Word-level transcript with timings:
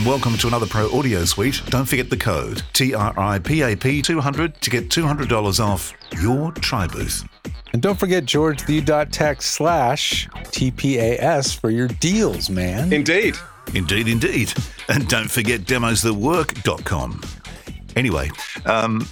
And 0.00 0.08
welcome 0.08 0.38
to 0.38 0.46
another 0.46 0.64
Pro 0.64 0.90
Audio 0.98 1.26
Suite. 1.26 1.60
Don't 1.66 1.84
forget 1.84 2.08
the 2.08 2.16
code 2.16 2.62
TRIPAP 2.72 4.02
200 4.02 4.60
to 4.62 4.70
get 4.70 4.88
$200 4.88 5.60
off 5.62 5.92
your 6.22 6.52
tri 6.52 6.86
booth. 6.86 7.22
And 7.74 7.82
don't 7.82 8.00
forget 8.00 8.24
George 8.24 8.64
the 8.64 8.80
Tech 8.80 9.42
slash 9.42 10.26
T 10.52 10.70
P 10.70 10.96
A 10.96 11.18
S 11.18 11.52
for 11.52 11.68
your 11.68 11.86
deals, 11.86 12.48
man. 12.48 12.90
Indeed. 12.90 13.36
Indeed, 13.74 14.08
indeed. 14.08 14.54
And 14.88 15.06
don't 15.06 15.30
forget 15.30 15.66
demosthatwork.com. 15.66 17.20
Anyway, 17.94 18.30
um, 18.64 19.06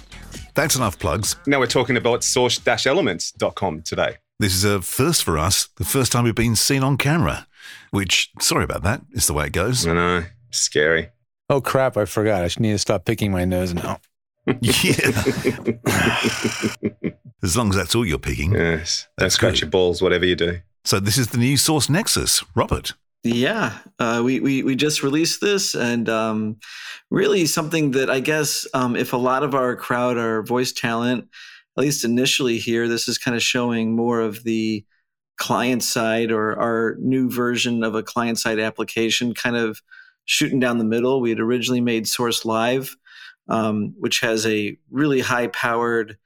that's 0.55 0.75
enough 0.75 0.97
plugs. 0.97 1.35
Now 1.45 1.59
we're 1.59 1.67
talking 1.67 1.97
about 1.97 2.23
source-elements.com 2.23 3.83
today. 3.83 4.15
This 4.39 4.55
is 4.55 4.63
a 4.63 4.81
first 4.81 5.23
for 5.23 5.37
us, 5.37 5.69
the 5.75 5.85
first 5.85 6.11
time 6.11 6.23
we've 6.23 6.33
been 6.33 6.55
seen 6.55 6.81
on 6.81 6.97
camera, 6.97 7.45
which, 7.91 8.31
sorry 8.39 8.63
about 8.63 8.81
that, 8.81 9.03
is 9.11 9.27
the 9.27 9.33
way 9.33 9.45
it 9.45 9.53
goes. 9.53 9.85
I 9.85 9.93
know. 9.93 10.23
Scary. 10.51 11.09
Oh 11.49 11.61
crap, 11.61 11.97
I 11.97 12.05
forgot. 12.05 12.43
I 12.43 12.47
should 12.47 12.61
need 12.61 12.73
to 12.73 12.77
stop 12.77 13.05
picking 13.05 13.31
my 13.31 13.45
nose 13.45 13.73
now. 13.73 13.99
yeah. 14.61 15.11
as 17.43 17.57
long 17.57 17.69
as 17.69 17.75
that's 17.75 17.95
all 17.95 18.05
you're 18.05 18.19
picking. 18.19 18.53
Yes. 18.53 19.07
Don't 19.17 19.29
scratch 19.29 19.53
great. 19.53 19.61
your 19.61 19.69
balls, 19.69 20.01
whatever 20.01 20.25
you 20.25 20.35
do. 20.35 20.59
So 20.85 20.99
this 20.99 21.17
is 21.17 21.27
the 21.29 21.37
new 21.37 21.57
Source 21.57 21.89
Nexus. 21.89 22.43
Robert. 22.55 22.93
Yeah, 23.23 23.77
uh, 23.99 24.21
we, 24.23 24.39
we 24.39 24.63
we 24.63 24.75
just 24.75 25.03
released 25.03 25.41
this, 25.41 25.75
and 25.75 26.07
um, 26.07 26.57
really 27.11 27.45
something 27.45 27.91
that 27.91 28.09
I 28.09 28.21
guess 28.21 28.65
um, 28.73 28.95
if 28.95 29.11
a 29.11 29.17
lot 29.17 29.43
of 29.43 29.53
our 29.53 29.75
crowd 29.75 30.17
are 30.17 30.41
voice 30.41 30.71
talent, 30.71 31.27
at 31.77 31.81
least 31.81 32.05
initially 32.05 32.59
here, 32.59 32.87
this 32.87 33.09
is 33.09 33.17
kind 33.17 33.35
of 33.35 33.43
showing 33.43 33.93
more 33.93 34.21
of 34.21 34.43
the 34.45 34.85
client 35.37 35.83
side 35.83 36.31
or 36.31 36.57
our 36.59 36.95
new 36.99 37.29
version 37.29 37.83
of 37.83 37.93
a 37.93 38.03
client 38.03 38.39
side 38.39 38.59
application, 38.59 39.33
kind 39.33 39.57
of 39.57 39.81
shooting 40.29 40.59
down 40.59 40.77
the 40.77 40.83
middle. 40.83 41.21
We 41.21 41.31
had 41.31 41.39
originally 41.39 41.81
made 41.81 42.07
Source 42.07 42.45
Live, 42.45 42.95
um, 43.47 43.95
which 43.97 44.19
has 44.19 44.45
a 44.45 44.77
really 44.91 45.21
high 45.21 45.47
powered 45.47 46.17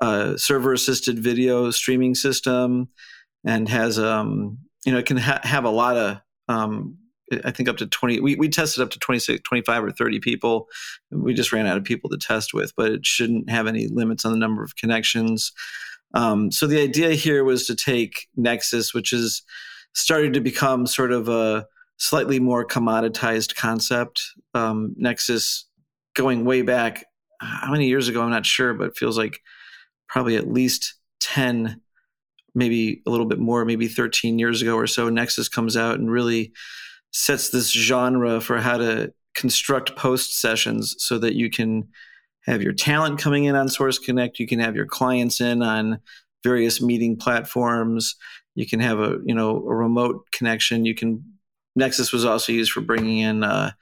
uh, 0.00 0.38
server 0.38 0.72
assisted 0.72 1.18
video 1.18 1.70
streaming 1.70 2.14
system, 2.14 2.88
and 3.44 3.68
has 3.68 3.98
um, 3.98 4.58
you 4.86 4.92
know 4.92 4.98
it 4.98 5.06
can 5.06 5.18
ha- 5.18 5.40
have 5.42 5.64
a 5.64 5.70
lot 5.70 5.98
of 5.98 6.20
um, 6.48 6.96
I 7.44 7.50
think 7.50 7.68
up 7.68 7.76
to 7.78 7.86
20, 7.86 8.20
we, 8.20 8.36
we 8.36 8.48
tested 8.48 8.82
up 8.82 8.90
to 8.90 8.98
26, 8.98 9.42
25 9.42 9.84
or 9.84 9.90
30 9.90 10.20
people. 10.20 10.68
We 11.10 11.34
just 11.34 11.52
ran 11.52 11.66
out 11.66 11.76
of 11.76 11.84
people 11.84 12.10
to 12.10 12.18
test 12.18 12.52
with, 12.52 12.72
but 12.76 12.90
it 12.90 13.06
shouldn't 13.06 13.48
have 13.48 13.66
any 13.66 13.86
limits 13.88 14.24
on 14.24 14.32
the 14.32 14.38
number 14.38 14.62
of 14.62 14.76
connections. 14.76 15.52
Um, 16.14 16.50
so 16.50 16.66
the 16.66 16.82
idea 16.82 17.10
here 17.10 17.42
was 17.42 17.66
to 17.66 17.74
take 17.74 18.28
Nexus, 18.36 18.92
which 18.92 19.12
is 19.12 19.42
started 19.94 20.34
to 20.34 20.40
become 20.40 20.86
sort 20.86 21.12
of 21.12 21.28
a 21.28 21.66
slightly 22.02 22.40
more 22.40 22.66
commoditized 22.66 23.54
concept. 23.54 24.20
Um, 24.54 24.92
Nexus 24.96 25.66
going 26.14 26.44
way 26.44 26.62
back, 26.62 27.04
how 27.40 27.70
many 27.70 27.86
years 27.86 28.08
ago? 28.08 28.22
I'm 28.22 28.30
not 28.30 28.44
sure, 28.44 28.74
but 28.74 28.88
it 28.88 28.96
feels 28.96 29.16
like 29.16 29.38
probably 30.08 30.34
at 30.34 30.52
least 30.52 30.94
10 31.20 31.80
maybe 32.56 33.02
a 33.06 33.10
little 33.10 33.24
bit 33.24 33.38
more, 33.38 33.64
maybe 33.64 33.86
13 33.86 34.40
years 34.40 34.60
ago 34.60 34.74
or 34.74 34.88
so, 34.88 35.08
Nexus 35.08 35.48
comes 35.48 35.76
out 35.76 36.00
and 36.00 36.10
really 36.10 36.52
sets 37.12 37.50
this 37.50 37.70
genre 37.70 38.40
for 38.40 38.58
how 38.58 38.78
to 38.78 39.12
construct 39.36 39.94
post 39.94 40.40
sessions 40.40 40.96
so 40.98 41.18
that 41.18 41.34
you 41.34 41.50
can 41.50 41.88
have 42.46 42.62
your 42.62 42.72
talent 42.72 43.20
coming 43.20 43.44
in 43.44 43.54
on 43.54 43.68
Source 43.68 43.98
Connect, 43.98 44.40
you 44.40 44.48
can 44.48 44.58
have 44.58 44.74
your 44.74 44.86
clients 44.86 45.40
in 45.40 45.62
on 45.62 46.00
various 46.42 46.82
meeting 46.82 47.16
platforms, 47.16 48.16
you 48.54 48.66
can 48.66 48.80
have 48.80 48.98
a 48.98 49.18
you 49.24 49.34
know 49.34 49.56
a 49.56 49.74
remote 49.74 50.26
connection. 50.32 50.84
You 50.84 50.94
can 50.94 51.31
Nexus 51.74 52.12
was 52.12 52.24
also 52.24 52.52
used 52.52 52.72
for 52.72 52.80
bringing 52.80 53.18
in. 53.18 53.44
Uh, 53.44 53.72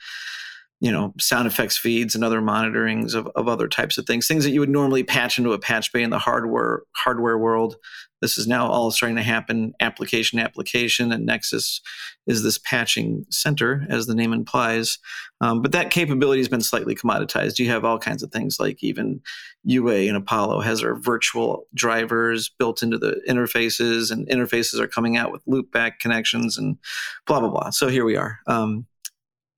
you 0.80 0.90
know, 0.90 1.12
sound 1.20 1.46
effects 1.46 1.76
feeds 1.76 2.14
and 2.14 2.24
other 2.24 2.40
monitorings 2.40 3.14
of, 3.14 3.26
of 3.36 3.48
other 3.48 3.68
types 3.68 3.98
of 3.98 4.06
things, 4.06 4.26
things 4.26 4.44
that 4.44 4.50
you 4.50 4.60
would 4.60 4.70
normally 4.70 5.04
patch 5.04 5.36
into 5.36 5.52
a 5.52 5.58
patch 5.58 5.92
bay 5.92 6.02
in 6.02 6.10
the 6.10 6.18
hardware 6.18 6.82
hardware 6.96 7.38
world. 7.38 7.76
This 8.22 8.36
is 8.36 8.46
now 8.46 8.66
all 8.66 8.90
starting 8.90 9.16
to 9.16 9.22
happen 9.22 9.72
application 9.80 10.38
application, 10.38 11.12
and 11.12 11.24
Nexus 11.24 11.80
is 12.26 12.42
this 12.42 12.58
patching 12.58 13.24
center, 13.30 13.86
as 13.88 14.06
the 14.06 14.14
name 14.14 14.32
implies. 14.32 14.98
Um, 15.40 15.62
but 15.62 15.72
that 15.72 15.90
capability 15.90 16.40
has 16.40 16.48
been 16.48 16.60
slightly 16.60 16.94
commoditized. 16.94 17.58
You 17.58 17.68
have 17.70 17.84
all 17.84 17.98
kinds 17.98 18.22
of 18.22 18.30
things 18.30 18.58
like 18.60 18.82
even 18.82 19.20
UA 19.64 20.08
and 20.08 20.16
Apollo 20.16 20.60
has 20.60 20.80
their 20.80 20.94
virtual 20.94 21.66
drivers 21.74 22.50
built 22.58 22.82
into 22.82 22.98
the 22.98 23.20
interfaces, 23.28 24.10
and 24.10 24.26
interfaces 24.28 24.78
are 24.80 24.88
coming 24.88 25.16
out 25.16 25.30
with 25.30 25.44
loopback 25.44 25.98
connections 25.98 26.56
and 26.56 26.78
blah 27.26 27.40
blah 27.40 27.50
blah. 27.50 27.70
So 27.70 27.88
here 27.88 28.04
we 28.04 28.16
are. 28.16 28.40
Um, 28.46 28.86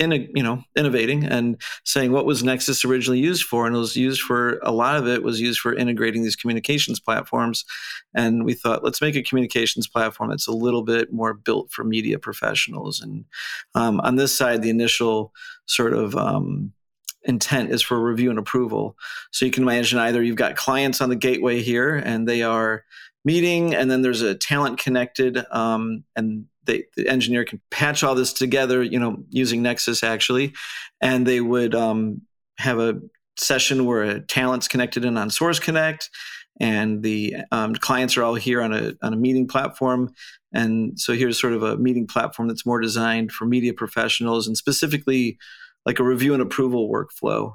in 0.02 0.12
you 0.34 0.42
know 0.42 0.62
innovating 0.76 1.24
and 1.24 1.60
saying 1.84 2.12
what 2.12 2.26
was 2.26 2.44
nexus 2.44 2.84
originally 2.84 3.20
used 3.20 3.44
for 3.44 3.66
and 3.66 3.74
it 3.74 3.78
was 3.78 3.96
used 3.96 4.20
for 4.20 4.58
a 4.62 4.72
lot 4.72 4.96
of 4.96 5.06
it 5.06 5.22
was 5.22 5.40
used 5.40 5.60
for 5.60 5.74
integrating 5.74 6.22
these 6.22 6.36
communications 6.36 7.00
platforms. 7.00 7.64
And 8.14 8.44
we 8.44 8.54
thought 8.54 8.84
let's 8.84 9.00
make 9.00 9.16
a 9.16 9.22
communications 9.22 9.88
platform 9.88 10.30
that's 10.30 10.48
a 10.48 10.52
little 10.52 10.82
bit 10.82 11.12
more 11.12 11.32
built 11.34 11.70
for 11.70 11.84
media 11.84 12.18
professionals. 12.18 13.00
And 13.00 13.24
um, 13.74 14.00
on 14.00 14.16
this 14.16 14.36
side 14.36 14.62
the 14.62 14.70
initial 14.70 15.32
sort 15.66 15.94
of 15.94 16.16
um, 16.16 16.72
intent 17.24 17.70
is 17.70 17.82
for 17.82 18.02
review 18.02 18.30
and 18.30 18.38
approval. 18.38 18.96
So 19.30 19.44
you 19.44 19.52
can 19.52 19.62
imagine 19.62 19.98
either 19.98 20.22
you've 20.22 20.36
got 20.36 20.56
clients 20.56 21.00
on 21.00 21.08
the 21.08 21.16
gateway 21.16 21.62
here 21.62 21.94
and 21.94 22.28
they 22.28 22.42
are 22.42 22.84
meeting 23.24 23.74
and 23.74 23.90
then 23.90 24.02
there's 24.02 24.22
a 24.22 24.34
talent 24.34 24.78
connected 24.78 25.44
um, 25.52 26.04
and 26.16 26.46
they, 26.64 26.84
the 26.96 27.08
engineer 27.08 27.44
can 27.44 27.60
patch 27.70 28.02
all 28.02 28.14
this 28.14 28.32
together, 28.32 28.82
you 28.82 28.98
know, 28.98 29.24
using 29.30 29.62
Nexus 29.62 30.02
actually, 30.02 30.52
and 31.00 31.26
they 31.26 31.40
would 31.40 31.74
um, 31.74 32.22
have 32.58 32.78
a 32.78 33.00
session 33.36 33.84
where 33.84 34.02
a 34.02 34.20
talent's 34.20 34.68
connected 34.68 35.04
in 35.04 35.16
on 35.16 35.30
Source 35.30 35.58
Connect, 35.58 36.10
and 36.60 37.02
the 37.02 37.36
um, 37.50 37.74
clients 37.74 38.16
are 38.16 38.22
all 38.22 38.34
here 38.34 38.62
on 38.62 38.72
a 38.72 38.94
on 39.02 39.12
a 39.12 39.16
meeting 39.16 39.48
platform. 39.48 40.12
And 40.54 41.00
so 41.00 41.14
here's 41.14 41.40
sort 41.40 41.54
of 41.54 41.62
a 41.62 41.76
meeting 41.78 42.06
platform 42.06 42.48
that's 42.48 42.66
more 42.66 42.80
designed 42.80 43.32
for 43.32 43.46
media 43.46 43.72
professionals 43.72 44.46
and 44.46 44.56
specifically 44.56 45.38
like 45.86 45.98
a 45.98 46.04
review 46.04 46.34
and 46.34 46.42
approval 46.42 46.90
workflow. 46.90 47.54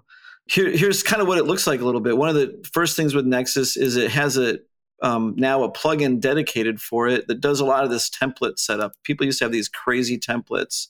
Here, 0.49 0.69
here's 0.71 1.03
kind 1.03 1.21
of 1.21 1.27
what 1.27 1.37
it 1.37 1.45
looks 1.45 1.67
like 1.67 1.81
a 1.81 1.85
little 1.85 2.01
bit. 2.01 2.17
One 2.17 2.29
of 2.29 2.35
the 2.35 2.67
first 2.73 2.95
things 2.95 3.13
with 3.13 3.25
Nexus 3.25 3.77
is 3.77 3.97
it 3.97 4.11
has 4.11 4.37
a 4.37 4.59
um, 5.01 5.33
now 5.37 5.63
a 5.63 5.71
plugin 5.71 6.19
dedicated 6.19 6.81
for 6.81 7.07
it 7.07 7.27
that 7.27 7.41
does 7.41 7.59
a 7.59 7.65
lot 7.65 7.83
of 7.83 7.89
this 7.89 8.09
template 8.09 8.59
setup. 8.59 8.93
People 9.03 9.25
used 9.25 9.39
to 9.39 9.45
have 9.45 9.51
these 9.51 9.69
crazy 9.69 10.17
templates 10.17 10.87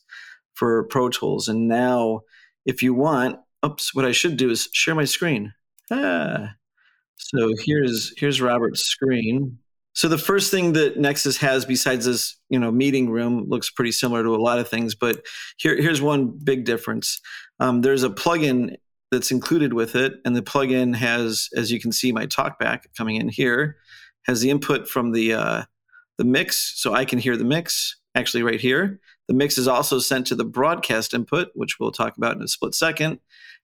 for 0.54 0.84
Pro 0.84 1.08
Tools, 1.08 1.48
and 1.48 1.68
now 1.68 2.20
if 2.64 2.82
you 2.82 2.94
want, 2.94 3.38
oops, 3.64 3.94
what 3.94 4.04
I 4.04 4.12
should 4.12 4.36
do 4.36 4.50
is 4.50 4.68
share 4.72 4.94
my 4.94 5.04
screen. 5.04 5.54
Ah. 5.90 6.54
So 7.16 7.52
here's 7.64 8.12
here's 8.16 8.40
Robert's 8.40 8.82
screen. 8.82 9.58
So 9.92 10.06
the 10.08 10.18
first 10.18 10.50
thing 10.52 10.74
that 10.74 10.96
Nexus 10.96 11.38
has 11.38 11.64
besides 11.64 12.06
this, 12.06 12.36
you 12.48 12.58
know, 12.58 12.70
meeting 12.70 13.10
room 13.10 13.46
looks 13.48 13.68
pretty 13.68 13.90
similar 13.90 14.22
to 14.22 14.34
a 14.34 14.36
lot 14.36 14.60
of 14.60 14.68
things, 14.68 14.94
but 14.94 15.26
here 15.56 15.80
here's 15.80 16.00
one 16.00 16.38
big 16.44 16.64
difference. 16.64 17.20
Um, 17.58 17.80
there's 17.80 18.04
a 18.04 18.10
plugin 18.10 18.76
that's 19.10 19.30
included 19.30 19.72
with 19.72 19.94
it, 19.94 20.14
and 20.24 20.36
the 20.36 20.42
plugin 20.42 20.94
has, 20.94 21.48
as 21.56 21.70
you 21.72 21.80
can 21.80 21.92
see, 21.92 22.12
my 22.12 22.26
talkback 22.26 22.84
coming 22.96 23.16
in 23.16 23.28
here, 23.28 23.76
has 24.26 24.40
the 24.40 24.50
input 24.50 24.88
from 24.88 25.12
the 25.12 25.32
uh, 25.32 25.62
the 26.18 26.24
mix, 26.24 26.80
so 26.80 26.94
I 26.94 27.04
can 27.04 27.18
hear 27.18 27.36
the 27.36 27.44
mix 27.44 27.96
actually 28.14 28.42
right 28.42 28.60
here. 28.60 29.00
The 29.28 29.34
mix 29.34 29.58
is 29.58 29.68
also 29.68 29.98
sent 29.98 30.26
to 30.26 30.34
the 30.34 30.44
broadcast 30.44 31.14
input, 31.14 31.48
which 31.54 31.78
we'll 31.78 31.92
talk 31.92 32.16
about 32.16 32.36
in 32.36 32.42
a 32.42 32.48
split 32.48 32.74
second. 32.74 33.20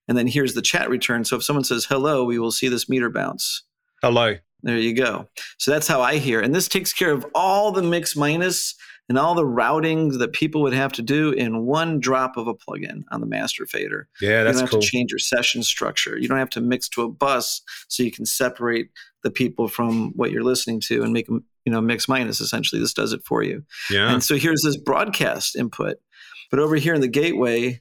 And 0.07 0.17
then 0.17 0.27
here's 0.27 0.55
the 0.55 0.63
chat 0.63 0.89
return. 0.89 1.25
So 1.25 1.37
if 1.37 1.45
someone 1.45 1.65
says 1.65 1.87
hello, 1.87 2.25
we 2.25 2.39
will 2.39 2.53
see 2.53 2.69
this 2.69 2.89
meter 2.89 3.11
bounce. 3.11 3.65
Hello. 4.03 4.37
There 4.63 4.79
you 4.79 4.95
go. 4.95 5.29
So 5.59 5.71
that's 5.71 5.89
how 5.89 6.01
I 6.01 6.17
hear. 6.17 6.41
And 6.41 6.55
this 6.55 6.69
takes 6.69 6.93
care 6.93 7.11
of 7.11 7.27
all 7.35 7.73
the 7.73 7.83
mix 7.83 8.17
minus 8.17 8.75
and 9.09 9.19
all 9.19 9.35
the 9.35 9.45
routings 9.45 10.19
that 10.19 10.33
people 10.33 10.63
would 10.63 10.73
have 10.73 10.93
to 10.93 11.03
do 11.03 11.31
in 11.33 11.67
one 11.67 12.01
drop 12.01 12.37
of 12.37 12.47
a 12.47 12.55
plugin 12.55 13.03
on 13.11 13.21
the 13.21 13.27
master 13.27 13.67
fader. 13.67 14.09
Yeah, 14.21 14.45
that's 14.45 14.45
cool. 14.45 14.47
you 14.47 14.53
don't 14.53 14.61
have 14.61 14.71
cool. 14.71 14.81
to 14.81 14.87
change 14.87 15.13
your 15.13 15.19
session 15.19 15.63
structure. 15.63 16.19
You 16.19 16.29
don't 16.29 16.39
have 16.39 16.51
to 16.51 16.61
mix 16.61 16.89
to 16.91 17.03
a 17.03 17.09
bus 17.09 17.61
so 17.89 18.03
you 18.03 18.11
can 18.11 18.25
separate 18.25 18.91
the 19.23 19.31
people 19.31 19.69
from 19.69 20.13
what 20.17 20.31
you're 20.31 20.43
listening 20.43 20.81
to 20.81 21.03
and 21.03 21.13
make 21.13 21.27
them 21.27 21.45
you 21.65 21.73
know, 21.73 21.81
mix 21.81 22.09
minus 22.09 22.41
essentially. 22.41 22.81
This 22.81 22.95
does 22.95 23.13
it 23.13 23.23
for 23.25 23.43
you. 23.43 23.65
Yeah. 23.91 24.13
And 24.13 24.23
so 24.23 24.37
here's 24.37 24.63
this 24.63 24.77
broadcast 24.77 25.57
input. 25.57 25.97
But 26.51 26.61
over 26.61 26.77
here 26.77 26.95
in 26.95 27.01
the 27.01 27.09
gateway, 27.09 27.81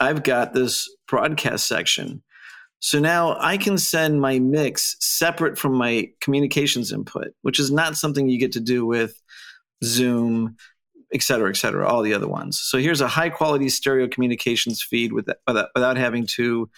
I've 0.00 0.22
got 0.22 0.52
this 0.52 0.88
broadcast 1.06 1.66
section. 1.66 2.22
So 2.80 2.98
now 2.98 3.36
I 3.40 3.56
can 3.56 3.78
send 3.78 4.20
my 4.20 4.38
mix 4.38 4.96
separate 5.00 5.56
from 5.56 5.74
my 5.74 6.10
communications 6.20 6.92
input, 6.92 7.28
which 7.42 7.58
is 7.58 7.70
not 7.70 7.96
something 7.96 8.28
you 8.28 8.38
get 8.38 8.52
to 8.52 8.60
do 8.60 8.84
with 8.84 9.22
Zoom, 9.82 10.56
et 11.12 11.22
cetera, 11.22 11.48
et 11.48 11.56
cetera, 11.56 11.86
all 11.86 12.02
the 12.02 12.14
other 12.14 12.28
ones. 12.28 12.60
So 12.60 12.78
here's 12.78 13.00
a 13.00 13.08
high 13.08 13.30
quality 13.30 13.68
stereo 13.68 14.08
communications 14.08 14.82
feed 14.82 15.12
with 15.12 15.28
without, 15.46 15.68
without 15.74 15.96
having 15.96 16.26
to 16.36 16.68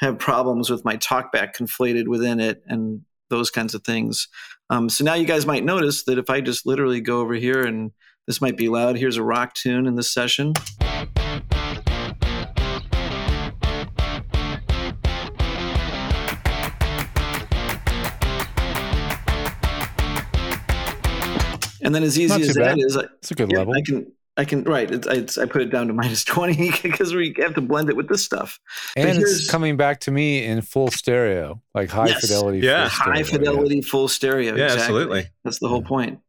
have 0.00 0.18
problems 0.18 0.70
with 0.70 0.84
my 0.84 0.96
talkback 0.96 1.54
conflated 1.54 2.06
within 2.06 2.40
it 2.40 2.62
and 2.66 3.02
those 3.28 3.50
kinds 3.50 3.74
of 3.74 3.84
things. 3.84 4.28
Um, 4.70 4.88
so 4.88 5.04
now 5.04 5.14
you 5.14 5.26
guys 5.26 5.46
might 5.46 5.64
notice 5.64 6.04
that 6.04 6.18
if 6.18 6.30
I 6.30 6.40
just 6.40 6.66
literally 6.66 7.00
go 7.00 7.20
over 7.20 7.34
here 7.34 7.62
and 7.62 7.92
this 8.26 8.40
might 8.40 8.56
be 8.56 8.68
loud, 8.68 8.96
here's 8.96 9.16
a 9.16 9.22
rock 9.22 9.54
tune 9.54 9.86
in 9.86 9.96
this 9.96 10.10
session. 10.10 10.52
And 21.90 21.94
then 21.96 22.04
as 22.04 22.16
easy 22.16 22.28
Not 22.28 22.40
as 22.42 22.46
too 22.46 22.52
that 22.54 22.76
bad. 22.76 22.78
is, 22.78 22.96
I, 22.96 23.02
It's 23.18 23.32
a 23.32 23.34
good 23.34 23.50
yeah, 23.50 23.58
level. 23.58 23.74
I 23.74 23.82
can 23.82 24.12
I 24.36 24.44
can 24.44 24.62
right. 24.62 24.88
It's, 24.88 25.08
it's, 25.08 25.38
I 25.38 25.44
put 25.46 25.60
it 25.60 25.70
down 25.70 25.88
to 25.88 25.92
minus 26.02 26.22
twenty 26.22 26.70
because 26.84 27.12
we 27.12 27.34
have 27.38 27.54
to 27.54 27.60
blend 27.60 27.88
it 27.90 27.96
with 27.96 28.08
this 28.08 28.24
stuff. 28.24 28.60
And 28.96 29.18
here's- 29.18 29.40
it's 29.40 29.50
coming 29.50 29.76
back 29.76 29.98
to 30.02 30.12
me 30.12 30.44
in 30.44 30.62
full 30.62 30.92
stereo, 30.92 31.60
like 31.74 31.90
high 31.90 32.06
Yes. 32.06 32.20
fidelity. 32.20 32.60
Yeah. 32.60 32.88
full 32.88 32.90
stereo, 33.00 33.14
high 33.16 33.22
fidelity 33.24 33.82
full 33.82 34.06
stereo. 34.06 34.54
yeah, 34.54 34.64
exactly. 34.66 34.82
absolutely. 34.84 35.24
That's 35.42 35.58
the 35.58 35.66
whole 35.66 35.82
point. 35.82 36.20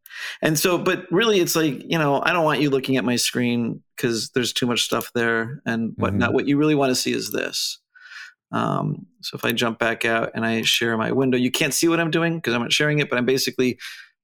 And 0.41 0.57
so, 0.57 0.79
but 0.79 1.05
really, 1.11 1.39
it's 1.41 1.55
like 1.55 1.83
you 1.91 1.99
know, 1.99 2.23
I 2.25 2.33
don't 2.33 2.43
want 2.43 2.59
you 2.59 2.71
looking 2.71 2.97
at 2.97 3.05
my 3.05 3.17
screen 3.17 3.83
because 3.95 4.31
there's 4.31 4.51
too 4.51 4.65
much 4.65 4.81
stuff 4.81 5.11
there 5.13 5.61
and 5.67 5.93
whatnot. 5.95 6.33
What 6.33 6.47
you 6.47 6.57
really 6.57 6.73
want 6.73 6.89
to 6.89 6.95
see 6.95 7.13
is 7.13 7.31
this. 7.31 7.77
Um, 8.51 9.05
so 9.21 9.35
if 9.37 9.45
I 9.45 9.51
jump 9.51 9.77
back 9.77 10.05
out 10.05 10.31
and 10.33 10.43
I 10.43 10.63
share 10.63 10.97
my 10.97 11.11
window, 11.11 11.37
you 11.37 11.51
can't 11.51 11.73
see 11.73 11.87
what 11.87 11.99
I'm 11.99 12.09
doing 12.11 12.35
because 12.37 12.53
I'm 12.55 12.61
not 12.61 12.73
sharing 12.73 12.97
it, 12.99 13.09
but 13.11 13.17
I'm 13.19 13.25
basically 13.25 13.77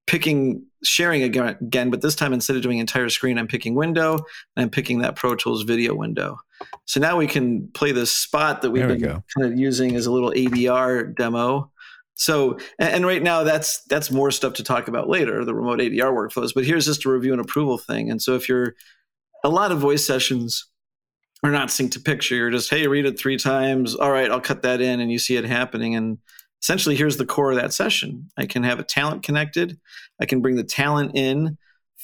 picking 0.08 0.66
sharing 0.84 1.22
again, 1.22 1.58
again. 1.62 1.90
But 1.92 2.02
this 2.02 2.16
time, 2.16 2.34
instead 2.34 2.56
of 2.56 2.64
doing 2.64 2.80
entire 2.80 3.10
screen, 3.10 3.38
I'm 3.38 3.48
picking 3.48 3.76
window 3.76 4.14
and 4.56 4.64
I'm 4.64 4.70
picking 4.70 5.00
that 5.00 5.16
Pro 5.16 5.36
Tools 5.36 5.64
video 5.64 5.94
window. 5.94 6.40
So 6.86 7.00
now 7.00 7.18
we 7.18 7.28
can 7.28 7.68
play 7.74 7.92
this 7.92 8.12
spot 8.12 8.62
that 8.62 8.72
we've 8.72 8.88
There 8.88 8.98
been 8.98 9.24
kind 9.38 9.54
of 9.54 9.60
using 9.60 9.96
as 9.96 10.08
a 10.08 10.12
little 10.12 10.32
ADR 10.32 11.16
demo. 11.16 11.72
So, 12.16 12.58
and, 12.80 12.96
and 12.96 13.06
right 13.06 13.22
now 13.22 13.44
that's 13.44 13.84
that's 13.84 14.10
more 14.10 14.32
stuff 14.32 14.54
to 14.54 14.64
talk 14.64 14.88
about 14.88 15.08
later, 15.08 15.46
the 15.46 15.54
remote 15.54 15.80
ADR 15.80 16.12
workflows. 16.14 16.54
But 16.56 16.66
here's 16.66 16.86
just 16.86 17.06
a 17.06 17.10
review 17.10 17.34
and 17.34 17.42
approval 17.42 17.78
thing. 17.78 18.10
And 18.10 18.22
so 18.22 18.34
if 18.36 18.50
you're 18.50 18.76
a 19.44 19.50
lot 19.50 19.72
of 19.72 19.80
voice 19.80 20.06
sessions 20.06 20.66
are 21.44 21.52
not 21.52 21.68
synced 21.68 21.92
to 21.92 22.00
picture, 22.00 22.36
you're 22.36 22.50
just 22.50 22.72
hey, 22.72 22.88
read 22.88 23.06
it 23.06 23.20
three 23.20 23.38
times. 23.38 23.96
All 23.96 24.12
right, 24.12 24.32
I'll 24.32 24.42
cut 24.42 24.64
that 24.64 24.82
in, 24.82 25.00
and 25.00 25.12
you 25.12 25.20
see 25.20 25.36
it 25.36 25.46
happening. 25.46 25.96
And 25.96 26.18
essentially, 26.62 26.96
here's 26.96 27.18
the 27.18 27.26
core 27.26 27.52
of 27.52 27.58
that 27.58 27.74
session. 27.74 28.30
I 28.38 28.46
can 28.46 28.64
have 28.64 28.80
a 28.80 28.84
talent 28.84 29.24
connected. 29.24 29.80
I 30.22 30.26
can 30.26 30.42
bring 30.42 30.56
the 30.56 30.64
talent 30.64 31.12
in 31.16 31.58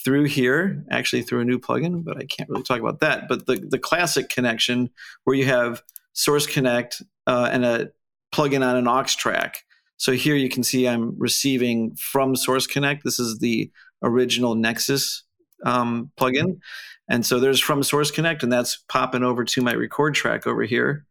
through 0.04 0.26
here, 0.26 0.84
actually 0.90 1.22
through 1.22 1.42
a 1.42 1.46
new 1.46 1.60
plugin, 1.60 2.04
but 2.04 2.18
I 2.18 2.26
can't 2.26 2.50
really 2.50 2.64
talk 2.64 2.80
about 2.80 3.00
that. 3.00 3.28
But 3.28 3.46
the 3.46 3.66
the 3.70 3.80
classic 3.80 4.30
connection 4.30 4.90
where 5.24 5.36
you 5.36 5.46
have 5.46 5.82
Source 6.14 6.48
Connect 6.48 7.02
uh, 7.28 7.50
and 7.52 7.66
a 7.66 7.92
plugin 8.34 8.66
on 8.68 8.76
an 8.76 8.88
aux 8.88 9.04
track. 9.04 9.64
So 9.98 10.12
here 10.12 10.36
you 10.36 10.50
can 10.50 10.64
see 10.64 10.88
I'm 10.88 11.18
receiving 11.18 11.96
from 11.96 12.36
Source 12.36 12.68
Connect. 12.68 13.04
This 13.04 13.20
is 13.20 13.40
the 13.40 13.72
original 14.02 14.56
Nexus 14.56 15.24
um, 15.66 16.12
plugin. 16.20 16.60
And 17.08 17.26
so 17.26 17.40
there's 17.40 17.60
from 17.60 17.84
Source 17.84 18.12
Connect, 18.12 18.44
and 18.44 18.52
that's 18.52 18.78
popping 18.90 19.24
over 19.24 19.44
to 19.46 19.62
my 19.62 19.74
record 19.74 20.16
track 20.16 20.48
over 20.48 20.64
here. 20.64 21.06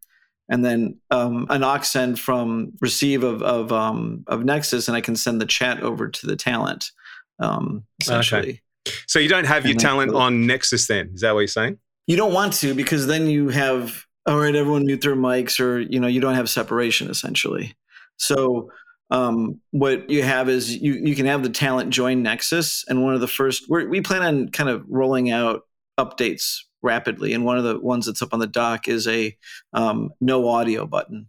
And 0.53 0.65
then 0.65 0.99
um, 1.11 1.47
an 1.51 1.65
aux 1.65 1.83
send 1.83 2.21
from 2.21 2.73
receive 2.81 3.25
of 3.25 3.43
of, 3.43 3.73
um, 3.73 4.23
of 4.27 4.45
Nexus, 4.45 4.87
and 4.87 4.97
I 4.97 5.01
can 5.01 5.17
send 5.17 5.41
the 5.41 5.47
chat 5.47 5.83
over 5.83 6.09
to 6.09 6.27
the 6.27 6.37
talent. 6.37 6.93
Um, 7.41 7.85
essentially, 8.01 8.61
So 9.07 9.19
you 9.19 9.29
don't 9.29 9.47
have 9.47 9.65
your 9.65 9.73
And 9.73 9.81
that's 9.81 9.85
talent 9.85 10.15
on 10.15 10.47
Nexus 10.47 10.87
then? 10.87 11.11
Is 11.15 11.23
that 11.23 11.33
what 11.33 11.41
you're 11.41 11.49
saying? 11.49 11.79
you 12.07 12.17
don't 12.17 12.35
want 12.35 12.53
to 12.53 12.75
because 12.75 13.07
then 13.07 13.27
you 13.27 13.49
have 13.49 14.07
all 14.25 14.39
right, 14.39 14.55
everyone 14.55 14.87
mute 14.87 15.01
their 15.01 15.17
mics, 15.17 15.59
or 15.59 15.81
you 15.81 15.99
know 15.99 16.07
you 16.07 16.21
don't 16.21 16.35
have 16.35 16.49
separation 16.49 17.11
essentially. 17.11 17.75
So 18.19 18.71
um, 19.11 19.61
what 19.73 20.09
you 20.09 20.23
have 20.23 20.49
is 20.49 20.77
you 20.77 20.95
you 20.95 21.15
can 21.15 21.27
have 21.27 21.43
the 21.43 21.51
talent 21.51 21.91
join 21.91 22.23
Nexus, 22.23 22.85
and 22.89 23.03
one 23.03 23.15
of 23.15 23.21
the 23.21 23.29
first 23.29 23.65
we're, 23.69 23.89
we 23.89 24.01
plan 24.01 24.23
on 24.23 24.49
kind 24.51 24.71
of 24.71 24.85
rolling 24.89 25.31
out 25.31 25.63
updates 25.99 26.61
rapidly, 26.83 27.33
and 27.33 27.45
one 27.45 27.59
of 27.59 27.65
the 27.65 27.79
ones 27.79 28.07
that's 28.07 28.23
up 28.23 28.33
on 28.33 28.41
the 28.41 28.47
dock 28.47 28.89
is 28.89 29.07
a 29.07 29.37
um, 29.73 30.11
no 30.21 30.49
audio 30.49 30.87
button, 30.87 31.29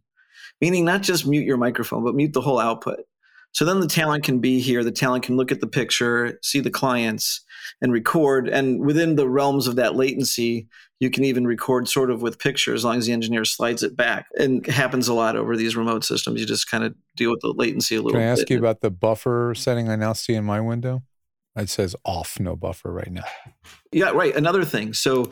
meaning 0.61 0.85
not 0.85 1.01
just 1.01 1.27
mute 1.27 1.45
your 1.45 1.57
microphone, 1.57 2.03
but 2.03 2.15
mute 2.15 2.33
the 2.33 2.41
whole 2.41 2.59
output. 2.59 2.99
So 3.53 3.65
then 3.65 3.79
the 3.79 3.87
talent 3.87 4.23
can 4.23 4.39
be 4.39 4.59
here. 4.59 4.83
The 4.83 4.91
talent 4.91 5.23
can 5.23 5.37
look 5.37 5.51
at 5.51 5.61
the 5.61 5.67
picture, 5.67 6.39
see 6.41 6.59
the 6.59 6.71
clients, 6.71 7.41
and 7.81 7.93
record. 7.93 8.49
And 8.49 8.81
within 8.81 9.15
the 9.15 9.29
realms 9.29 9.67
of 9.67 9.75
that 9.75 9.95
latency, 9.95 10.67
you 10.99 11.11
can 11.11 11.23
even 11.23 11.45
record 11.45 11.87
sort 11.87 12.09
of 12.09 12.23
with 12.23 12.39
picture 12.39 12.73
as 12.73 12.83
long 12.83 12.97
as 12.97 13.05
the 13.05 13.13
engineer 13.13 13.45
slides 13.45 13.83
it 13.83 13.95
back. 13.95 14.25
And 14.39 14.65
it 14.67 14.71
happens 14.71 15.07
a 15.07 15.13
lot 15.13 15.35
over 15.35 15.55
these 15.55 15.75
remote 15.75 16.03
systems. 16.03 16.39
You 16.39 16.47
just 16.47 16.69
kind 16.69 16.83
of 16.83 16.95
deal 17.15 17.29
with 17.29 17.41
the 17.41 17.53
latency 17.55 17.95
a 17.95 18.01
little 18.01 18.19
Can 18.19 18.27
I 18.27 18.31
ask 18.31 18.41
bit. 18.41 18.49
you 18.49 18.57
about 18.57 18.81
the 18.81 18.89
buffer 18.89 19.53
setting 19.55 19.87
I 19.87 19.97
now 19.97 20.13
see 20.13 20.33
in 20.33 20.45
my 20.45 20.59
window? 20.59 21.03
It 21.55 21.69
says 21.69 21.95
off, 22.03 22.39
no 22.39 22.55
buffer 22.55 22.91
right 22.91 23.11
now. 23.11 23.25
Yeah, 23.91 24.09
right. 24.09 24.35
Another 24.35 24.65
thing. 24.65 24.93
So 24.93 25.29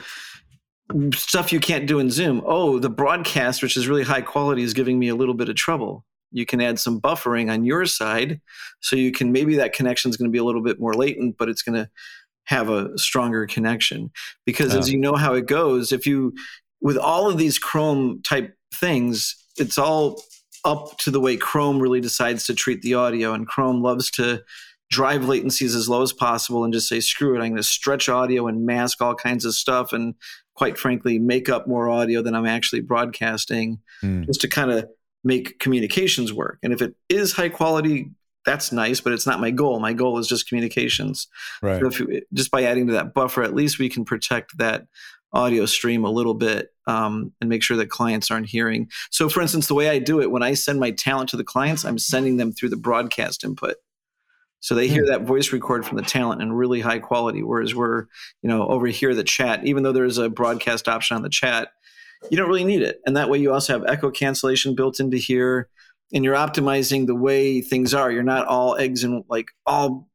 stuff 1.14 1.52
you 1.52 1.60
can't 1.60 1.88
do 1.88 2.00
in 2.00 2.12
Zoom. 2.12 2.42
Oh, 2.46 2.80
the 2.80 2.90
broadcast, 2.90 3.64
which 3.64 3.78
is 3.78 3.88
really 3.88 4.04
high 4.04 4.22
quality, 4.22 4.62
is 4.62 4.74
giving 4.74 5.00
me 5.00 5.08
a 5.08 5.16
little 5.16 5.34
bit 5.34 5.50
of 5.50 5.56
trouble. 5.56 6.06
You 6.32 6.46
can 6.46 6.62
add 6.62 6.80
some 6.80 7.02
buffering 7.02 7.52
on 7.52 7.66
your 7.66 7.86
side, 7.86 8.40
so 8.80 8.96
you 8.96 9.12
can 9.12 9.32
maybe 9.32 9.56
that 9.56 9.74
connection 9.74 10.10
is 10.10 10.18
going 10.18 10.30
to 10.30 10.32
be 10.32 10.38
a 10.38 10.44
little 10.44 10.62
bit 10.62 10.80
more 10.80 10.94
latent, 10.94 11.38
but 11.38 11.50
it's 11.50 11.62
going 11.62 11.76
to 11.76 11.90
have 12.46 12.70
a 12.70 12.98
stronger 12.98 13.46
connection. 13.48 14.12
Because 14.46 14.74
as 14.74 14.90
you 14.90 14.98
know 14.98 15.16
how 15.16 15.34
it 15.34 15.46
goes, 15.46 15.92
if 15.92 16.06
you 16.06 16.34
with 16.82 16.98
all 16.98 17.30
of 17.30 17.38
these 17.38 17.60
Chrome 17.60 18.22
type 18.24 18.56
things, 18.74 19.36
it's 19.58 19.78
all 19.78 20.22
up 20.64 20.98
to 21.00 21.12
the 21.12 21.20
way 21.20 21.36
Chrome 21.36 21.80
really 21.80 22.02
decides 22.02 22.46
to 22.46 22.54
treat 22.54 22.82
the 22.82 22.94
audio, 22.94 23.34
and 23.34 23.48
Chrome 23.48 23.82
loves 23.82 24.10
to 24.12 24.44
drive 24.92 25.22
latencies 25.22 25.76
as 25.76 25.90
low 25.90 26.02
as 26.04 26.14
possible 26.14 26.64
and 26.64 26.74
just 26.74 26.88
say, 26.88 27.00
screw 27.00 27.34
it, 27.34 27.40
I'm 27.40 27.52
going 27.52 27.56
to 27.56 27.64
stretch 27.64 28.10
audio 28.10 28.46
and 28.48 28.66
mask 28.66 29.02
all 29.02 29.16
kinds 29.16 29.46
of 29.46 29.56
stuff 29.56 29.94
and 29.94 30.14
quite 30.54 30.78
frankly, 30.78 31.18
make 31.18 31.50
up 31.50 31.66
more 31.66 31.90
audio 31.90 32.22
than 32.22 32.36
I'm 32.36 32.46
actually 32.46 32.82
broadcasting 32.82 33.80
Hmm. 34.02 34.24
just 34.24 34.42
to 34.42 34.48
kind 34.48 34.70
of 34.70 34.88
make 35.24 35.60
communications 35.60 36.34
work. 36.34 36.60
And 36.62 36.74
if 36.74 36.82
it 36.82 36.94
is 37.10 37.34
high 37.34 37.50
quality, 37.50 38.12
that's 38.46 38.72
nice, 38.72 39.02
but 39.02 39.14
it's 39.14 39.26
not 39.26 39.40
my 39.40 39.52
goal. 39.52 39.80
My 39.80 39.94
goal 39.94 40.18
is 40.18 40.28
just 40.28 40.48
communications. 40.48 41.28
Right. 41.62 41.80
So 41.80 41.88
if 41.88 42.00
you, 42.00 42.22
just 42.34 42.52
by 42.52 42.64
adding 42.64 42.88
to 42.88 42.94
that 42.94 43.14
buffer, 43.14 43.44
at 43.44 43.56
least 43.56 43.80
we 43.80 43.88
can 43.90 44.04
protect 44.04 44.58
that 44.58 44.88
audio 45.34 45.66
stream 45.66 46.04
a 46.04 46.12
little 46.12 46.34
bit 46.34 46.74
um, 46.88 47.32
and 47.40 47.50
make 47.50 47.64
sure 47.64 47.78
that 47.78 47.90
clients 47.90 48.30
aren't 48.30 48.50
hearing. 48.50 48.90
So, 49.12 49.30
for 49.30 49.42
instance, 49.42 49.68
the 49.68 49.76
way 49.76 49.90
I 49.90 50.00
do 50.00 50.20
it, 50.22 50.32
when 50.32 50.44
I 50.44 50.56
send 50.56 50.80
my 50.80 50.92
talent 50.92 51.30
to 51.30 51.38
the 51.38 51.44
clients, 51.44 51.86
I'm 51.86 51.98
sending 52.00 52.38
them 52.38 52.52
through 52.52 52.70
the 52.70 52.78
broadcast 52.78 53.44
input. 53.44 53.76
So 54.62 54.76
they 54.76 54.88
hmm. 54.88 54.94
hear 54.94 55.06
that 55.08 55.24
voice 55.24 55.52
record 55.52 55.86
from 55.86 55.98
the 55.98 56.04
talent 56.04 56.42
in 56.42 56.54
really 56.54 56.80
high 56.80 57.00
quality. 57.00 57.44
Whereas 57.44 57.76
we're, 57.76 58.06
you 58.42 58.50
know, 58.50 58.68
over 58.68 58.88
here, 58.88 59.14
the 59.14 59.24
chat, 59.24 59.66
even 59.66 59.84
though 59.84 59.92
there's 59.92 60.18
a 60.18 60.30
broadcast 60.30 60.88
option 60.88 61.18
on 61.18 61.24
the 61.24 61.30
chat, 61.30 61.70
you 62.30 62.38
don't 62.38 62.48
really 62.48 62.64
need 62.64 62.82
it. 62.82 63.02
And 63.06 63.18
that 63.18 63.30
way 63.30 63.40
you 63.40 63.52
also 63.52 63.74
have 63.74 63.86
echo 63.88 64.12
cancellation 64.12 64.76
built 64.76 65.00
into 65.00 65.18
here 65.18 65.68
and 66.14 66.24
you're 66.24 66.36
optimizing 66.36 67.08
the 67.08 67.16
way 67.16 67.62
things 67.62 67.94
are. 67.94 68.12
You're 68.12 68.24
not 68.24 68.48
all 68.48 68.78
eggs 68.78 69.04
and 69.04 69.24
like 69.28 69.48
all 69.66 70.08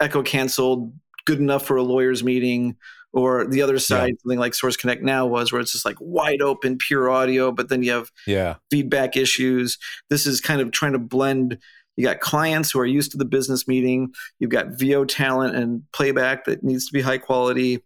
echo 0.00 0.22
canceled, 0.22 0.92
good 1.24 1.38
enough 1.38 1.64
for 1.64 1.76
a 1.76 1.82
lawyer's 1.82 2.22
meeting, 2.22 2.76
or 3.16 3.46
the 3.46 3.62
other 3.62 3.78
side, 3.78 4.14
something 4.22 4.38
like 4.38 4.54
Source 4.54 4.76
Connect 4.76 5.02
now 5.02 5.24
was, 5.26 5.50
where 5.50 5.60
it's 5.60 5.72
just 5.72 5.86
like 5.86 5.96
wide 6.00 6.42
open, 6.42 6.76
pure 6.76 7.08
audio, 7.08 7.50
but 7.50 7.70
then 7.70 7.82
you 7.82 7.90
have 7.92 8.10
Yeah. 8.26 8.56
feedback 8.70 9.16
issues. 9.16 9.78
This 10.10 10.26
is 10.26 10.42
kind 10.42 10.60
of 10.60 10.70
trying 10.70 10.92
to 10.92 10.98
blend. 10.98 11.58
You 11.96 12.04
got 12.04 12.20
clients 12.20 12.70
who 12.70 12.80
are 12.80 12.86
used 12.86 13.12
to 13.12 13.18
the 13.18 13.24
business 13.24 13.66
meeting. 13.66 14.12
You've 14.38 14.50
got 14.50 14.78
VO 14.78 15.04
talent 15.04 15.56
and 15.56 15.82
playback 15.92 16.44
that 16.44 16.62
needs 16.62 16.86
to 16.86 16.92
be 16.92 17.00
high 17.00 17.18
quality. 17.18 17.82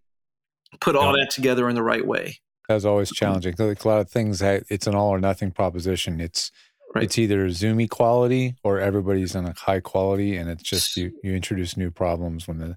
Put 0.81 0.97
all 0.97 1.13
that 1.13 1.31
together 1.31 1.69
in 1.69 1.75
the 1.75 1.83
right 1.83 2.07
way. 2.07 2.39
That's 2.69 2.85
always 2.85 3.09
mm-hmm. 3.09 3.25
challenging. 3.25 3.55
Like 3.59 3.85
a 3.85 3.89
lot 3.89 4.01
of 4.01 4.11
things, 4.11 4.43
it's 4.43 4.87
an 4.87 4.95
all 4.95 5.11
or 5.11 5.19
nothing 5.19 5.51
proposition. 5.51 6.21
It's 6.21 6.51
Right. 6.95 7.05
it's 7.05 7.19
either 7.19 7.47
Zoomy 7.47 7.89
quality 7.89 8.57
or 8.65 8.81
everybody's 8.81 9.37
on 9.37 9.47
a 9.47 9.55
high 9.57 9.79
quality, 9.79 10.37
and 10.37 10.51
it's 10.51 10.63
just 10.65 10.97
you 10.97 11.13
you 11.23 11.37
introduce 11.37 11.77
new 11.77 11.91
problems 11.91 12.49
when 12.49 12.59
the, 12.59 12.77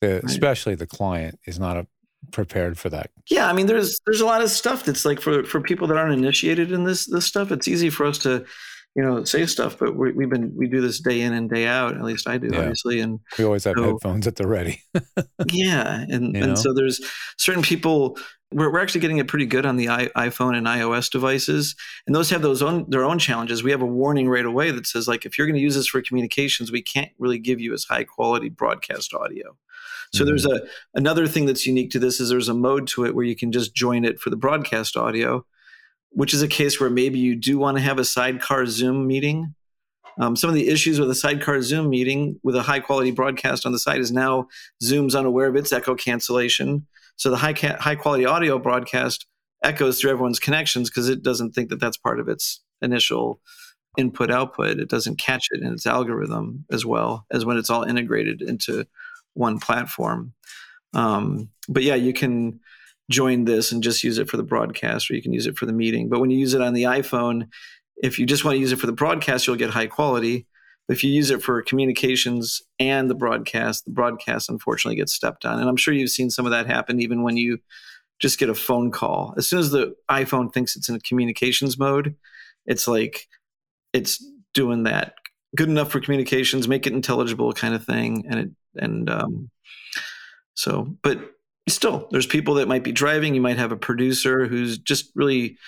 the 0.00 0.24
especially 0.24 0.74
the 0.74 0.86
client 0.86 1.38
is 1.46 1.60
not 1.60 1.76
a, 1.76 1.86
prepared 2.32 2.76
for 2.76 2.88
that. 2.90 3.10
Yeah, 3.30 3.48
I 3.48 3.52
mean, 3.52 3.66
there's 3.66 4.00
there's 4.04 4.20
a 4.20 4.26
lot 4.26 4.42
of 4.42 4.50
stuff 4.50 4.84
that's 4.84 5.04
like 5.04 5.20
for 5.20 5.44
for 5.44 5.60
people 5.60 5.86
that 5.86 5.96
aren't 5.96 6.12
initiated 6.12 6.72
in 6.72 6.82
this 6.82 7.06
this 7.06 7.24
stuff. 7.24 7.52
It's 7.52 7.68
easy 7.68 7.88
for 7.88 8.04
us 8.04 8.18
to 8.18 8.44
you 8.94 9.02
know, 9.02 9.24
say 9.24 9.46
stuff, 9.46 9.78
but 9.78 9.96
we, 9.96 10.12
we've 10.12 10.28
been 10.28 10.52
we 10.54 10.68
do 10.68 10.80
this 10.80 11.00
day 11.00 11.22
in 11.22 11.32
and 11.32 11.48
day 11.48 11.66
out. 11.66 11.94
At 11.94 12.02
least 12.02 12.28
I 12.28 12.36
do, 12.36 12.48
Yeah. 12.52 12.60
obviously, 12.60 13.00
and 13.00 13.20
We 13.38 13.44
always 13.44 13.64
have 13.64 13.74
So- 13.76 13.84
headphones 13.84 14.26
at 14.26 14.36
the 14.36 14.46
ready. 14.46 14.82
yeah, 15.50 16.04
and 16.08 16.34
You 16.34 16.40
know? 16.40 16.48
and 16.48 16.58
so 16.58 16.74
there's 16.74 17.00
certain 17.38 17.62
people. 17.62 18.18
We're, 18.50 18.70
we're 18.70 18.80
actually 18.80 19.00
getting 19.00 19.16
it 19.16 19.28
pretty 19.28 19.46
good 19.46 19.64
on 19.64 19.76
the 19.76 19.88
I, 19.88 20.08
iPhone 20.16 20.54
and 20.54 20.66
iOS 20.66 21.10
devices, 21.10 21.74
and 22.06 22.14
those 22.14 22.28
have 22.28 22.42
those 22.42 22.60
own 22.62 22.84
their 22.88 23.04
own 23.04 23.18
challenges. 23.18 23.62
We 23.62 23.70
have 23.70 23.82
a 23.82 23.86
warning 23.86 24.28
right 24.28 24.44
away 24.44 24.70
that 24.72 24.86
says 24.86 25.08
like 25.08 25.24
if 25.24 25.38
you're 25.38 25.46
going 25.46 25.56
to 25.56 25.62
use 25.62 25.74
this 25.74 25.86
for 25.86 26.02
communications, 26.02 26.70
we 26.70 26.82
can't 26.82 27.10
really 27.18 27.38
give 27.38 27.60
you 27.60 27.72
as 27.72 27.84
high 27.84 28.04
quality 28.04 28.50
broadcast 28.50 29.14
audio. 29.14 29.56
So 30.14 30.26
there's 30.26 30.44
mm-hmm. 30.44 30.66
a 30.66 30.98
another 30.98 31.26
thing 31.26 31.46
that's 31.46 31.66
unique 31.66 31.90
to 31.92 31.98
this 31.98 32.20
is 32.20 32.28
there's 32.28 32.50
a 32.50 32.54
mode 32.54 32.86
to 32.88 33.06
it 33.06 33.14
where 33.14 33.24
you 33.24 33.34
can 33.34 33.52
just 33.52 33.74
join 33.74 34.04
it 34.04 34.20
for 34.20 34.28
the 34.28 34.36
broadcast 34.36 34.98
audio, 34.98 35.46
which 36.12 36.34
is 36.34 36.42
a 36.42 36.48
case 36.48 36.80
where 36.80 36.90
maybe 36.90 37.18
you 37.18 37.34
do 37.34 37.58
want 37.58 37.76
to 37.76 37.82
have 37.82 37.98
a 37.98 38.04
sidecar 38.04 38.66
Zoom 38.66 39.06
meeting. 39.06 39.54
Um, 40.18 40.36
some 40.36 40.50
of 40.50 40.54
the 40.54 40.68
issues 40.68 41.00
with 41.00 41.10
a 41.10 41.14
sidecar 41.14 41.62
Zoom 41.62 41.88
meeting 41.88 42.38
with 42.42 42.54
a 42.54 42.62
high 42.62 42.80
quality 42.80 43.10
broadcast 43.10 43.64
on 43.64 43.72
the 43.72 43.78
side 43.78 44.00
is 44.00 44.12
now 44.12 44.46
Zoom's 44.82 45.14
unaware 45.14 45.46
of 45.46 45.56
its 45.56 45.72
echo 45.72 45.94
cancellation. 45.94 46.86
So 47.16 47.30
the 47.30 47.38
high 47.38 47.54
ca- 47.54 47.78
high 47.78 47.96
quality 47.96 48.26
audio 48.26 48.58
broadcast 48.58 49.26
echoes 49.62 50.00
through 50.00 50.10
everyone's 50.10 50.38
connections 50.40 50.90
because 50.90 51.08
it 51.08 51.22
doesn't 51.22 51.52
think 51.52 51.70
that 51.70 51.80
that's 51.80 51.96
part 51.96 52.20
of 52.20 52.28
its 52.28 52.60
initial 52.82 53.40
input 53.96 54.30
output. 54.30 54.78
It 54.78 54.88
doesn't 54.88 55.18
catch 55.18 55.48
it 55.50 55.62
in 55.62 55.72
its 55.72 55.86
algorithm 55.86 56.64
as 56.70 56.84
well 56.84 57.26
as 57.30 57.44
when 57.44 57.56
it's 57.56 57.70
all 57.70 57.82
integrated 57.82 58.42
into 58.42 58.86
one 59.34 59.60
platform. 59.60 60.34
Um, 60.94 61.48
but 61.68 61.82
yeah, 61.82 61.94
you 61.94 62.12
can 62.12 62.60
join 63.10 63.44
this 63.44 63.72
and 63.72 63.82
just 63.82 64.04
use 64.04 64.18
it 64.18 64.28
for 64.28 64.36
the 64.36 64.42
broadcast, 64.42 65.10
or 65.10 65.14
you 65.14 65.22
can 65.22 65.32
use 65.32 65.46
it 65.46 65.58
for 65.58 65.66
the 65.66 65.72
meeting. 65.72 66.08
But 66.08 66.20
when 66.20 66.30
you 66.30 66.38
use 66.38 66.54
it 66.54 66.62
on 66.62 66.74
the 66.74 66.84
iPhone, 66.84 67.48
if 67.96 68.18
you 68.18 68.26
just 68.26 68.44
want 68.44 68.56
to 68.56 68.60
use 68.60 68.72
it 68.72 68.78
for 68.78 68.86
the 68.86 68.92
broadcast, 68.92 69.46
you'll 69.46 69.56
get 69.56 69.70
high 69.70 69.86
quality. 69.86 70.46
If 70.88 71.04
you 71.04 71.10
use 71.10 71.30
it 71.30 71.42
for 71.42 71.62
communications 71.62 72.60
and 72.78 73.08
the 73.08 73.14
broadcast, 73.14 73.84
the 73.84 73.92
broadcast 73.92 74.50
unfortunately 74.50 74.96
gets 74.96 75.12
stepped 75.12 75.44
on. 75.44 75.60
And 75.60 75.68
I'm 75.68 75.76
sure 75.76 75.94
you've 75.94 76.10
seen 76.10 76.30
some 76.30 76.44
of 76.44 76.52
that 76.52 76.66
happen 76.66 77.00
even 77.00 77.22
when 77.22 77.36
you 77.36 77.58
just 78.18 78.38
get 78.38 78.48
a 78.48 78.54
phone 78.54 78.90
call. 78.90 79.34
As 79.36 79.48
soon 79.48 79.60
as 79.60 79.70
the 79.70 79.94
iPhone 80.10 80.52
thinks 80.52 80.76
it's 80.76 80.88
in 80.88 80.98
communications 81.00 81.78
mode, 81.78 82.16
it's 82.66 82.88
like 82.88 83.28
it's 83.92 84.24
doing 84.54 84.84
that 84.84 85.14
good 85.56 85.68
enough 85.68 85.90
for 85.90 86.00
communications, 86.00 86.68
make 86.68 86.86
it 86.86 86.92
intelligible 86.92 87.52
kind 87.52 87.74
of 87.74 87.84
thing. 87.84 88.24
And 88.28 88.40
it 88.40 88.50
and 88.76 89.10
um 89.10 89.50
so 90.54 90.96
but 91.02 91.18
still 91.68 92.08
there's 92.10 92.26
people 92.26 92.54
that 92.54 92.68
might 92.68 92.84
be 92.84 92.92
driving. 92.92 93.34
You 93.34 93.40
might 93.40 93.58
have 93.58 93.72
a 93.72 93.76
producer 93.76 94.46
who's 94.46 94.78
just 94.78 95.10
really 95.14 95.58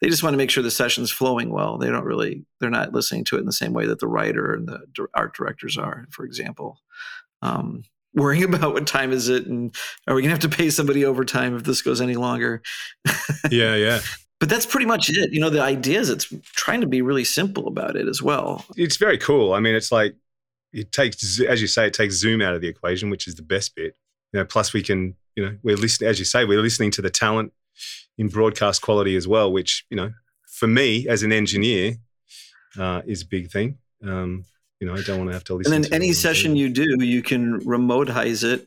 they 0.00 0.08
just 0.08 0.22
want 0.22 0.34
to 0.34 0.38
make 0.38 0.50
sure 0.50 0.62
the 0.62 0.70
session's 0.70 1.10
flowing 1.10 1.50
well. 1.50 1.78
They 1.78 1.88
don't 1.88 2.04
really 2.04 2.44
they're 2.60 2.70
not 2.70 2.92
listening 2.92 3.24
to 3.24 3.36
it 3.36 3.40
in 3.40 3.46
the 3.46 3.52
same 3.52 3.72
way 3.72 3.86
that 3.86 4.00
the 4.00 4.08
writer 4.08 4.52
and 4.52 4.68
the 4.68 4.86
art 5.14 5.34
directors 5.34 5.78
are, 5.78 6.06
for 6.10 6.24
example. 6.24 6.80
Um, 7.42 7.84
worrying 8.14 8.54
about 8.54 8.74
what 8.74 8.86
time 8.86 9.10
is 9.10 9.28
it 9.28 9.46
and 9.46 9.74
are 10.06 10.14
we 10.14 10.22
gonna 10.22 10.30
have 10.32 10.38
to 10.38 10.48
pay 10.48 10.70
somebody 10.70 11.04
overtime 11.04 11.56
if 11.56 11.64
this 11.64 11.82
goes 11.82 12.00
any 12.00 12.16
longer? 12.16 12.62
Yeah, 13.50 13.74
yeah. 13.74 14.00
But 14.40 14.48
that's 14.48 14.66
pretty 14.66 14.86
much 14.86 15.10
it. 15.10 15.32
You 15.32 15.40
know, 15.40 15.50
the 15.50 15.62
idea 15.62 16.00
is 16.00 16.10
it's 16.10 16.32
trying 16.54 16.80
to 16.80 16.86
be 16.86 17.02
really 17.02 17.24
simple 17.24 17.68
about 17.68 17.94
it 17.96 18.08
as 18.08 18.22
well. 18.22 18.64
It's 18.76 18.96
very 18.96 19.18
cool. 19.18 19.52
I 19.52 19.60
mean, 19.60 19.74
it's 19.74 19.92
like 19.92 20.16
it 20.72 20.92
takes, 20.92 21.40
as 21.40 21.60
you 21.60 21.66
say, 21.66 21.86
it 21.86 21.94
takes 21.94 22.16
Zoom 22.16 22.42
out 22.42 22.54
of 22.54 22.60
the 22.60 22.68
equation, 22.68 23.10
which 23.10 23.28
is 23.28 23.36
the 23.36 23.42
best 23.42 23.74
bit. 23.74 23.96
You 24.34 24.40
know, 24.40 24.44
plus 24.46 24.72
we 24.72 24.82
can, 24.82 25.14
you 25.36 25.46
know, 25.46 25.56
we're 25.62 25.76
listening, 25.76 26.10
as 26.10 26.18
you 26.18 26.24
say, 26.24 26.44
we're 26.44 26.60
listening 26.60 26.90
to 26.90 27.02
the 27.02 27.08
talent 27.08 27.52
in 28.18 28.26
broadcast 28.26 28.82
quality 28.82 29.14
as 29.14 29.28
well, 29.28 29.52
which 29.52 29.86
you 29.90 29.96
know, 29.96 30.10
for 30.44 30.66
me 30.66 31.06
as 31.06 31.22
an 31.22 31.32
engineer, 31.32 31.94
uh, 32.76 33.02
is 33.06 33.22
a 33.22 33.26
big 33.26 33.52
thing. 33.52 33.78
Um, 34.02 34.44
you 34.80 34.88
know, 34.88 34.94
I 34.94 35.02
don't 35.02 35.18
want 35.18 35.30
to 35.30 35.34
have 35.34 35.44
to 35.44 35.54
listen. 35.54 35.72
And 35.72 35.84
then 35.84 35.92
any 35.94 36.12
session 36.12 36.56
you 36.56 36.68
do, 36.68 37.04
you 37.04 37.22
can 37.22 37.60
remotize 37.60 38.42
it 38.42 38.66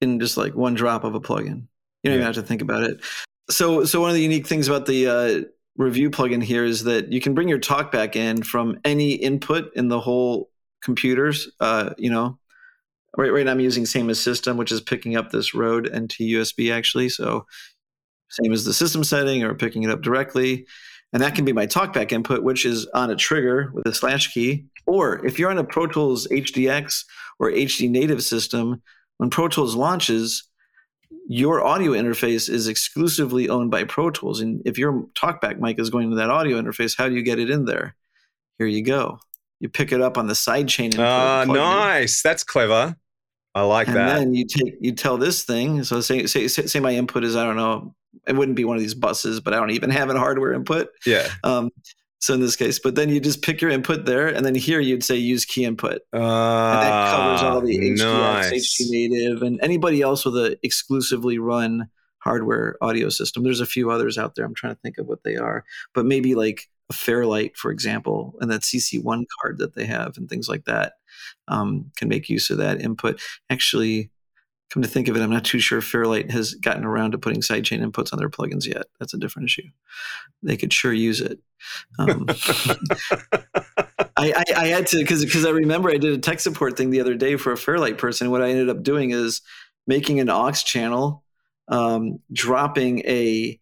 in 0.00 0.18
just 0.18 0.36
like 0.36 0.56
one 0.56 0.74
drop 0.74 1.04
of 1.04 1.14
a 1.14 1.20
plugin. 1.20 1.68
You 2.02 2.10
don't 2.10 2.14
even 2.14 2.26
have 2.26 2.34
to 2.34 2.42
think 2.42 2.60
about 2.60 2.82
it. 2.82 3.00
So, 3.48 3.84
so 3.84 4.00
one 4.00 4.10
of 4.10 4.16
the 4.16 4.22
unique 4.22 4.48
things 4.48 4.66
about 4.66 4.86
the 4.86 5.06
uh, 5.06 5.40
review 5.76 6.10
plugin 6.10 6.42
here 6.42 6.64
is 6.64 6.82
that 6.82 7.12
you 7.12 7.20
can 7.20 7.32
bring 7.32 7.48
your 7.48 7.60
talkback 7.60 8.16
in 8.16 8.42
from 8.42 8.80
any 8.84 9.12
input 9.12 9.72
in 9.76 9.86
the 9.86 10.00
whole 10.00 10.50
computers. 10.82 11.48
Uh, 11.60 11.90
you 11.96 12.10
know, 12.10 12.40
right, 13.16 13.32
right 13.32 13.44
now 13.44 13.52
I'm 13.52 13.60
using 13.60 13.86
same 13.86 14.10
as 14.10 14.20
system, 14.20 14.56
which 14.56 14.72
is 14.72 14.80
picking 14.80 15.16
up 15.16 15.30
this 15.30 15.54
Rode 15.54 15.86
NT 15.94 16.18
USB 16.20 16.72
actually. 16.72 17.08
So, 17.08 17.46
same 18.28 18.52
as 18.52 18.64
the 18.64 18.74
system 18.74 19.04
setting 19.04 19.44
or 19.44 19.54
picking 19.54 19.84
it 19.84 19.90
up 19.90 20.02
directly. 20.02 20.66
And 21.12 21.22
that 21.22 21.34
can 21.34 21.44
be 21.44 21.52
my 21.52 21.66
talkback 21.66 22.12
input, 22.12 22.42
which 22.42 22.64
is 22.66 22.86
on 22.86 23.10
a 23.10 23.16
trigger 23.16 23.70
with 23.72 23.86
a 23.86 23.94
slash 23.94 24.32
key. 24.32 24.66
Or 24.86 25.24
if 25.24 25.38
you're 25.38 25.50
on 25.50 25.58
a 25.58 25.64
Pro 25.64 25.86
Tools 25.86 26.26
HDX 26.28 27.04
or 27.38 27.50
HD 27.50 27.88
native 27.88 28.22
system, 28.22 28.82
when 29.18 29.30
Pro 29.30 29.48
Tools 29.48 29.74
launches, 29.74 30.44
your 31.28 31.64
audio 31.64 31.92
interface 31.92 32.48
is 32.48 32.68
exclusively 32.68 33.48
owned 33.48 33.70
by 33.70 33.84
Pro 33.84 34.10
Tools. 34.10 34.40
And 34.40 34.62
if 34.64 34.78
your 34.78 35.06
talkback 35.14 35.58
mic 35.58 35.78
is 35.78 35.90
going 35.90 36.10
to 36.10 36.16
that 36.16 36.30
audio 36.30 36.60
interface, 36.60 36.94
how 36.96 37.08
do 37.08 37.14
you 37.14 37.22
get 37.22 37.38
it 37.38 37.50
in 37.50 37.64
there? 37.64 37.94
Here 38.58 38.66
you 38.66 38.82
go. 38.82 39.18
You 39.60 39.68
pick 39.68 39.92
it 39.92 40.00
up 40.00 40.18
on 40.18 40.26
the 40.26 40.34
sidechain 40.34 40.86
input. 40.86 41.00
Ah, 41.00 41.42
in. 41.42 41.52
nice. 41.52 42.22
That's 42.22 42.44
clever. 42.44 42.96
I 43.56 43.62
like 43.62 43.86
that. 43.86 43.96
and 43.96 44.08
that. 44.08 44.18
then 44.18 44.34
you 44.34 44.44
take 44.46 44.74
you 44.80 44.92
tell 44.92 45.16
this 45.16 45.44
thing. 45.44 45.82
So 45.82 46.02
say, 46.02 46.26
say 46.26 46.46
say 46.46 46.66
say 46.66 46.78
my 46.78 46.92
input 46.92 47.24
is 47.24 47.36
I 47.36 47.44
don't 47.44 47.56
know. 47.56 47.94
It 48.26 48.36
wouldn't 48.36 48.56
be 48.56 48.64
one 48.64 48.76
of 48.76 48.82
these 48.82 48.94
buses, 48.94 49.40
but 49.40 49.54
I 49.54 49.56
don't 49.56 49.70
even 49.70 49.88
have 49.90 50.10
a 50.10 50.18
hardware 50.18 50.52
input. 50.52 50.88
yeah. 51.06 51.28
Um, 51.42 51.70
so 52.18 52.34
in 52.34 52.40
this 52.40 52.56
case, 52.56 52.78
but 52.78 52.94
then 52.96 53.08
you 53.08 53.20
just 53.20 53.42
pick 53.42 53.60
your 53.60 53.70
input 53.70 54.04
there, 54.04 54.28
and 54.28 54.44
then 54.44 54.54
here 54.54 54.80
you'd 54.80 55.04
say 55.04 55.16
use 55.16 55.44
key 55.44 55.64
input, 55.64 56.00
Uh, 56.12 56.16
and 56.16 56.82
that 56.82 57.14
covers 57.14 57.42
all 57.42 57.60
the 57.60 57.78
HDX, 57.78 57.98
nice. 57.98 58.80
HD 58.80 59.08
native, 59.08 59.42
and 59.42 59.58
anybody 59.62 60.02
else 60.02 60.24
with 60.24 60.36
a 60.36 60.58
exclusively 60.62 61.38
run 61.38 61.88
hardware 62.18 62.76
audio 62.82 63.08
system. 63.08 63.42
There's 63.42 63.60
a 63.60 63.66
few 63.66 63.90
others 63.90 64.18
out 64.18 64.34
there. 64.34 64.44
I'm 64.44 64.54
trying 64.54 64.74
to 64.74 64.80
think 64.80 64.98
of 64.98 65.06
what 65.06 65.22
they 65.24 65.36
are, 65.36 65.64
but 65.94 66.04
maybe 66.04 66.34
like 66.34 66.68
a 66.90 66.92
Fairlight, 66.92 67.56
for 67.56 67.70
example, 67.70 68.34
and 68.40 68.50
that 68.50 68.62
CC1 68.62 69.24
card 69.40 69.58
that 69.58 69.74
they 69.74 69.86
have, 69.86 70.16
and 70.16 70.28
things 70.28 70.48
like 70.48 70.64
that, 70.66 70.94
um, 71.48 71.90
can 71.96 72.08
make 72.08 72.28
use 72.28 72.50
of 72.50 72.58
that 72.58 72.80
input. 72.80 73.20
Actually, 73.50 74.10
come 74.70 74.82
to 74.82 74.88
think 74.88 75.08
of 75.08 75.16
it, 75.16 75.22
I'm 75.22 75.30
not 75.30 75.44
too 75.44 75.60
sure 75.60 75.80
Fairlight 75.80 76.30
has 76.30 76.54
gotten 76.54 76.84
around 76.84 77.12
to 77.12 77.18
putting 77.18 77.40
sidechain 77.40 77.84
inputs 77.84 78.12
on 78.12 78.18
their 78.18 78.28
plugins 78.28 78.66
yet. 78.66 78.86
That's 78.98 79.14
a 79.14 79.18
different 79.18 79.46
issue. 79.46 79.68
They 80.42 80.56
could 80.56 80.72
sure 80.72 80.92
use 80.92 81.20
it. 81.20 81.38
Um, 81.98 82.26
I, 84.18 84.32
I, 84.32 84.44
I 84.56 84.66
had 84.66 84.86
to 84.88 84.98
because 84.98 85.24
because 85.24 85.44
I 85.44 85.50
remember 85.50 85.90
I 85.90 85.98
did 85.98 86.12
a 86.12 86.18
tech 86.18 86.40
support 86.40 86.76
thing 86.76 86.90
the 86.90 87.00
other 87.00 87.14
day 87.14 87.36
for 87.36 87.52
a 87.52 87.56
Fairlight 87.56 87.98
person. 87.98 88.30
What 88.30 88.42
I 88.42 88.50
ended 88.50 88.68
up 88.68 88.82
doing 88.82 89.10
is 89.10 89.40
making 89.86 90.20
an 90.20 90.30
aux 90.30 90.52
channel, 90.52 91.22
um, 91.68 92.20
dropping 92.32 93.00
a 93.00 93.60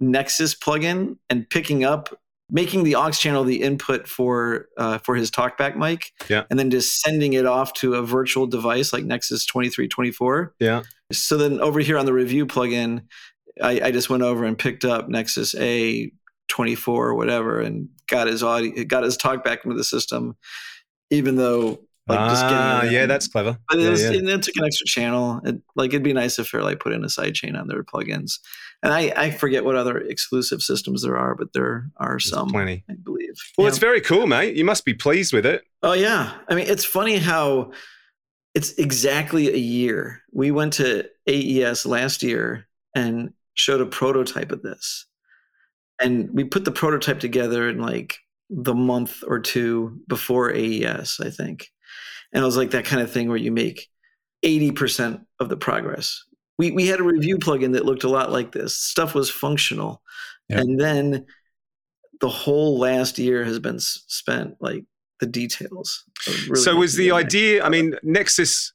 Nexus 0.00 0.54
plugin, 0.54 1.16
and 1.28 1.48
picking 1.48 1.84
up 1.84 2.19
making 2.50 2.84
the 2.84 2.94
aux 2.96 3.10
channel 3.10 3.44
the 3.44 3.62
input 3.62 4.06
for 4.08 4.66
uh, 4.76 4.98
for 4.98 5.14
his 5.14 5.30
talkback 5.30 5.76
mic, 5.76 6.12
Yeah. 6.28 6.44
and 6.50 6.58
then 6.58 6.70
just 6.70 7.00
sending 7.00 7.32
it 7.34 7.46
off 7.46 7.72
to 7.74 7.94
a 7.94 8.02
virtual 8.02 8.46
device 8.46 8.92
like 8.92 9.04
Nexus 9.04 9.44
twenty 9.46 9.68
three 9.68 9.88
twenty 9.88 10.10
four. 10.12 10.54
yeah. 10.58 10.82
So 11.12 11.36
then 11.36 11.60
over 11.60 11.80
here 11.80 11.98
on 11.98 12.06
the 12.06 12.12
review 12.12 12.46
plugin, 12.46 13.02
I, 13.60 13.80
I 13.86 13.90
just 13.90 14.08
went 14.10 14.22
over 14.22 14.44
and 14.44 14.56
picked 14.56 14.84
up 14.84 15.08
Nexus 15.08 15.54
A 15.56 16.10
twenty 16.48 16.74
four 16.74 17.08
or 17.08 17.14
whatever, 17.14 17.60
and 17.60 17.88
got 18.08 18.26
his 18.26 18.42
audio, 18.42 18.84
got 18.84 19.02
his 19.04 19.16
talk 19.16 19.42
back 19.44 19.64
into 19.64 19.76
the 19.76 19.84
system, 19.84 20.36
even 21.10 21.36
though 21.36 21.80
like 22.08 22.30
just 22.30 22.44
ah, 22.44 22.82
it 22.84 22.92
yeah, 22.92 23.06
that's 23.06 23.28
clever. 23.28 23.56
But 23.68 23.78
it, 23.78 23.82
Yeah, 23.84 23.90
was, 23.90 24.02
yeah. 24.02 24.10
and 24.12 24.28
it 24.28 24.42
took 24.42 24.56
an 24.56 24.64
extra 24.64 24.86
channel. 24.86 25.40
It, 25.44 25.56
like 25.76 25.90
it'd 25.90 26.02
be 26.02 26.12
nice 26.12 26.38
if 26.38 26.48
Fairlight 26.48 26.80
put 26.80 26.92
in 26.92 27.04
a 27.04 27.08
sidechain 27.08 27.60
on 27.60 27.68
their 27.68 27.84
plugins. 27.84 28.38
And 28.82 28.94
I, 28.94 29.12
I 29.16 29.30
forget 29.30 29.64
what 29.64 29.76
other 29.76 29.98
exclusive 29.98 30.62
systems 30.62 31.02
there 31.02 31.16
are, 31.16 31.34
but 31.34 31.52
there 31.52 31.90
are 31.98 32.12
There's 32.12 32.30
some, 32.30 32.48
plenty. 32.48 32.82
I 32.88 32.94
believe. 32.94 33.34
Well, 33.58 33.66
Yeah. 33.66 33.68
it's 33.68 33.78
very 33.78 34.00
cool, 34.00 34.26
mate. 34.26 34.56
You 34.56 34.64
must 34.64 34.84
be 34.86 34.94
pleased 34.94 35.32
with 35.34 35.44
it. 35.44 35.62
Oh 35.82 35.92
yeah. 35.92 36.32
I 36.48 36.54
mean, 36.54 36.66
it's 36.66 36.84
funny 36.84 37.18
how 37.18 37.72
it's 38.54 38.72
exactly 38.78 39.52
a 39.52 39.56
year. 39.58 40.22
We 40.32 40.50
went 40.50 40.72
to 40.74 41.04
AES 41.28 41.84
last 41.86 42.22
year 42.22 42.66
and 42.94 43.32
showed 43.54 43.80
a 43.82 43.86
prototype 43.86 44.50
of 44.50 44.62
this. 44.62 45.06
And 46.00 46.30
we 46.32 46.44
put 46.44 46.64
the 46.64 46.72
prototype 46.72 47.20
together 47.20 47.68
in 47.68 47.78
like 47.78 48.16
the 48.48 48.74
month 48.74 49.22
or 49.26 49.38
two 49.40 50.00
before 50.08 50.52
AES, 50.54 51.20
I 51.22 51.28
think. 51.30 51.68
And 52.32 52.42
it 52.42 52.46
was 52.46 52.56
like 52.56 52.70
that 52.70 52.86
kind 52.86 53.02
of 53.02 53.12
thing 53.12 53.28
where 53.28 53.36
you 53.36 53.52
make 53.52 53.88
80% 54.44 55.24
of 55.38 55.48
the 55.50 55.56
progress. 55.58 56.24
We 56.60 56.70
we 56.72 56.86
had 56.88 57.00
a 57.00 57.02
review 57.02 57.38
plugin 57.38 57.72
that 57.72 57.86
looked 57.86 58.04
a 58.04 58.08
lot 58.10 58.30
like 58.30 58.52
this. 58.52 58.76
Stuff 58.76 59.14
was 59.14 59.30
functional. 59.30 60.02
Yeah. 60.50 60.60
And 60.60 60.78
then 60.78 61.24
the 62.20 62.28
whole 62.28 62.78
last 62.78 63.18
year 63.18 63.44
has 63.44 63.58
been 63.58 63.80
spent 63.80 64.56
like 64.60 64.84
the 65.20 65.26
details. 65.26 66.04
really 66.46 66.60
so 66.60 66.76
was 66.76 66.96
the 66.96 67.12
idea? 67.12 67.64
I 67.64 67.70
mean, 67.70 67.94
Nexus, 68.02 68.74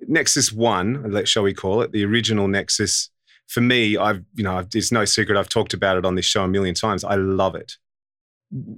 Nexus 0.00 0.52
One, 0.52 1.10
let 1.10 1.26
shall 1.26 1.42
we 1.42 1.54
call 1.54 1.80
it, 1.80 1.92
the 1.92 2.04
original 2.04 2.48
Nexus. 2.48 3.08
For 3.48 3.62
me, 3.62 3.96
I've 3.96 4.22
you 4.34 4.44
know, 4.44 4.66
it's 4.74 4.92
no 4.92 5.06
secret. 5.06 5.38
I've 5.38 5.48
talked 5.48 5.72
about 5.72 5.96
it 5.96 6.04
on 6.04 6.16
this 6.16 6.26
show 6.26 6.44
a 6.44 6.48
million 6.48 6.74
times. 6.74 7.02
I 7.02 7.14
love 7.14 7.54
it. 7.54 7.78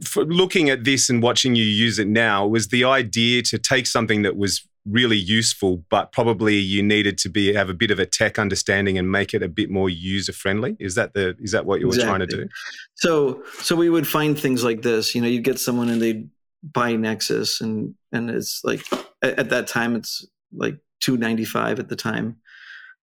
for 0.04 0.24
looking 0.24 0.70
at 0.70 0.84
this 0.84 1.10
and 1.10 1.20
watching 1.20 1.56
you 1.56 1.64
use 1.64 1.98
it 1.98 2.06
now, 2.06 2.46
was 2.46 2.68
the 2.68 2.84
idea 2.84 3.42
to 3.42 3.58
take 3.58 3.88
something 3.88 4.22
that 4.22 4.36
was 4.36 4.64
really 4.86 5.16
useful, 5.16 5.82
but 5.88 6.12
probably 6.12 6.56
you 6.56 6.82
needed 6.82 7.16
to 7.18 7.28
be 7.28 7.54
have 7.54 7.70
a 7.70 7.74
bit 7.74 7.90
of 7.90 7.98
a 7.98 8.06
tech 8.06 8.38
understanding 8.38 8.98
and 8.98 9.10
make 9.10 9.32
it 9.32 9.42
a 9.42 9.48
bit 9.48 9.70
more 9.70 9.88
user 9.88 10.32
friendly. 10.32 10.76
Is 10.78 10.94
that 10.94 11.14
the 11.14 11.36
is 11.40 11.52
that 11.52 11.64
what 11.66 11.80
you 11.80 11.88
were 11.88 11.96
trying 11.96 12.20
to 12.20 12.26
do? 12.26 12.48
So 12.94 13.42
so 13.60 13.76
we 13.76 13.88
would 13.88 14.06
find 14.06 14.38
things 14.38 14.62
like 14.62 14.82
this. 14.82 15.14
You 15.14 15.22
know, 15.22 15.28
you'd 15.28 15.44
get 15.44 15.58
someone 15.58 15.88
and 15.88 16.00
they'd 16.00 16.28
buy 16.62 16.96
Nexus 16.96 17.60
and 17.60 17.94
and 18.12 18.30
it's 18.30 18.60
like 18.64 18.84
at, 19.22 19.38
at 19.38 19.50
that 19.50 19.66
time 19.66 19.96
it's 19.96 20.26
like 20.52 20.78
two 21.00 21.16
ninety 21.16 21.44
five 21.44 21.78
at 21.78 21.88
the 21.88 21.96
time, 21.96 22.36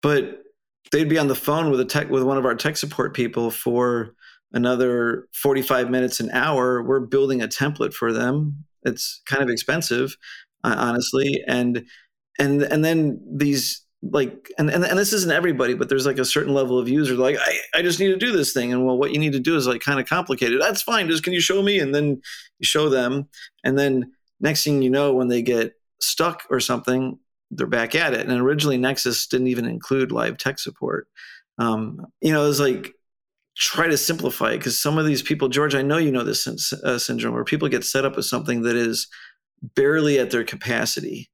but 0.02 0.44
they'd 0.92 1.10
be 1.10 1.18
on 1.18 1.28
the 1.28 1.36
phone 1.36 1.72
with 1.72 1.80
a 1.80 1.86
tech 1.86 2.10
with 2.10 2.24
one 2.24 2.38
of 2.38 2.46
our 2.46 2.56
tech 2.56 2.78
support 2.78 3.16
people 3.16 3.50
for 3.50 4.14
another 4.52 5.28
forty 5.34 5.62
five 5.62 5.90
minutes 5.90 6.20
an 6.20 6.30
hour. 6.32 6.84
We're 6.84 7.00
building 7.00 7.42
a 7.42 7.48
template 7.48 7.94
for 7.94 8.14
them. 8.14 8.66
It's 8.86 9.22
kind 9.26 9.42
of 9.42 9.50
expensive, 9.50 10.18
honestly, 10.64 11.44
and 11.48 11.86
and 12.40 12.62
and 12.64 12.84
then 12.84 13.22
these 13.32 13.84
like 14.12 14.52
and, 14.58 14.70
and 14.70 14.84
and 14.84 15.00
this 15.00 15.14
isn't 15.14 15.32
everybody 15.32 15.74
but 15.74 15.88
there's 15.88 16.06
like 16.06 16.18
a 16.18 16.26
certain 16.26 16.54
level 16.54 16.78
of 16.78 16.90
user 16.90 17.16
like 17.16 17.38
I, 17.40 17.60
I 17.80 17.82
just 17.82 18.00
need 18.00 18.10
to 18.10 18.18
do 18.18 18.32
this 18.34 18.52
thing 18.52 18.74
and 18.74 18.86
well 18.86 18.98
what 18.98 19.14
you 19.14 19.20
need 19.20 19.32
to 19.32 19.40
do 19.40 19.56
is 19.56 19.66
like 19.66 19.82
kind 19.82 20.00
of 20.00 20.08
complicated 20.08 20.60
that's 20.60 20.82
fine 20.82 21.08
just 21.08 21.24
can 21.24 21.34
you 21.34 21.40
show 21.40 21.62
me? 21.62 21.80
And 21.80 21.96
then 21.96 22.22
you 22.60 22.66
show 22.66 22.90
them 22.90 23.30
and 23.64 23.78
then 23.78 24.12
next 24.42 24.64
thing 24.64 24.82
you 24.82 24.90
know 24.90 25.14
when 25.14 25.30
they 25.30 25.42
get 25.42 25.74
stuck 26.02 26.44
or 26.50 26.60
something 26.60 27.18
they're 27.52 27.68
back 27.68 27.96
at 27.96 28.14
it. 28.14 28.28
And 28.28 28.42
originally 28.42 28.78
nexus 28.78 29.26
didn't 29.28 29.48
even 29.48 29.66
include 29.66 30.12
live 30.12 30.38
tech 30.38 30.60
support. 30.60 31.08
Um, 31.60 32.06
you 32.20 32.34
know 32.34 32.44
it 32.44 32.48
was 32.48 32.60
like 32.60 32.94
try 33.56 33.88
to 33.88 33.98
simplify 33.98 34.52
it 34.52 34.58
because 34.58 34.80
some 34.80 34.98
of 34.98 35.06
these 35.06 35.22
people 35.22 35.48
george 35.48 35.76
i 35.76 35.82
know 35.84 35.98
you 35.98 36.12
know 36.12 36.24
this 36.24 36.48
uh, 36.84 36.98
syndrome 36.98 37.36
where 37.36 37.44
people 37.44 37.70
get 37.70 37.84
set 37.84 38.04
up 38.04 38.16
with 38.16 38.26
something 38.26 38.64
that 38.64 38.76
is 38.76 39.08
barely 39.76 40.20
at 40.20 40.32
their 40.32 40.44
capacity 40.44 41.30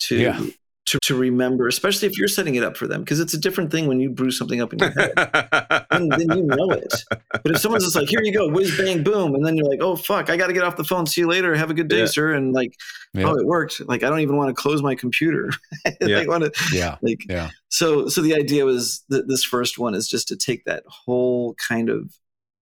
to 0.00 0.16
Yeah. 0.16 0.46
to, 0.86 0.98
to 1.02 1.14
remember, 1.14 1.68
especially 1.68 2.08
if 2.08 2.18
you're 2.18 2.26
setting 2.26 2.56
it 2.56 2.64
up 2.64 2.76
for 2.76 2.88
them, 2.88 3.02
because 3.02 3.20
it's 3.20 3.32
a 3.34 3.38
different 3.38 3.70
thing 3.70 3.86
when 3.86 4.00
you 4.00 4.10
brew 4.10 4.30
something 4.32 4.60
up 4.60 4.72
in 4.72 4.80
your 4.80 4.90
head. 4.90 5.12
then, 5.90 6.08
then 6.08 6.36
you 6.36 6.42
know 6.42 6.70
it. 6.70 6.92
But 7.30 7.46
if 7.52 7.58
someone's 7.58 7.84
just 7.84 7.94
like, 7.94 8.08
"Here 8.08 8.22
you 8.22 8.32
go, 8.32 8.48
whiz 8.48 8.76
bang 8.76 9.04
boom," 9.04 9.34
and 9.36 9.46
then 9.46 9.56
you're 9.56 9.68
like, 9.68 9.80
"Oh 9.82 9.94
fuck, 9.94 10.30
I 10.30 10.36
got 10.36 10.48
to 10.48 10.52
get 10.52 10.64
off 10.64 10.76
the 10.76 10.82
phone. 10.84 11.06
See 11.06 11.20
you 11.20 11.28
later. 11.28 11.54
Have 11.54 11.70
a 11.70 11.74
good 11.74 11.86
day, 11.88 12.00
Yeah. 12.00 12.06
sir." 12.06 12.32
And 12.32 12.52
like, 12.52 12.74
Yeah. 13.14 13.26
oh, 13.28 13.36
it 13.38 13.46
worked. 13.46 13.80
Like, 13.86 14.02
I 14.02 14.08
don't 14.08 14.20
even 14.20 14.36
want 14.36 14.48
to 14.48 14.60
close 14.60 14.82
my 14.82 14.94
computer. 14.96 15.50
Yeah. 16.00 16.24
to 16.24 16.50
Yeah. 16.72 16.96
like 17.02 17.24
Yeah. 17.28 17.50
so 17.68 18.08
so 18.08 18.20
the 18.20 18.34
idea 18.34 18.64
was 18.64 19.04
that 19.10 19.28
this 19.28 19.44
first 19.44 19.78
one 19.78 19.94
is 19.94 20.08
just 20.08 20.26
to 20.28 20.36
take 20.36 20.64
that 20.64 20.82
whole 20.88 21.54
kind 21.68 21.88
of 21.88 22.10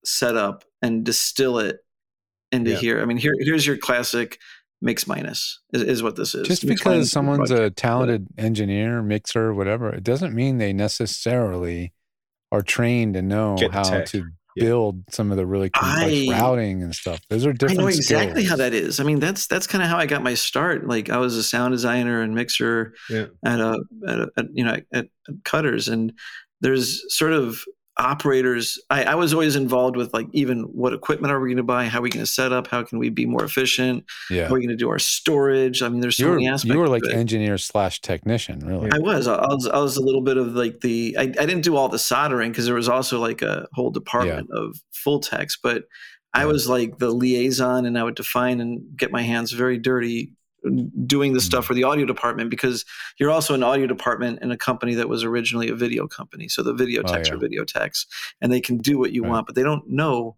setup 0.05 0.65
and 0.83 1.05
distill 1.05 1.59
it 1.61 1.79
into 2.53 2.73
Yeah. 2.73 2.77
here. 2.79 3.01
I 3.01 3.05
mean, 3.07 3.17
here 3.17 3.35
here's 3.39 3.67
your 3.67 3.77
classic 3.79 4.39
mix 4.81 5.07
minus 5.07 5.61
is, 5.73 5.83
is 5.83 6.03
what 6.03 6.17
this 6.17 6.35
is. 6.35 6.47
Just 6.47 6.65
Mix 6.65 6.81
because 6.81 7.11
someone's 7.11 7.51
a 7.51 7.71
talented 7.71 8.27
engineer, 8.39 9.03
mixer, 9.03 9.53
whatever, 9.55 9.91
it 9.91 10.05
doesn't 10.05 10.35
mean 10.35 10.59
they 10.59 10.73
necessarily 10.73 11.93
are 12.53 12.63
trained 12.63 13.15
to 13.15 13.23
know 13.23 13.57
how 13.73 13.83
tech. 13.83 14.07
to 14.07 14.25
Yeah. 14.57 14.65
build 14.65 15.05
some 15.11 15.31
of 15.31 15.37
the 15.37 15.47
really 15.47 15.71
complex 15.71 16.13
I- 16.31 16.41
routing 16.41 16.83
and 16.83 16.95
stuff. 16.95 17.21
Those 17.29 17.45
are 17.47 17.53
different. 17.53 17.81
I 17.81 17.83
know 17.83 17.89
exactly 17.89 18.45
how 18.45 18.57
that 18.57 18.73
is. 18.73 18.99
I 19.01 19.05
mean, 19.05 19.21
that's 19.21 19.47
that's 19.47 19.67
kind 19.67 19.83
of 19.85 19.91
how 19.91 19.99
I 19.99 20.07
got 20.07 20.23
my 20.23 20.35
start. 20.35 20.87
Like 20.87 21.11
I 21.11 21.19
was 21.19 21.37
a 21.37 21.43
sound 21.43 21.73
designer 21.73 22.23
and 22.23 22.35
mixer 22.35 22.95
Yeah. 23.11 23.27
at 23.45 23.61
a, 23.61 23.79
at, 24.07 24.19
a 24.21 24.29
at, 24.37 24.47
you 24.53 24.65
know 24.65 24.73
at, 24.73 24.85
at 24.95 25.07
Cutters, 25.45 25.89
and 25.89 26.13
there's 26.61 27.03
sort 27.15 27.33
of 27.35 27.63
operators. 27.99 28.79
I, 28.91 29.05
I 29.05 29.15
was 29.17 29.33
always 29.33 29.57
involved 29.57 29.97
with 29.97 30.15
like 30.15 30.29
even 30.33 30.63
what 30.63 30.93
equipment 30.93 31.33
are 31.33 31.41
we 31.41 31.49
going 31.49 31.57
to 31.59 31.63
buy? 31.63 31.87
How 31.87 31.99
are 31.99 32.03
we 32.03 32.11
going 32.11 32.25
to 32.25 32.31
set 32.31 32.53
up? 32.53 32.69
How 32.69 32.83
can 32.83 32.99
we 32.99 33.11
be 33.11 33.27
more 33.27 33.45
efficient? 33.45 34.05
Yeah. 34.31 34.45
How 34.47 34.51
are 34.51 34.55
we 34.55 34.61
going 34.61 34.71
to 34.71 34.77
do 34.77 34.89
our 34.89 34.99
storage? 34.99 35.83
I 35.83 35.89
mean, 35.89 36.01
there's 36.01 36.17
so 36.17 36.25
You 36.25 36.29
were, 36.31 36.35
many 36.37 36.49
aspects. 36.49 36.73
you 36.73 36.79
were 36.79 36.89
like 36.89 37.03
engineer 37.13 37.59
slash 37.59 38.01
technician, 38.01 38.61
really. 38.61 38.91
I 38.93 38.99
was. 38.99 39.27
I 39.27 39.41
was. 39.41 39.67
I 39.67 39.79
was 39.79 39.97
a 39.97 40.03
little 40.03 40.23
bit 40.23 40.37
of 40.37 40.55
like 40.55 40.81
the. 40.81 41.17
I, 41.19 41.23
I 41.23 41.27
didn't 41.27 41.63
do 41.63 41.77
all 41.77 41.89
the 41.89 41.99
soldering 41.99 42.53
because 42.53 42.67
there 42.67 42.75
was 42.75 42.89
also 42.89 43.21
like 43.21 43.43
a 43.43 43.67
whole 43.73 43.91
department 43.91 44.49
of 44.53 44.77
full 44.93 45.21
techs, 45.21 45.59
but 45.61 45.85
I 46.35 46.45
was 46.45 46.69
like 46.69 46.99
the 46.99 47.11
liaison, 47.11 47.85
and 47.85 47.99
I 47.99 48.05
would 48.05 48.15
define 48.15 48.61
and 48.61 48.97
get 48.97 49.11
my 49.11 49.23
hands 49.23 49.53
very 49.53 49.79
dirty 49.79 50.33
doing 51.07 51.33
the 51.33 51.39
Mm. 51.39 51.43
stuff 51.43 51.65
for 51.67 51.75
the 51.75 51.85
audio 51.85 52.05
department 52.05 52.51
because 52.51 52.85
you're 53.19 53.31
also 53.31 53.55
an 53.55 53.63
audio 53.63 53.87
department 53.87 54.41
in 54.43 54.51
a 54.51 54.57
company 54.57 54.95
that 54.95 55.09
was 55.09 55.23
originally 55.25 55.69
a 55.69 55.75
video 55.75 56.07
company. 56.09 56.49
So 56.49 56.63
the 56.63 56.75
video 56.75 57.03
Oh, 57.05 57.13
techs 57.13 57.29
yeah. 57.29 57.35
are 57.35 57.39
video 57.39 57.65
techs, 57.65 58.07
and 58.41 58.53
they 58.53 58.61
can 58.61 58.79
do 58.79 58.99
what 58.99 59.13
you 59.13 59.23
Right. 59.23 59.31
want, 59.31 59.47
but 59.47 59.55
they 59.55 59.63
don't 59.63 59.89
know 59.89 60.37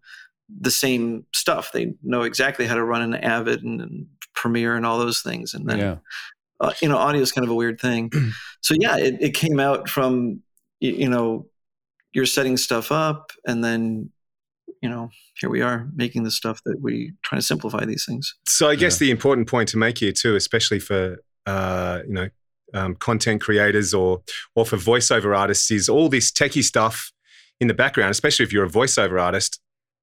the 0.49 0.71
same 0.71 1.25
stuff. 1.33 1.71
They 1.71 1.93
know 2.03 2.23
exactly 2.23 2.65
how 2.67 2.75
to 2.75 2.83
run 2.83 3.01
an 3.01 3.15
Avid 3.15 3.63
and, 3.63 3.81
and 3.81 4.07
Premiere 4.33 4.75
and 4.75 4.85
all 4.85 4.99
those 4.99 5.21
things, 5.21 5.53
and 5.53 5.67
then 5.69 5.79
yeah. 5.79 5.95
uh, 6.59 6.73
you 6.81 6.87
know, 6.87 6.97
audio 6.97 7.21
is 7.21 7.31
kind 7.31 7.43
of 7.45 7.51
a 7.51 7.55
weird 7.55 7.79
thing. 7.81 8.11
so 8.61 8.75
yeah, 8.79 8.97
it, 8.97 9.17
it 9.19 9.33
came 9.33 9.59
out 9.59 9.89
from 9.89 10.41
you 10.79 11.09
know 11.09 11.47
you're 12.13 12.25
setting 12.25 12.57
stuff 12.57 12.91
up, 12.91 13.31
and 13.45 13.63
then 13.63 14.09
you 14.81 14.89
know 14.89 15.09
here 15.39 15.49
we 15.49 15.61
are 15.61 15.87
making 15.95 16.23
the 16.23 16.31
stuff 16.31 16.61
that 16.65 16.81
we 16.81 17.13
trying 17.23 17.39
to 17.39 17.45
simplify 17.45 17.85
these 17.85 18.05
things. 18.07 18.35
So 18.47 18.69
I 18.69 18.75
guess 18.75 18.97
the 18.97 19.11
important 19.11 19.47
point 19.47 19.69
to 19.69 19.77
make 19.77 19.99
here 19.99 20.11
too, 20.11 20.35
especially 20.35 20.79
for 20.79 21.17
uh, 21.45 21.99
you 22.07 22.13
know 22.13 22.29
um, 22.73 22.95
content 22.95 23.41
creators 23.41 23.93
or 23.93 24.21
or 24.55 24.65
for 24.65 24.77
voiceover 24.77 25.37
artists, 25.37 25.71
is 25.71 25.87
all 25.87 26.09
this 26.09 26.31
techie 26.31 26.63
stuff 26.63 27.11
in 27.59 27.67
the 27.67 27.73
background. 27.73 28.11
Especially 28.11 28.43
if 28.43 28.51
you're 28.51 28.65
a 28.65 28.69
voiceover 28.69 29.21
artist, 29.21 29.59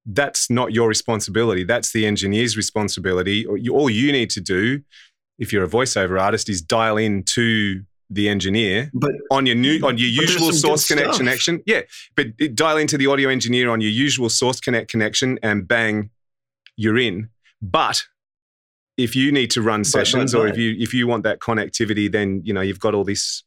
that's 0.06 0.48
not 0.48 0.72
your 0.72 0.88
responsibility. 0.88 1.64
That's 1.64 1.92
the 1.92 2.06
engineer's 2.06 2.56
responsibility. 2.56 3.44
Or 3.44 3.58
all 3.70 3.90
you 3.90 4.12
need 4.12 4.30
to 4.30 4.40
do, 4.40 4.82
if 5.38 5.52
you're 5.52 5.64
a 5.64 5.68
voiceover 5.68 6.20
artist, 6.20 6.48
is 6.48 6.62
dial 6.62 6.96
in 6.96 7.24
to 7.34 7.82
the 8.10 8.28
engineer 8.28 8.90
But 8.94 9.12
on 9.30 9.44
your 9.46 9.54
new 9.56 9.80
on 9.84 9.98
your 9.98 10.08
usual 10.08 10.52
source 10.52 10.86
connect 10.86 11.08
stuff. 11.08 11.18
connection. 11.18 11.62
Yeah, 11.66 11.82
but 12.16 12.28
dial 12.54 12.78
into 12.78 12.96
the 12.96 13.06
audio 13.06 13.28
engineer 13.28 13.70
on 13.70 13.80
your 13.80 13.90
usual 13.90 14.28
source 14.30 14.60
connect 14.60 14.90
connection, 14.90 15.38
and 15.42 15.68
bang, 15.68 16.10
you're 16.76 16.98
in. 16.98 17.28
But 17.60 18.04
if 18.96 19.14
you 19.14 19.30
need 19.30 19.50
to 19.52 19.62
run 19.62 19.80
But- 19.80 19.86
sessions, 19.88 20.32
but- 20.32 20.38
or 20.40 20.48
if 20.48 20.56
you 20.56 20.74
if 20.78 20.94
you 20.94 21.06
want 21.06 21.22
that 21.24 21.40
connectivity, 21.40 22.10
then 22.10 22.40
you 22.44 22.52
know 22.54 22.60
you've 22.62 22.80
got 22.80 22.94
all 22.94 23.04
this 23.04 23.42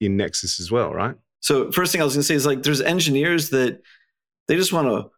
in 0.00 0.16
Nexus 0.16 0.58
as 0.60 0.70
well, 0.70 0.92
right? 0.94 1.14
so 1.42 1.70
first 1.72 1.90
thing 1.90 2.02
I 2.02 2.04
was 2.04 2.12
going 2.14 2.20
to 2.20 2.26
say 2.26 2.34
is 2.34 2.44
like 2.44 2.62
there's 2.64 2.82
engineers 2.82 3.48
that 3.50 3.80
they 4.46 4.56
just 4.56 4.74
want 4.74 4.88
to 4.88 5.10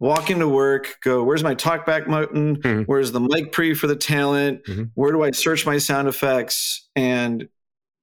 walk 0.00 0.30
into 0.30 0.48
work, 0.48 0.96
go, 1.02 1.22
where's 1.22 1.42
my 1.42 1.54
talkback 1.54 2.06
button? 2.08 2.56
Mhm. 2.62 2.84
Where's 2.86 3.12
the 3.12 3.20
mic 3.20 3.52
pre 3.52 3.74
for 3.74 3.86
the 3.86 3.96
talent? 3.96 4.64
Mhm. 4.64 4.90
Where 4.94 5.12
do 5.12 5.22
I 5.22 5.32
search 5.32 5.66
my 5.66 5.76
sound 5.78 6.08
effects? 6.08 6.86
And 6.96 7.48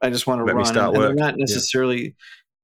I 0.03 0.09
just 0.09 0.27
want 0.27 0.39
to 0.39 0.45
Let 0.45 0.55
run. 0.55 0.77
and 0.77 0.93
work. 0.93 1.01
they're 1.07 1.15
not 1.15 1.37
necessarily, 1.37 2.15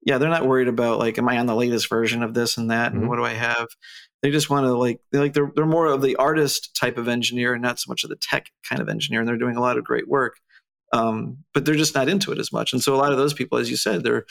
yeah. 0.05 0.17
they're 0.17 0.29
not 0.29 0.45
worried 0.45 0.67
about 0.67 0.99
like, 0.99 1.17
am 1.17 1.27
I 1.29 1.37
on 1.39 1.45
the 1.47 1.55
latest 1.55 1.89
version 1.89 2.21
of 2.21 2.33
this 2.33 2.57
and 2.57 2.69
that? 2.69 2.91
Mhm. 2.91 2.97
And 2.97 3.09
what 3.09 3.15
do 3.15 3.23
I 3.25 3.33
have? 3.33 3.67
They 4.21 4.29
just 4.31 4.49
want 4.49 4.65
to 4.65 4.73
like, 4.73 4.99
they 5.11 5.19
like 5.19 5.33
they're 5.33 5.51
they're 5.55 5.65
more 5.65 5.85
of 5.87 6.01
the 6.01 6.17
artist 6.17 6.75
type 6.75 6.97
of 6.97 7.07
engineer 7.07 7.53
and 7.53 7.61
not 7.61 7.79
so 7.79 7.89
much 7.89 8.03
of 8.03 8.09
the 8.09 8.17
tech 8.17 8.47
kind 8.69 8.81
of 8.81 8.89
engineer. 8.89 9.21
And 9.21 9.27
they're 9.29 9.37
doing 9.37 9.55
a 9.55 9.61
lot 9.61 9.77
of 9.77 9.85
great 9.85 10.09
work, 10.09 10.35
um, 10.91 11.37
but 11.53 11.63
they're 11.65 11.75
just 11.75 11.95
not 11.95 12.09
into 12.09 12.31
it 12.33 12.39
as 12.39 12.51
much. 12.51 12.73
And 12.73 12.83
so 12.83 12.93
a 12.93 12.97
lot 12.97 13.13
of 13.13 13.17
those 13.17 13.33
people, 13.33 13.57
as 13.57 13.69
you 13.71 13.77
said, 13.77 14.03
they're 14.03 14.25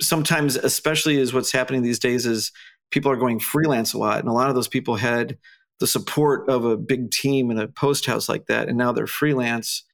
sometimes, 0.00 0.56
especially 0.56 1.18
is 1.18 1.32
what's 1.32 1.52
happening 1.52 1.82
these 1.82 1.98
days, 1.98 2.26
is 2.26 2.52
people 2.90 3.10
are 3.12 3.16
going 3.16 3.38
freelance 3.38 3.92
a 3.92 3.98
lot, 3.98 4.18
and 4.18 4.28
a 4.28 4.32
lot 4.32 4.48
of 4.48 4.54
those 4.54 4.68
people 4.68 4.96
had 4.96 5.38
the 5.78 5.86
support 5.86 6.48
of 6.48 6.64
a 6.64 6.76
big 6.76 7.10
team 7.10 7.50
in 7.50 7.58
a 7.58 7.68
post 7.68 8.06
house 8.06 8.28
like 8.28 8.46
that, 8.46 8.68
and 8.68 8.76
now 8.76 8.92
they're 8.92 9.06
freelance, 9.06 9.84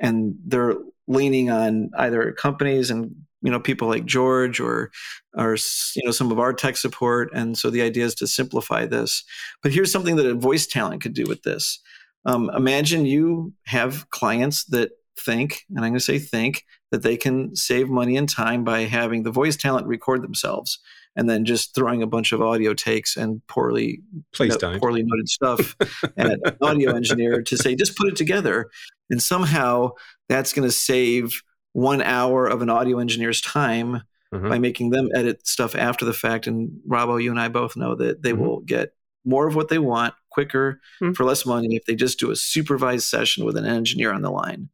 and 0.00 0.34
they're 0.44 0.74
leaning 1.06 1.50
on 1.50 1.90
either 1.98 2.32
companies 2.32 2.90
and 2.90 3.14
you 3.42 3.50
know 3.50 3.60
people 3.60 3.88
like 3.88 4.04
George 4.04 4.60
or 4.60 4.90
or 5.36 5.56
you 5.94 6.02
know 6.04 6.10
some 6.10 6.30
of 6.32 6.38
our 6.38 6.52
tech 6.52 6.76
support, 6.76 7.30
and 7.32 7.56
so 7.56 7.70
the 7.70 7.82
idea 7.82 8.04
is 8.04 8.14
to 8.16 8.26
simplify 8.26 8.86
this. 8.86 9.24
But 9.62 9.72
here's 9.72 9.92
something 9.92 10.16
that 10.16 10.26
a 10.26 10.34
voice 10.34 10.66
talent 10.66 11.02
could 11.02 11.14
do 11.14 11.24
with 11.24 11.42
this. 11.42 11.80
Um, 12.26 12.50
imagine 12.54 13.06
you 13.06 13.54
have 13.66 14.10
clients 14.10 14.64
that 14.66 14.90
think, 15.18 15.64
and 15.70 15.78
I'm 15.78 15.92
going 15.92 15.94
to 15.94 16.00
say 16.00 16.18
think, 16.18 16.64
that 16.90 17.02
they 17.02 17.16
can 17.16 17.54
save 17.56 17.88
money 17.88 18.16
and 18.16 18.28
time 18.28 18.64
by 18.64 18.80
having 18.80 19.22
the 19.22 19.30
voice 19.30 19.56
talent 19.56 19.86
record 19.86 20.22
themselves 20.22 20.78
and 21.16 21.28
then 21.28 21.44
just 21.44 21.74
throwing 21.74 22.02
a 22.02 22.06
bunch 22.06 22.32
of 22.32 22.40
audio 22.40 22.74
takes 22.74 23.16
and 23.16 23.44
poorly 23.48 24.02
no- 24.38 24.78
poorly 24.78 25.02
noted 25.04 25.28
stuff 25.28 25.76
at 26.16 26.30
an 26.30 26.40
audio 26.60 26.94
engineer 26.94 27.42
to 27.42 27.56
say 27.56 27.74
just 27.74 27.96
put 27.96 28.08
it 28.08 28.16
together 28.16 28.70
and 29.10 29.22
somehow 29.22 29.90
that's 30.28 30.52
going 30.52 30.66
to 30.68 30.72
save 30.72 31.42
one 31.72 32.02
hour 32.02 32.46
of 32.46 32.62
an 32.62 32.70
audio 32.70 32.98
engineer's 32.98 33.40
time 33.40 34.02
Mhm. 34.32 34.48
by 34.48 34.58
making 34.60 34.90
them 34.90 35.08
edit 35.14 35.44
stuff 35.46 35.74
after 35.74 36.04
the 36.04 36.12
fact 36.12 36.46
and 36.46 36.70
Robbo 36.88 37.20
you 37.22 37.30
and 37.32 37.40
I 37.40 37.48
both 37.48 37.76
know 37.76 37.94
that 37.96 38.22
they 38.22 38.32
Mhm. 38.32 38.38
will 38.38 38.60
get 38.60 38.94
more 39.24 39.48
of 39.48 39.56
what 39.56 39.68
they 39.68 39.78
want 39.80 40.14
quicker 40.30 40.80
Mhm. 41.02 41.16
for 41.16 41.24
less 41.24 41.44
money 41.44 41.74
if 41.74 41.84
they 41.84 41.96
just 41.96 42.18
do 42.20 42.30
a 42.30 42.36
supervised 42.36 43.08
session 43.08 43.44
with 43.44 43.56
an 43.56 43.66
engineer 43.66 44.12
on 44.12 44.22
the 44.22 44.30
line 44.30 44.68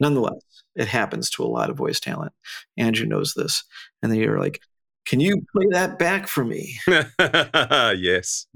nonetheless 0.00 0.42
it 0.76 0.88
happens 0.88 1.30
to 1.30 1.42
a 1.42 1.46
lot 1.46 1.70
of 1.70 1.76
voice 1.78 1.98
talent 1.98 2.32
andrew 2.76 3.06
knows 3.06 3.32
this 3.34 3.64
and 4.02 4.12
then 4.12 4.18
you're 4.18 4.38
like 4.40 4.60
Can 5.06 5.20
you 5.20 5.42
play 5.54 5.66
that 5.72 5.98
back 5.98 6.26
for 6.26 6.44
me? 6.46 6.78
yes, 6.88 8.46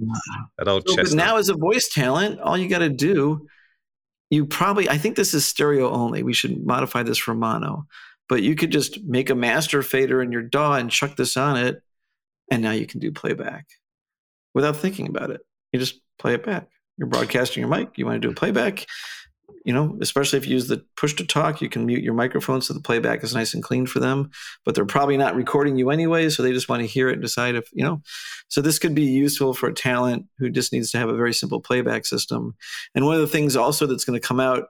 that 0.56 0.66
old 0.66 0.88
So, 0.88 0.96
but 0.96 1.12
now, 1.12 1.36
as 1.36 1.48
a 1.50 1.54
voice 1.54 1.88
talent, 1.92 2.40
all 2.40 2.56
you 2.56 2.68
got 2.70 2.78
to 2.78 2.88
do, 2.88 3.46
you 4.30 4.46
probably, 4.46 4.88
I 4.88 4.98
think 4.98 5.16
this 5.16 5.34
is 5.34 5.44
stereo 5.44 5.90
only. 5.90 6.22
We 6.22 6.34
should 6.34 6.64
modify 6.64 7.02
this 7.02 7.18
for 7.18 7.34
mono, 7.34 7.86
but 8.28 8.42
you 8.42 8.54
could 8.54 8.70
just 8.70 9.02
make 9.04 9.30
a 9.30 9.34
master 9.34 9.82
fader 9.82 10.22
in 10.22 10.32
your 10.32 10.42
DAW 10.42 10.74
and 10.74 10.90
chuck 10.90 11.16
this 11.16 11.36
on 11.36 11.56
it, 11.56 11.82
and 12.50 12.62
now 12.62 12.72
you 12.72 12.86
can 12.86 13.00
do 13.00 13.10
playback 13.12 13.66
without 14.54 14.76
thinking 14.76 15.08
about 15.08 15.30
it. 15.30 15.40
You 15.72 15.78
just 15.78 16.00
play 16.18 16.34
it 16.34 16.44
back. 16.44 16.68
You're 16.96 17.08
broadcasting 17.08 17.60
your 17.60 17.70
mic. 17.70 17.96
You 17.96 18.06
want 18.06 18.20
to 18.20 18.26
do 18.26 18.32
a 18.32 18.34
playback. 18.34 18.86
You 19.64 19.72
know, 19.74 19.98
especially 20.00 20.38
if 20.38 20.46
you 20.46 20.54
use 20.54 20.68
the 20.68 20.84
push 20.96 21.14
to 21.14 21.26
talk, 21.26 21.60
you 21.60 21.68
can 21.68 21.84
mute 21.84 22.02
your 22.02 22.14
microphone 22.14 22.62
so 22.62 22.72
the 22.72 22.80
playback 22.80 23.22
is 23.22 23.34
nice 23.34 23.52
and 23.52 23.62
clean 23.62 23.86
for 23.86 23.98
them. 23.98 24.30
But 24.64 24.74
they're 24.74 24.86
probably 24.86 25.16
not 25.16 25.36
recording 25.36 25.76
you 25.76 25.90
anyway, 25.90 26.30
so 26.30 26.42
they 26.42 26.52
just 26.52 26.68
want 26.68 26.80
to 26.80 26.86
hear 26.86 27.08
it 27.08 27.14
and 27.14 27.22
decide 27.22 27.54
if 27.54 27.68
you 27.72 27.84
know. 27.84 28.02
So 28.48 28.60
this 28.60 28.78
could 28.78 28.94
be 28.94 29.04
useful 29.04 29.54
for 29.54 29.68
a 29.68 29.74
talent 29.74 30.26
who 30.38 30.48
just 30.50 30.72
needs 30.72 30.90
to 30.92 30.98
have 30.98 31.08
a 31.08 31.16
very 31.16 31.34
simple 31.34 31.60
playback 31.60 32.06
system. 32.06 32.56
And 32.94 33.04
one 33.04 33.14
of 33.14 33.20
the 33.20 33.26
things 33.26 33.56
also 33.56 33.86
that's 33.86 34.04
going 34.04 34.18
to 34.18 34.26
come 34.26 34.40
out 34.40 34.68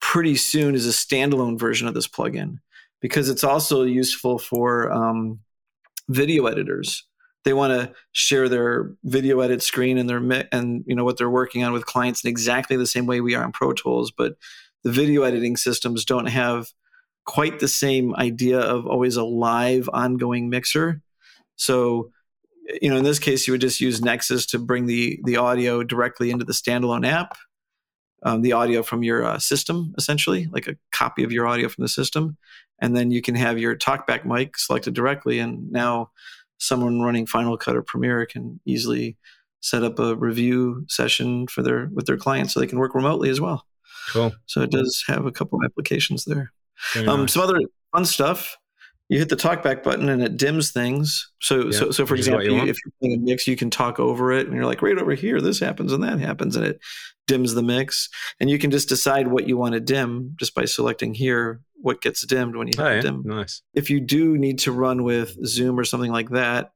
pretty 0.00 0.36
soon 0.36 0.74
is 0.74 0.86
a 0.86 0.90
standalone 0.90 1.58
version 1.58 1.88
of 1.88 1.94
this 1.94 2.08
plugin 2.08 2.58
because 3.00 3.28
it's 3.28 3.44
also 3.44 3.82
useful 3.82 4.38
for 4.38 4.92
um, 4.92 5.40
video 6.08 6.46
editors. 6.46 7.06
They 7.44 7.52
want 7.52 7.72
to 7.72 7.92
share 8.12 8.48
their 8.48 8.92
video 9.04 9.40
edit 9.40 9.62
screen 9.62 9.98
and 9.98 10.08
their 10.08 10.18
and 10.52 10.84
you 10.86 10.94
know 10.94 11.04
what 11.04 11.18
they're 11.18 11.30
working 11.30 11.62
on 11.64 11.72
with 11.72 11.86
clients 11.86 12.24
in 12.24 12.30
exactly 12.30 12.76
the 12.76 12.86
same 12.86 13.06
way 13.06 13.20
we 13.20 13.34
are 13.34 13.44
in 13.44 13.52
Pro 13.52 13.72
Tools, 13.72 14.10
but 14.10 14.34
the 14.82 14.90
video 14.90 15.22
editing 15.22 15.56
systems 15.56 16.04
don't 16.04 16.26
have 16.26 16.68
quite 17.24 17.58
the 17.58 17.68
same 17.68 18.14
idea 18.16 18.60
of 18.60 18.86
always 18.86 19.16
a 19.16 19.24
live 19.24 19.88
ongoing 19.92 20.50
mixer. 20.50 21.00
So 21.56 22.10
you 22.80 22.90
know 22.90 22.96
in 22.96 23.04
this 23.04 23.18
case 23.18 23.46
you 23.46 23.52
would 23.52 23.60
just 23.60 23.80
use 23.80 24.02
nexus 24.02 24.46
to 24.46 24.58
bring 24.58 24.86
the 24.86 25.20
the 25.24 25.36
audio 25.36 25.82
directly 25.82 26.30
into 26.30 26.44
the 26.44 26.52
standalone 26.52 27.06
app 27.06 27.36
um, 28.22 28.42
the 28.42 28.52
audio 28.52 28.82
from 28.82 29.02
your 29.02 29.24
uh, 29.24 29.38
system 29.38 29.94
essentially 29.98 30.46
like 30.50 30.66
a 30.66 30.76
copy 30.92 31.24
of 31.24 31.32
your 31.32 31.46
audio 31.46 31.68
from 31.68 31.82
the 31.82 31.88
system 31.88 32.36
and 32.80 32.96
then 32.96 33.10
you 33.10 33.22
can 33.22 33.34
have 33.34 33.58
your 33.58 33.76
talkback 33.76 34.24
mic 34.24 34.56
selected 34.56 34.94
directly 34.94 35.38
and 35.38 35.70
now 35.70 36.10
someone 36.58 37.00
running 37.00 37.26
final 37.26 37.56
cut 37.56 37.76
or 37.76 37.82
premiere 37.82 38.26
can 38.26 38.60
easily 38.64 39.16
set 39.60 39.82
up 39.82 39.98
a 39.98 40.14
review 40.16 40.84
session 40.88 41.46
for 41.46 41.62
their 41.62 41.88
with 41.92 42.06
their 42.06 42.16
clients 42.16 42.52
so 42.52 42.60
they 42.60 42.66
can 42.66 42.78
work 42.78 42.94
remotely 42.94 43.30
as 43.30 43.40
well 43.40 43.66
cool. 44.10 44.32
so 44.46 44.60
it 44.60 44.70
does 44.70 45.02
have 45.06 45.26
a 45.26 45.32
couple 45.32 45.58
applications 45.64 46.24
there 46.24 46.52
um, 46.96 47.22
nice. 47.22 47.32
some 47.32 47.42
other 47.42 47.58
fun 47.92 48.04
stuff. 48.04 48.56
You 49.08 49.18
hit 49.18 49.28
the 49.28 49.36
talkback 49.36 49.82
button 49.82 50.08
and 50.08 50.22
it 50.22 50.36
dims 50.38 50.70
things. 50.72 51.30
So, 51.40 51.66
Yeah, 51.66 51.78
so, 51.78 51.90
so 51.90 52.06
for 52.06 52.14
example, 52.14 52.44
you 52.44 52.62
if 52.62 52.78
you're 52.84 52.92
playing 53.00 53.18
a 53.20 53.22
mix, 53.22 53.46
you 53.46 53.54
can 53.56 53.68
talk 53.70 54.00
over 54.00 54.32
it, 54.32 54.46
and 54.46 54.56
you're 54.56 54.64
like, 54.64 54.80
right 54.82 54.96
over 54.96 55.14
here, 55.14 55.40
this 55.40 55.60
happens 55.60 55.92
and 55.92 56.02
that 56.02 56.18
happens, 56.20 56.56
and 56.56 56.64
it 56.64 56.80
dims 57.26 57.54
the 57.54 57.62
mix. 57.62 58.08
And 58.40 58.48
you 58.48 58.58
can 58.58 58.70
just 58.70 58.88
decide 58.88 59.28
what 59.28 59.46
you 59.46 59.56
want 59.58 59.74
to 59.74 59.80
dim 59.80 60.34
just 60.38 60.54
by 60.54 60.64
selecting 60.64 61.14
here 61.14 61.60
what 61.76 62.00
gets 62.00 62.26
dimmed 62.26 62.56
when 62.56 62.66
you 62.68 62.72
hit 62.76 62.82
Oh, 62.86 62.94
yeah. 62.94 63.00
dim. 63.02 63.22
Nice. 63.26 63.62
If 63.74 63.90
you 63.90 64.00
do 64.00 64.38
need 64.38 64.58
to 64.60 64.72
run 64.72 65.02
with 65.04 65.36
Zoom 65.46 65.78
or 65.78 65.84
something 65.84 66.10
like 66.10 66.30
that, 66.30 66.70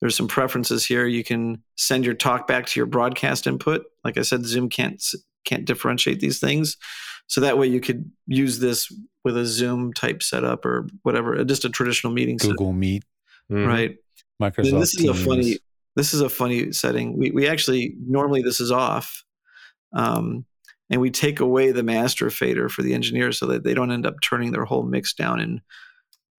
there's 0.00 0.16
some 0.16 0.26
preferences 0.28 0.84
here. 0.84 1.06
You 1.06 1.22
can 1.22 1.62
send 1.76 2.04
your 2.04 2.14
talk 2.14 2.48
back 2.48 2.66
to 2.66 2.80
your 2.80 2.86
broadcast 2.86 3.46
input. 3.46 3.84
Like 4.02 4.18
I 4.18 4.22
said, 4.22 4.44
Zoom 4.44 4.68
can't 4.68 5.00
can't 5.44 5.64
differentiate 5.64 6.18
these 6.20 6.40
things. 6.40 6.76
So 7.30 7.42
that 7.42 7.56
way 7.56 7.68
you 7.68 7.80
could 7.80 8.10
use 8.26 8.58
this 8.58 8.92
with 9.24 9.36
a 9.36 9.46
Zoom 9.46 9.92
type 9.92 10.20
setup 10.20 10.64
or 10.64 10.88
whatever, 11.04 11.38
uh, 11.38 11.44
just 11.44 11.64
a 11.64 11.68
traditional 11.70 12.12
meeting 12.12 12.40
setup, 12.40 12.56
Google 12.56 12.72
Meet, 12.72 13.04
Mhm. 13.48 13.66
right? 13.68 13.96
Microsoft 14.42 14.72
And 14.72 14.82
this 14.82 14.94
is 14.96 15.04
a 15.04 15.14
funny 15.14 15.58
this 15.94 16.12
is 16.12 16.20
a 16.22 16.28
funny 16.28 16.72
setting. 16.72 17.16
We 17.16 17.30
we 17.30 17.46
actually 17.46 17.94
normally 18.04 18.42
this 18.42 18.60
is 18.60 18.72
off. 18.72 19.22
Um, 19.92 20.44
and 20.88 21.00
we 21.00 21.10
take 21.12 21.38
away 21.38 21.70
the 21.70 21.84
master 21.84 22.30
fader 22.30 22.68
for 22.68 22.82
the 22.82 22.94
engineers 22.94 23.38
so 23.38 23.46
that 23.46 23.62
they 23.62 23.74
don't 23.74 23.92
end 23.92 24.06
up 24.06 24.16
turning 24.22 24.50
their 24.50 24.64
whole 24.64 24.82
mix 24.82 25.14
down 25.14 25.38
and 25.38 25.60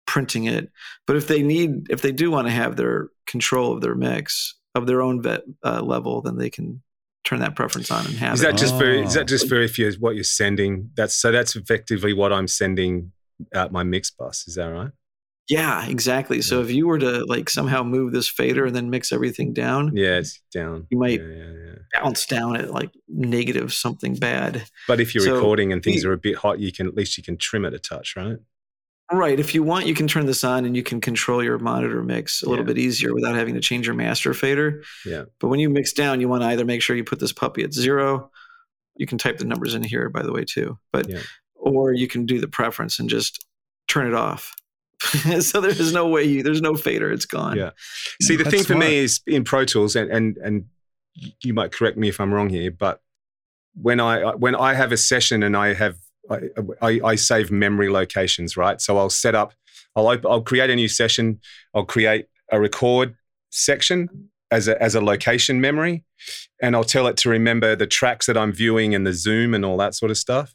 printing 0.09 0.45
it. 0.47 0.73
But 1.07 1.15
if 1.15 1.29
they 1.29 1.41
need, 1.43 1.87
if 1.89 2.03
they 2.03 2.11
do 2.11 2.33
want 2.33 2.49
to 2.49 2.53
have 2.53 2.75
their 2.75 3.11
control 3.27 3.73
of 3.73 3.81
their 3.81 3.95
mix 3.95 4.57
of 4.75 4.87
their 4.89 5.03
own 5.03 5.23
vet, 5.23 5.43
uh, 5.65 5.83
level, 5.83 6.21
then 6.21 6.37
they 6.37 6.51
can 6.51 6.83
turn 7.25 7.41
that 7.41 7.55
preference 7.57 7.91
on 7.91 8.07
and 8.07 8.15
have 8.17 8.35
Is 8.35 8.43
it. 8.43 8.47
that 8.53 8.59
just 8.59 8.77
for? 8.79 8.85
Is 8.91 9.15
that 9.15 9.29
just 9.29 9.49
for 9.49 9.57
if 9.61 9.79
you 9.79 9.93
what 10.01 10.15
you're 10.15 10.25
sending? 10.25 10.91
That's 10.97 11.15
so. 11.15 11.31
That's 11.33 11.57
effectively 11.57 12.13
what 12.13 12.33
I'm 12.33 12.49
sending 12.49 13.13
out 13.55 13.73
my 13.73 13.83
mix 13.83 14.11
bus. 14.11 14.47
Is 14.49 14.55
that 14.57 14.67
right? 14.67 14.91
Yeah, 15.49 15.85
exactly. 15.87 16.43
So 16.43 16.61
if 16.61 16.71
you 16.71 16.87
were 16.87 16.99
to 17.01 17.25
like 17.25 17.51
somehow 17.51 17.83
move 17.83 18.13
this 18.13 18.29
fader 18.29 18.67
and 18.67 18.77
then 18.77 18.89
mix 18.89 19.11
everything 19.11 19.53
down, 19.53 19.91
Yeah, 19.97 20.19
it's 20.19 20.41
down. 20.55 20.87
You 20.91 20.99
might- 20.99 21.21
Yeah, 21.21 21.27
yeah, 21.27 21.53
yeah. 21.67 22.01
bounce 22.01 22.25
down 22.25 22.55
at 22.57 22.71
like 22.71 22.93
negative 23.09 23.73
something 23.75 24.15
bad. 24.15 24.63
But 24.87 25.01
if 25.01 25.13
you're 25.13 25.25
So 25.25 25.35
recording 25.35 25.73
and 25.73 25.83
things 25.83 26.05
are 26.05 26.13
a 26.13 26.19
bit 26.19 26.37
hot, 26.37 26.61
you 26.61 26.71
can 26.71 26.87
at 26.87 26.95
least 26.95 27.19
you 27.19 27.25
can 27.25 27.37
trim 27.37 27.65
it 27.65 27.75
a 27.75 27.81
touch, 27.81 28.15
right? 28.17 28.37
Right. 29.13 29.41
If 29.41 29.55
you 29.55 29.63
want, 29.63 29.87
you 29.87 29.95
can 29.95 30.07
turn 30.07 30.27
this 30.27 30.45
on 30.45 30.65
and 30.65 30.77
you 30.77 30.83
can 30.83 31.01
control 31.01 31.43
your 31.43 31.59
monitor 31.59 32.03
mix 32.03 32.43
a 32.43 32.49
little 32.49 32.65
Yeah. 32.65 32.69
bit 32.69 32.79
easier 32.79 33.13
without 33.13 33.35
having 33.35 33.55
to 33.55 33.61
change 33.61 33.87
your 33.87 33.95
master 33.97 34.33
fader. 34.35 34.83
Yeah. 35.05 35.25
But 35.41 35.49
when 35.49 35.59
you 35.59 35.69
mix 35.69 35.93
down, 35.93 36.21
you 36.21 36.29
want 36.29 36.43
to 36.43 36.49
either 36.49 36.65
make 36.65 36.81
sure 36.83 36.95
you 36.97 37.03
put 37.05 37.19
this 37.19 37.33
puppy 37.33 37.65
at 37.65 37.73
zero. 37.73 38.31
You 38.97 39.07
can 39.07 39.19
type 39.19 39.39
the 39.39 39.45
numbers 39.45 39.75
in 39.75 39.83
here, 39.83 40.09
by 40.11 40.23
the 40.23 40.33
way, 40.33 40.45
too. 40.45 40.79
But 40.93 41.09
Yeah. 41.09 41.23
or 41.57 41.93
you 41.93 42.07
can 42.07 42.25
do 42.27 42.41
the 42.41 42.49
preference 42.49 42.99
and 43.01 43.11
just 43.11 43.45
turn 43.89 44.07
it 44.07 44.15
off. 44.15 44.55
so 45.41 45.61
there's 45.61 45.93
no 45.93 46.07
way 46.09 46.23
you 46.25 46.43
there's 46.43 46.61
no 46.61 46.75
fader. 46.75 47.11
It's 47.11 47.27
gone. 47.27 47.57
Yeah. 47.57 47.71
See, 48.23 48.37
the 48.37 48.45
That's 48.45 48.55
thing 48.55 48.63
for 48.65 48.75
smart. 48.75 48.87
me 48.87 48.97
is 48.99 49.21
in 49.27 49.45
Pro 49.45 49.65
Tools, 49.65 49.97
and 49.97 50.11
and 50.11 50.37
and 50.39 50.67
you 51.43 51.55
might 51.55 51.73
correct 51.73 51.97
me 51.97 52.09
if 52.09 52.21
I'm 52.21 52.33
wrong 52.33 52.51
here, 52.51 52.71
but 52.71 53.01
when 53.75 53.99
I 53.99 54.35
when 54.37 54.55
I 54.55 54.75
have 54.75 54.93
a 54.93 54.97
session 54.99 55.43
and 55.43 55.57
I 55.57 55.73
have 55.75 55.97
I, 56.31 56.39
I, 56.81 57.01
I 57.05 57.15
save 57.17 57.51
memory 57.51 57.91
locations, 57.91 58.57
right? 58.57 58.81
So 58.81 58.97
I'll 58.99 59.11
set 59.11 59.35
up, 59.35 59.53
I'll 59.97 60.07
op- 60.09 60.27
I'll 60.27 60.43
create 60.43 60.71
a 60.71 60.77
new 60.77 60.89
session, 60.89 61.41
I'll 61.75 61.85
create 61.85 62.27
a 62.53 62.61
record 62.61 63.17
section 63.51 64.31
as 64.51 64.69
a 64.69 64.81
as 64.83 64.95
a 64.95 65.01
location 65.01 65.61
memory, 65.61 66.05
and 66.63 66.75
I'll 66.77 66.85
tell 66.85 67.07
it 67.07 67.17
to 67.19 67.29
remember 67.29 67.77
the 67.77 67.87
tracks 67.87 68.27
that 68.27 68.37
I'm 68.37 68.53
viewing 68.53 68.95
and 68.95 69.07
the 69.07 69.13
zoom 69.13 69.55
and 69.55 69.65
all 69.65 69.77
that 69.79 69.95
sort 69.95 70.11
of 70.11 70.19
stuff, 70.19 70.55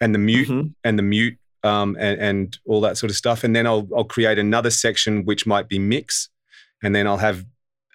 and 0.00 0.14
the 0.14 0.18
mute 0.18 0.48
Mhm. 0.48 0.74
and 0.84 0.98
the 0.98 1.02
mute 1.02 1.38
um, 1.62 1.96
and, 1.98 2.20
and 2.20 2.58
all 2.66 2.80
that 2.82 2.98
sort 2.98 3.10
of 3.10 3.16
stuff. 3.16 3.42
And 3.42 3.56
then 3.56 3.66
I'll, 3.66 3.88
I'll 3.96 4.04
create 4.04 4.38
another 4.38 4.70
section 4.70 5.24
which 5.24 5.46
might 5.46 5.68
be 5.68 5.78
mix, 5.78 6.28
and 6.82 6.94
then 6.94 7.06
I'll 7.06 7.18
have 7.18 7.44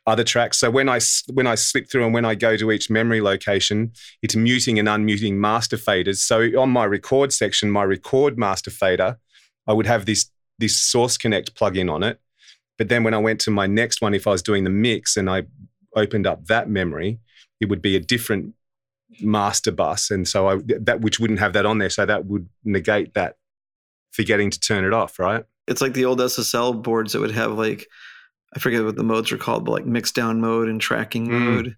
other 0.10 0.24
tracks. 0.24 0.58
So 0.58 0.72
when 0.72 0.90
I 0.90 1.00
when 1.32 1.48
I 1.48 1.56
slip 1.56 1.90
through 1.90 2.06
and 2.06 2.14
when 2.14 2.26
I 2.26 2.36
go 2.36 2.58
to 2.58 2.72
each 2.72 2.90
memory 2.90 3.22
location, 3.22 3.92
it's 4.22 4.36
muting 4.36 4.80
and 4.80 4.88
unmuting 4.88 5.34
master 5.34 5.78
faders. 5.78 6.18
So 6.18 6.42
on 6.60 6.70
my 6.70 6.86
record 6.86 7.32
section, 7.32 7.72
my 7.72 7.84
record 7.84 8.38
master 8.38 8.72
fader, 8.72 9.18
I 9.68 9.74
would 9.74 9.86
have 9.86 10.06
this 10.06 10.30
this 10.58 10.78
Source 10.78 11.18
Connect 11.18 11.56
plugin 11.56 11.92
on 11.92 12.04
it. 12.04 12.20
But 12.78 12.90
then 12.90 13.04
when 13.04 13.14
I 13.14 13.18
went 13.18 13.40
to 13.42 13.52
my 13.52 13.68
next 13.68 14.02
one, 14.02 14.14
if 14.14 14.26
I 14.26 14.32
was 14.32 14.42
doing 14.42 14.64
the 14.64 14.70
mix 14.70 15.16
and 15.16 15.30
I 15.30 15.44
opened 15.96 16.26
up 16.26 16.46
that 16.46 16.70
memory, 16.70 17.20
it 17.60 17.70
would 17.70 17.82
be 17.82 17.96
a 17.96 18.00
different 18.00 18.56
master 19.22 19.72
bus, 19.72 20.12
and 20.12 20.28
so 20.28 20.48
I 20.50 20.58
that 20.82 21.02
which 21.02 21.20
wouldn't 21.20 21.40
have 21.40 21.54
that 21.54 21.66
on 21.66 21.78
there. 21.78 21.90
So 21.90 22.06
that 22.06 22.26
would 22.26 22.48
negate 22.64 23.14
that 23.14 23.38
forgetting 24.12 24.50
to 24.50 24.60
turn 24.60 24.86
it 24.86 24.94
off, 24.94 25.20
right? 25.20 25.46
It's 25.68 25.82
like 25.82 25.94
the 25.94 26.06
old 26.06 26.20
SSL 26.20 26.82
boards 26.82 27.14
that 27.14 27.20
would 27.20 27.32
have 27.32 27.52
like 27.52 27.88
I 28.56 28.60
forget 28.60 28.84
what 28.84 28.96
the 28.96 29.04
modes 29.04 29.32
are 29.32 29.38
called, 29.38 29.66
but 29.66 29.72
like 29.72 29.86
mix 29.86 30.12
down 30.12 30.42
mode 30.42 30.68
and 30.70 30.82
tracking 30.82 31.28
Mm. 31.28 31.46
mode, 31.46 31.76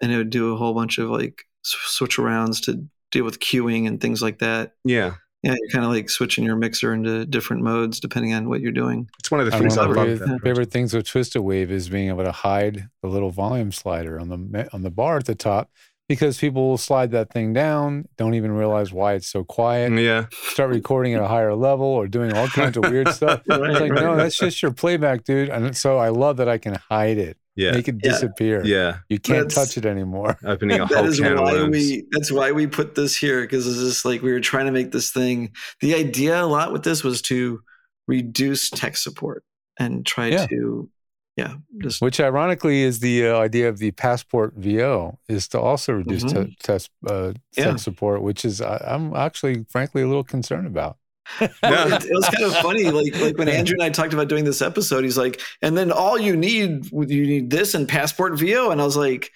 and 0.00 0.12
it 0.12 0.16
would 0.16 0.30
do 0.30 0.52
a 0.52 0.56
whole 0.56 0.74
bunch 0.74 0.98
of 0.98 1.08
like 1.10 1.44
switch 1.62 2.16
arounds 2.18 2.62
to 2.64 2.84
deal 3.10 3.24
with 3.24 3.38
queuing 3.40 3.86
and 3.86 4.00
things 4.00 4.20
like 4.22 4.38
that. 4.40 4.72
Yeah, 4.84 5.14
Yeah, 5.42 5.54
you're 5.58 5.70
kind 5.70 5.84
of 5.84 5.90
like 5.90 6.08
switching 6.10 6.44
your 6.44 6.56
mixer 6.56 6.92
into 6.94 7.24
different 7.26 7.62
modes 7.62 7.98
depending 8.00 8.32
on 8.34 8.48
what 8.48 8.60
you're 8.60 8.72
doing. 8.72 9.08
it's 9.18 9.30
one 9.30 9.40
of 9.40 9.46
the 9.46 9.54
I 9.54 9.58
things 9.58 9.76
I 9.78 9.82
one 9.86 9.90
of 9.90 9.96
love. 9.96 10.06
my 10.06 10.12
about 10.12 10.18
favorite, 10.26 10.42
favorite 10.42 10.70
things 10.70 10.94
with 10.94 11.06
Twisted 11.06 11.42
Wave 11.42 11.70
is 11.70 11.88
being 11.88 12.08
able 12.08 12.24
to 12.24 12.32
hide 12.32 12.88
the 13.02 13.08
little 13.08 13.30
volume 13.30 13.70
slider 13.72 14.18
on 14.20 14.28
the 14.28 14.68
on 14.72 14.82
the 14.82 14.90
bar 14.90 15.18
at 15.18 15.26
the 15.26 15.34
top 15.34 15.70
because 16.12 16.38
people 16.38 16.68
will 16.68 16.76
slide 16.76 17.10
that 17.12 17.32
thing 17.32 17.54
down, 17.54 18.06
don't 18.18 18.34
even 18.34 18.52
realize 18.52 18.92
why 18.92 19.14
it's 19.14 19.28
so 19.28 19.44
quiet, 19.44 19.90
mm, 19.92 20.04
Yeah, 20.04 20.26
start 20.30 20.68
recording 20.68 21.14
at 21.14 21.22
a 21.22 21.26
higher 21.26 21.54
level 21.54 21.86
or 21.86 22.06
doing 22.06 22.34
all 22.34 22.48
kinds 22.48 22.76
of 22.76 22.84
weird 22.90 23.08
stuff. 23.14 23.40
Right, 23.48 23.70
It's 23.70 23.80
like, 23.80 23.92
right, 23.92 24.02
no, 24.02 24.16
that's 24.16 24.36
just 24.36 24.60
your 24.60 24.72
playback, 24.72 25.24
dude. 25.24 25.48
And 25.48 25.74
so 25.74 25.96
I 25.96 26.10
love 26.10 26.36
that 26.36 26.48
I 26.50 26.58
can 26.58 26.74
hide 26.90 27.16
it, 27.16 27.38
yeah, 27.56 27.70
make 27.72 27.88
it 27.88 27.96
Yeah. 28.02 28.10
disappear. 28.10 28.62
yeah. 28.64 28.98
You 29.08 29.18
can't 29.18 29.48
That's- 29.48 29.54
touch 29.74 29.78
it 29.78 29.86
anymore. 29.86 30.36
Opening 30.44 30.80
a 30.80 30.86
whole 30.94 31.04
is 31.06 31.18
can 31.18 31.36
why 31.40 31.52
worms. 31.54 31.70
we 31.70 32.04
that's 32.10 32.30
why 32.30 32.52
we 32.52 32.66
put 32.66 32.94
this 32.94 33.16
here 33.16 33.40
because 33.40 33.66
it's 33.66 33.78
just 33.78 34.04
like 34.04 34.20
we 34.20 34.32
were 34.32 34.40
trying 34.40 34.66
to 34.66 34.72
make 34.72 34.92
this 34.92 35.10
thing 35.10 35.52
the 35.80 35.94
idea 35.94 36.42
a 36.42 36.44
lot 36.44 36.72
with 36.72 36.82
this 36.84 37.02
was 37.02 37.22
to 37.22 37.60
reduce 38.06 38.68
tech 38.68 38.96
support 38.98 39.44
and 39.78 40.04
try 40.04 40.26
Yeah. 40.26 40.46
to 40.48 40.90
yeah 41.36 41.54
just 41.82 42.02
Which 42.02 42.20
ironically 42.20 42.82
is 42.82 43.00
the 43.00 43.28
uh, 43.28 43.38
idea 43.38 43.68
of 43.68 43.78
the 43.78 43.90
Passport 43.92 44.52
VO 44.56 45.18
is 45.28 45.48
to 45.48 45.60
also 45.60 45.94
reduce 45.94 46.24
Mhm. 46.24 46.46
te- 46.48 46.56
test 46.62 46.90
uh, 47.08 47.32
Yeah. 47.56 47.70
tech 47.70 47.78
support, 47.78 48.22
which 48.22 48.44
is 48.44 48.60
I, 48.60 48.76
I'm 48.86 49.14
actually 49.14 49.64
frankly 49.70 50.02
a 50.02 50.06
little 50.06 50.24
concerned 50.24 50.66
about. 50.66 50.98
Well, 51.62 51.92
it, 51.92 52.04
it 52.04 52.10
was 52.12 52.28
kind 52.28 52.44
of 52.44 52.54
funny, 52.56 52.84
like 52.90 53.14
like 53.20 53.38
when 53.38 53.48
Andrew 53.48 53.74
and 53.74 53.82
I 53.84 53.90
talked 53.90 54.12
about 54.12 54.28
doing 54.28 54.44
this 54.44 54.60
episode. 54.60 55.04
He's 55.04 55.16
like, 55.16 55.40
and 55.62 55.76
then 55.78 55.90
all 55.92 56.18
you 56.18 56.36
need 56.36 56.90
you 56.92 57.26
need 57.26 57.48
this 57.50 57.74
and 57.74 57.88
Passport 57.88 58.38
VO, 58.38 58.70
and 58.70 58.80
I 58.80 58.84
was 58.84 58.96
like, 58.96 59.30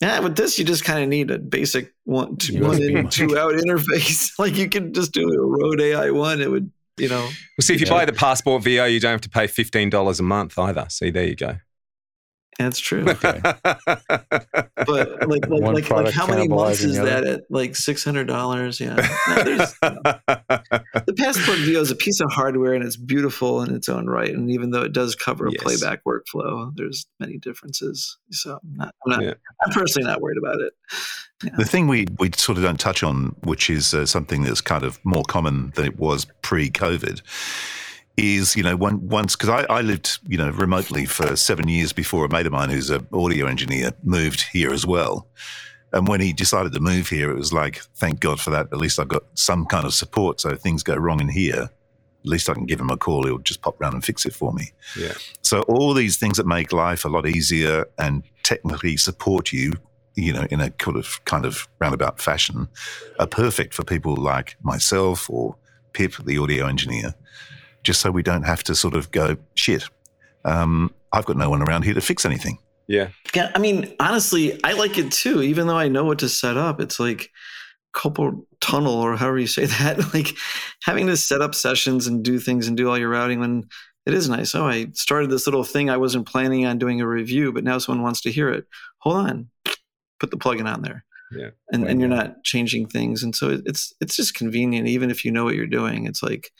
yeah, 0.00 0.20
with 0.20 0.36
this 0.36 0.58
you 0.58 0.64
just 0.64 0.84
kind 0.84 1.02
of 1.02 1.08
need 1.08 1.30
a 1.30 1.38
basic 1.38 1.92
one, 2.04 2.36
two, 2.36 2.62
one 2.62 2.80
in, 2.82 3.08
two 3.08 3.36
out 3.38 3.52
interface. 3.64 4.38
like 4.38 4.54
you 4.56 4.68
could 4.68 4.94
just 4.94 5.12
do 5.12 5.22
a 5.28 5.40
Rode 5.46 5.80
AI 5.80 6.10
one. 6.10 6.40
It 6.40 6.50
would, 6.50 6.70
you 7.00 7.08
know, 7.08 7.22
Well, 7.22 7.32
see, 7.60 7.74
if 7.74 7.80
you 7.80 7.86
Yeah. 7.86 7.92
buy 7.94 8.04
the 8.04 8.12
Passport 8.12 8.62
VO, 8.62 8.84
you 8.84 9.00
don't 9.00 9.12
have 9.12 9.20
to 9.22 9.30
pay 9.30 9.46
fifteen 9.46 9.90
dollars 9.90 10.20
a 10.20 10.22
month 10.22 10.58
either. 10.58 10.86
See, 10.88 11.10
there 11.10 11.24
you 11.26 11.36
go. 11.36 11.56
That's 12.58 12.78
true. 12.78 13.04
Okay. 13.08 13.40
But 14.86 15.28
like 15.28 15.46
like 15.46 15.62
One 15.62 15.74
like, 15.74 15.90
like 15.90 16.12
how 16.12 16.26
many 16.26 16.48
months 16.48 16.80
is 16.82 16.96
that 16.96 17.24
at 17.24 17.42
like 17.50 17.76
six 17.76 18.02
hundred 18.02 18.26
dollars? 18.26 18.80
Yeah, 18.80 18.96
No, 19.28 19.42
there's, 19.44 19.74
the 19.80 21.14
Passport 21.16 21.58
VO 21.58 21.80
is 21.80 21.90
a 21.90 21.96
piece 21.96 22.20
of 22.20 22.32
hardware 22.32 22.72
and 22.74 22.82
it's 22.82 22.96
beautiful 22.96 23.62
in 23.62 23.74
its 23.74 23.88
own 23.88 24.06
right. 24.06 24.30
And 24.30 24.50
even 24.50 24.70
though 24.70 24.82
it 24.82 24.92
does 24.92 25.14
cover 25.14 25.46
a 25.46 25.52
Yes. 25.52 25.62
playback 25.62 26.02
workflow, 26.04 26.72
there's 26.74 27.06
many 27.20 27.36
differences. 27.38 28.16
So 28.30 28.58
I'm 28.62 28.74
not, 28.74 28.94
I'm, 29.06 29.10
not, 29.12 29.22
Yeah. 29.22 29.34
I'm 29.62 29.70
personally 29.70 30.08
not 30.08 30.20
worried 30.22 30.38
about 30.38 30.60
it. 30.60 30.72
The 31.56 31.64
thing 31.64 31.86
we, 31.86 32.06
we 32.18 32.30
sort 32.36 32.58
of 32.58 32.64
don't 32.64 32.80
touch 32.80 33.02
on, 33.02 33.36
which 33.44 33.70
is 33.70 33.94
uh, 33.94 34.06
something 34.06 34.42
that's 34.42 34.60
kind 34.60 34.82
of 34.82 34.98
more 35.04 35.24
common 35.24 35.72
than 35.76 35.84
it 35.84 35.98
was 35.98 36.26
pre 36.42 36.70
COVID, 36.70 37.20
is, 38.16 38.56
you 38.56 38.62
know, 38.62 38.76
one, 38.76 39.08
once, 39.08 39.36
because 39.36 39.48
I, 39.48 39.62
I 39.72 39.80
lived, 39.80 40.18
you 40.28 40.36
know, 40.36 40.50
remotely 40.50 41.06
for 41.06 41.36
seven 41.36 41.68
years 41.68 41.92
before 41.92 42.24
a 42.24 42.28
mate 42.28 42.46
of 42.46 42.52
mine 42.52 42.70
who's 42.70 42.90
an 42.90 43.06
audio 43.12 43.46
engineer 43.46 43.92
moved 44.02 44.42
here 44.52 44.72
as 44.72 44.86
well. 44.86 45.26
And 45.92 46.06
when 46.06 46.20
he 46.20 46.32
decided 46.32 46.72
to 46.74 46.80
move 46.80 47.08
here, 47.08 47.30
it 47.30 47.36
was 47.36 47.52
like, 47.52 47.82
thank 47.96 48.20
God 48.20 48.40
for 48.40 48.50
that. 48.50 48.66
At 48.72 48.78
least 48.78 48.98
I've 48.98 49.08
got 49.08 49.24
some 49.34 49.66
kind 49.66 49.84
of 49.84 49.94
support. 49.94 50.40
So 50.40 50.50
if 50.50 50.60
things 50.60 50.82
go 50.82 50.94
wrong 50.94 51.20
in 51.20 51.28
here, 51.28 51.62
at 52.22 52.26
least 52.26 52.50
I 52.50 52.54
can 52.54 52.66
give 52.66 52.80
him 52.80 52.90
a 52.90 52.96
call. 52.96 53.24
He'll 53.24 53.38
just 53.38 53.62
pop 53.62 53.80
round 53.80 53.94
and 53.94 54.04
fix 54.04 54.26
it 54.26 54.34
for 54.34 54.52
me. 54.52 54.72
Yeah. 54.96 55.14
So 55.42 55.62
all 55.62 55.94
these 55.94 56.16
things 56.16 56.36
that 56.36 56.46
make 56.46 56.72
life 56.72 57.04
a 57.04 57.08
lot 57.08 57.26
easier 57.26 57.86
and 57.98 58.22
technically 58.42 58.98
support 58.98 59.52
you, 59.52 59.72
you 60.14 60.32
know, 60.32 60.46
in 60.50 60.60
a 60.60 60.70
kind 60.70 60.96
of 60.96 61.24
kind 61.24 61.46
of 61.46 61.66
roundabout 61.78 62.20
fashion, 62.20 62.68
are 63.18 63.26
perfect 63.26 63.72
for 63.74 63.82
people 63.82 64.14
like 64.16 64.56
myself 64.62 65.30
or 65.30 65.56
Pip, 65.92 66.14
the 66.24 66.38
audio 66.38 66.66
engineer. 66.66 67.14
Just 67.82 68.00
so 68.00 68.10
we 68.10 68.22
don't 68.22 68.42
have 68.42 68.62
to 68.64 68.74
sort 68.74 68.94
of 68.94 69.10
go 69.10 69.36
shit. 69.54 69.84
Um, 70.44 70.92
I've 71.12 71.24
got 71.24 71.36
no 71.36 71.50
one 71.50 71.62
around 71.62 71.82
here 71.84 71.94
to 71.94 72.00
fix 72.00 72.24
anything. 72.24 72.58
yeah. 72.88 73.08
Yeah, 73.34 73.50
I 73.54 73.58
mean, 73.58 73.94
honestly, 74.00 74.58
I 74.64 74.72
like 74.72 74.98
it 74.98 75.12
too. 75.12 75.42
Even 75.42 75.66
though 75.66 75.78
I 75.78 75.88
know 75.88 76.04
what 76.04 76.18
to 76.20 76.28
set 76.28 76.56
up, 76.56 76.80
it's 76.80 76.98
like 77.00 77.30
couple 77.92 78.46
tunnel 78.60 78.94
or 78.94 79.16
however 79.16 79.38
you 79.38 79.46
say 79.46 79.64
that. 79.80 80.14
Like 80.14 80.28
having 80.82 81.06
to 81.08 81.16
set 81.16 81.42
up 81.42 81.54
sessions 81.54 82.06
and 82.06 82.24
do 82.24 82.38
things 82.38 82.68
and 82.68 82.76
do 82.76 82.88
all 82.88 82.98
your 82.98 83.08
routing 83.10 83.40
when 83.40 83.64
it 84.06 84.14
is 84.14 84.28
nice. 84.28 84.54
Oh, 84.54 84.66
I 84.66 84.86
started 84.94 85.30
this 85.30 85.46
little 85.46 85.64
thing 85.64 85.90
I 85.90 85.96
wasn't 85.96 86.26
planning 86.26 86.66
on 86.66 86.78
doing 86.78 87.00
a 87.00 87.06
review, 87.06 87.52
but 87.52 87.64
now 87.64 87.78
someone 87.78 88.02
wants 88.02 88.20
to 88.22 88.30
hear 88.32 88.48
it. 88.48 88.64
Hold 88.98 89.16
on, 89.16 89.50
put 90.18 90.30
the 90.30 90.36
plugin 90.38 90.72
on 90.72 90.82
there. 90.82 91.04
Yeah. 91.32 91.50
and 91.72 91.84
and 91.86 92.00
you're 92.00 92.08
not 92.08 92.42
changing 92.42 92.88
things, 92.88 93.22
and 93.22 93.36
so 93.36 93.60
it's 93.64 93.92
it's 94.00 94.16
just 94.16 94.34
convenient. 94.34 94.88
Even 94.88 95.10
if 95.10 95.24
you 95.24 95.30
know 95.30 95.44
what 95.44 95.54
you're 95.54 95.66
doing, 95.66 96.06
it's 96.06 96.22
like 96.24 96.50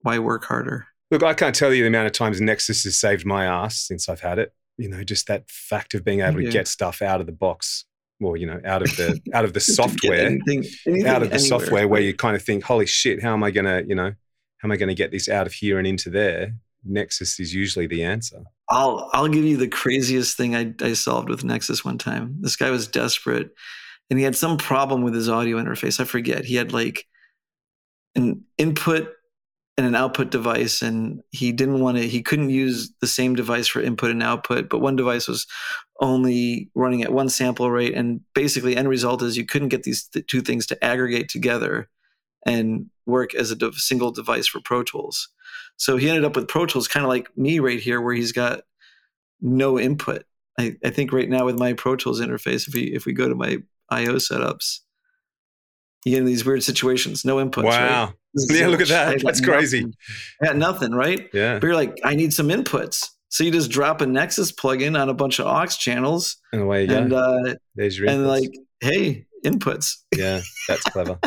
why 0.00 0.18
work 0.18 0.44
harder? 0.44 0.86
Look, 1.10 1.22
I 1.22 1.34
can't 1.34 1.54
tell 1.54 1.72
you 1.72 1.82
the 1.84 1.88
amount 1.88 2.06
of 2.06 2.12
times 2.12 2.40
Nexus 2.40 2.84
has 2.84 2.98
saved 2.98 3.24
my 3.24 3.44
ass 3.44 3.76
since 3.78 4.08
I've 4.08 4.20
had 4.20 4.38
it. 4.38 4.52
You 4.76 4.88
know, 4.88 5.02
just 5.04 5.26
that 5.28 5.48
fact 5.48 5.94
of 5.94 6.04
being 6.04 6.20
able 6.20 6.40
to 6.42 6.50
get 6.50 6.68
stuff 6.68 7.00
out 7.00 7.20
of 7.20 7.26
the 7.26 7.32
box, 7.32 7.84
or 8.20 8.36
you 8.36 8.46
know, 8.46 8.60
out 8.64 8.82
of 8.82 8.88
the 8.96 9.20
out 9.34 9.44
of 9.44 9.52
the 9.54 9.60
Just 9.60 9.76
to 9.76 9.82
get 9.82 9.90
software, 9.90 10.26
anything- 10.26 10.64
anything 10.86 11.06
out 11.06 11.22
of 11.22 11.30
the 11.30 11.36
anywhere. 11.36 11.38
software, 11.60 11.88
where 11.88 12.00
you 12.02 12.12
kind 12.14 12.36
of 12.36 12.42
think, 12.42 12.64
"Holy 12.64 12.86
shit, 12.86 13.22
how 13.22 13.32
am 13.32 13.42
I 13.42 13.50
gonna, 13.50 13.82
you 13.86 13.94
know, 13.94 14.10
how 14.58 14.66
am 14.68 14.72
I 14.72 14.76
gonna 14.76 14.94
get 14.94 15.12
this 15.12 15.28
out 15.28 15.46
of 15.46 15.52
here 15.54 15.78
and 15.78 15.86
into 15.86 16.10
there?" 16.10 16.54
Nexus 16.84 17.40
is 17.40 17.54
usually 17.54 17.86
the 17.86 18.02
answer. 18.04 18.42
I'll 18.68 19.08
I'll 19.12 19.28
give 19.28 19.44
you 19.44 19.56
the 19.56 19.66
craziest 19.68 20.36
thing 20.36 20.54
I, 20.54 20.74
I 20.80 20.92
solved 20.92 21.28
with 21.28 21.42
Nexus 21.42 21.84
one 21.84 21.98
time. 21.98 22.36
This 22.40 22.54
guy 22.56 22.70
was 22.70 22.86
desperate 22.86 23.50
and 24.10 24.18
he 24.20 24.24
had 24.24 24.36
some 24.36 24.56
problem 24.56 25.02
with 25.02 25.14
his 25.14 25.28
audio 25.28 25.56
interface. 25.56 25.98
I 25.98 26.04
forget. 26.04 26.44
He 26.44 26.54
had 26.56 26.72
like 26.72 27.06
an 28.14 28.44
input 28.58 29.08
and 29.76 29.86
an 29.86 29.94
output 29.94 30.30
device 30.30 30.80
and 30.80 31.20
he 31.30 31.52
didn't 31.52 31.80
want 31.80 31.98
to 31.98 32.08
he 32.08 32.22
couldn't 32.22 32.50
use 32.50 32.92
the 33.00 33.06
same 33.06 33.34
device 33.34 33.66
for 33.66 33.80
input 33.82 34.10
and 34.10 34.22
output, 34.22 34.68
but 34.68 34.80
one 34.80 34.96
device 34.96 35.28
was 35.28 35.46
only 36.00 36.70
running 36.74 37.02
at 37.02 37.12
one 37.12 37.28
sample 37.28 37.70
rate 37.70 37.94
and 37.94 38.20
basically 38.34 38.76
end 38.76 38.88
result 38.88 39.22
is 39.22 39.36
you 39.36 39.44
couldn't 39.44 39.68
get 39.68 39.82
these 39.82 40.08
th- 40.08 40.26
two 40.26 40.40
things 40.40 40.66
to 40.66 40.84
aggregate 40.84 41.28
together 41.28 41.88
and 42.46 42.86
work 43.06 43.34
as 43.34 43.50
a 43.50 43.56
de- 43.56 43.72
single 43.72 44.10
device 44.10 44.46
for 44.46 44.60
Pro 44.60 44.82
Tools. 44.82 45.28
So 45.76 45.96
he 45.96 46.08
ended 46.08 46.24
up 46.24 46.36
with 46.36 46.48
Pro 46.48 46.64
Tools, 46.64 46.88
kind 46.88 47.04
of 47.04 47.08
like 47.08 47.28
me 47.36 47.58
right 47.58 47.80
here, 47.80 48.00
where 48.00 48.14
he's 48.14 48.32
got 48.32 48.62
no 49.40 49.78
input. 49.78 50.24
I, 50.58 50.76
I 50.84 50.90
think 50.90 51.12
right 51.12 51.28
now 51.28 51.44
with 51.44 51.58
my 51.58 51.74
Pro 51.74 51.96
Tools 51.96 52.20
interface, 52.20 52.66
if 52.66 52.74
we 52.74 52.84
if 52.94 53.04
we 53.04 53.12
go 53.12 53.28
to 53.28 53.34
my 53.34 53.58
I/O 53.90 54.14
setups, 54.14 54.80
you 56.04 56.12
get 56.12 56.18
in 56.20 56.24
these 56.26 56.44
weird 56.44 56.62
situations, 56.62 57.24
no 57.24 57.36
inputs. 57.36 57.64
wow. 57.64 58.06
right? 58.50 58.58
Yeah, 58.58 58.66
look 58.68 58.80
at 58.80 58.88
that. 58.88 59.08
I 59.08 59.16
That's 59.22 59.40
crazy. 59.40 59.80
nothing. 59.80 59.94
I 60.42 60.46
got 60.46 60.56
nothing, 60.56 60.92
right? 60.92 61.28
Yeah. 61.32 61.54
But 61.54 61.62
you're 61.66 61.74
like, 61.74 61.98
I 62.04 62.14
need 62.14 62.32
some 62.32 62.48
inputs. 62.48 63.06
So 63.28 63.44
you 63.44 63.50
just 63.50 63.70
drop 63.70 64.00
a 64.00 64.06
Nexus 64.06 64.52
plugin 64.52 64.98
on 65.00 65.08
a 65.08 65.14
bunch 65.14 65.40
of 65.40 65.46
aux 65.46 65.66
channels, 65.66 66.36
And 66.52 66.62
away 66.62 66.82
you 66.82 66.88
go. 66.88 66.96
and 66.98 67.12
uh, 67.12 67.54
There's 67.74 67.98
your 67.98 68.08
and 68.08 68.20
inputs. 68.24 68.26
like, 68.28 68.50
hey, 68.80 69.26
inputs. 69.44 69.94
yeah, 70.16 70.40
that's 70.68 70.82
clever. 70.84 71.18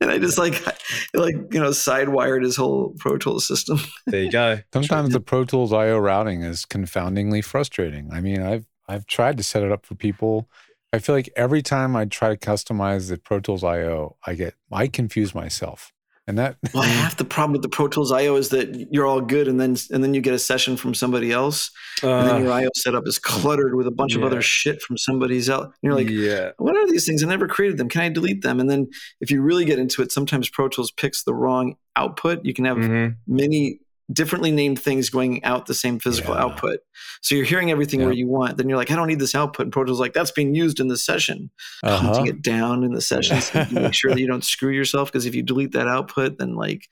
and 0.00 0.10
I 0.10 0.18
just 0.18 0.36
like 0.38 0.62
like 1.14 1.34
you 1.52 1.60
know 1.60 1.70
sidewired 1.70 2.42
his 2.44 2.56
whole 2.56 2.94
Pro 2.98 3.16
Tools 3.16 3.46
system. 3.46 3.78
There 4.06 4.22
you 4.24 4.30
go. 4.30 4.58
Sometimes 4.72 5.10
the 5.12 5.20
Pro 5.20 5.44
Tools 5.44 5.72
IO 5.72 5.98
routing 5.98 6.42
is 6.42 6.64
confoundingly 6.64 7.42
frustrating. 7.42 8.10
I 8.12 8.20
mean, 8.20 8.42
I've 8.42 8.66
I've 8.88 9.06
tried 9.06 9.36
to 9.38 9.42
set 9.42 9.62
it 9.62 9.70
up 9.72 9.86
for 9.86 9.94
people. 9.94 10.48
I 10.94 10.98
feel 10.98 11.14
like 11.14 11.30
every 11.36 11.62
time 11.62 11.96
I 11.96 12.04
try 12.04 12.28
to 12.28 12.36
customize 12.36 13.08
the 13.08 13.18
Pro 13.18 13.40
Tools 13.40 13.64
IO, 13.64 14.16
I 14.26 14.34
get 14.34 14.54
I 14.72 14.86
confuse 14.88 15.34
myself. 15.34 15.92
And 16.26 16.38
that 16.38 16.56
Well, 16.72 16.82
half 16.84 17.18
the 17.18 17.24
problem 17.26 17.52
with 17.52 17.60
the 17.60 17.68
Pro 17.68 17.86
Tools 17.86 18.10
IO 18.10 18.36
is 18.36 18.48
that 18.48 18.88
you're 18.90 19.04
all 19.04 19.20
good, 19.20 19.46
and 19.46 19.60
then 19.60 19.76
and 19.90 20.02
then 20.02 20.14
you 20.14 20.22
get 20.22 20.32
a 20.32 20.38
session 20.38 20.76
from 20.78 20.94
somebody 20.94 21.32
else, 21.32 21.70
and 22.02 22.26
then 22.28 22.36
Uh, 22.36 22.38
your 22.38 22.52
IO 22.52 22.70
setup 22.76 23.06
is 23.06 23.18
cluttered 23.18 23.74
with 23.74 23.86
a 23.86 23.90
bunch 23.90 24.14
of 24.16 24.22
other 24.22 24.40
shit 24.40 24.80
from 24.80 24.96
somebody's 24.96 25.50
else. 25.50 25.64
And 25.64 25.72
you're 25.82 25.94
like, 25.94 26.08
yeah. 26.08 26.52
what 26.56 26.76
are 26.76 26.86
these 26.90 27.04
things? 27.04 27.22
I 27.22 27.26
never 27.26 27.46
created 27.46 27.76
them. 27.76 27.90
Can 27.90 28.00
I 28.00 28.08
delete 28.08 28.40
them? 28.42 28.58
And 28.58 28.70
then 28.70 28.86
if 29.20 29.30
you 29.30 29.42
really 29.42 29.66
get 29.66 29.78
into 29.78 30.00
it, 30.00 30.12
sometimes 30.12 30.48
Pro 30.48 30.68
Tools 30.68 30.90
picks 30.92 31.24
the 31.24 31.34
wrong 31.34 31.74
output. 31.94 32.42
You 32.42 32.54
can 32.54 32.64
have 32.64 32.78
Mhm. 32.78 33.16
many 33.26 33.80
differently 34.12 34.50
named 34.50 34.78
things 34.80 35.08
going 35.10 35.42
out 35.44 35.66
the 35.66 35.74
same 35.74 35.98
physical 35.98 36.34
Yeah. 36.34 36.42
output. 36.42 36.80
So 37.22 37.34
you're 37.34 37.44
hearing 37.46 37.70
everything 37.70 38.02
where 38.04 38.12
you 38.12 38.26
want. 38.28 38.58
Then 38.58 38.68
you're 38.68 38.76
like, 38.76 38.90
I 38.90 38.96
don't 38.96 39.08
need 39.08 39.18
this 39.18 39.34
output. 39.34 39.64
And 39.66 39.72
Pro 39.72 39.84
Tools 39.84 39.96
is 39.96 40.00
like, 40.00 40.12
that's 40.12 40.30
being 40.30 40.54
used 40.54 40.78
in 40.80 40.88
the 40.88 40.98
session. 40.98 41.50
uh-huh. 41.82 41.96
Hunting 42.12 42.26
it 42.26 42.42
down 42.42 42.84
in 42.84 42.92
the 42.92 43.00
session 43.12 43.40
so 43.40 43.62
you 43.70 43.80
make 43.80 43.94
sure 43.94 44.10
that 44.10 44.20
you 44.20 44.26
don't 44.26 44.44
screw 44.44 44.70
yourself. 44.72 45.10
Because 45.10 45.24
if 45.26 45.34
you 45.34 45.42
delete 45.42 45.72
that 45.72 45.88
output, 45.88 46.38
then 46.38 46.54
like, 46.54 46.86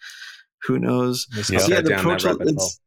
who 0.63 0.79
knows? 0.79 1.27
Let's 1.37 1.51
Yeah. 1.51 1.59
So 1.59 1.69
go 1.69 1.83
the 1.83 1.89
down 1.91 2.01
Pro 2.03 2.13
that 2.13 2.21
Tool- 2.21 2.31
rabbit 2.31 2.45
hole. 2.47 2.55
it's- 2.55 2.79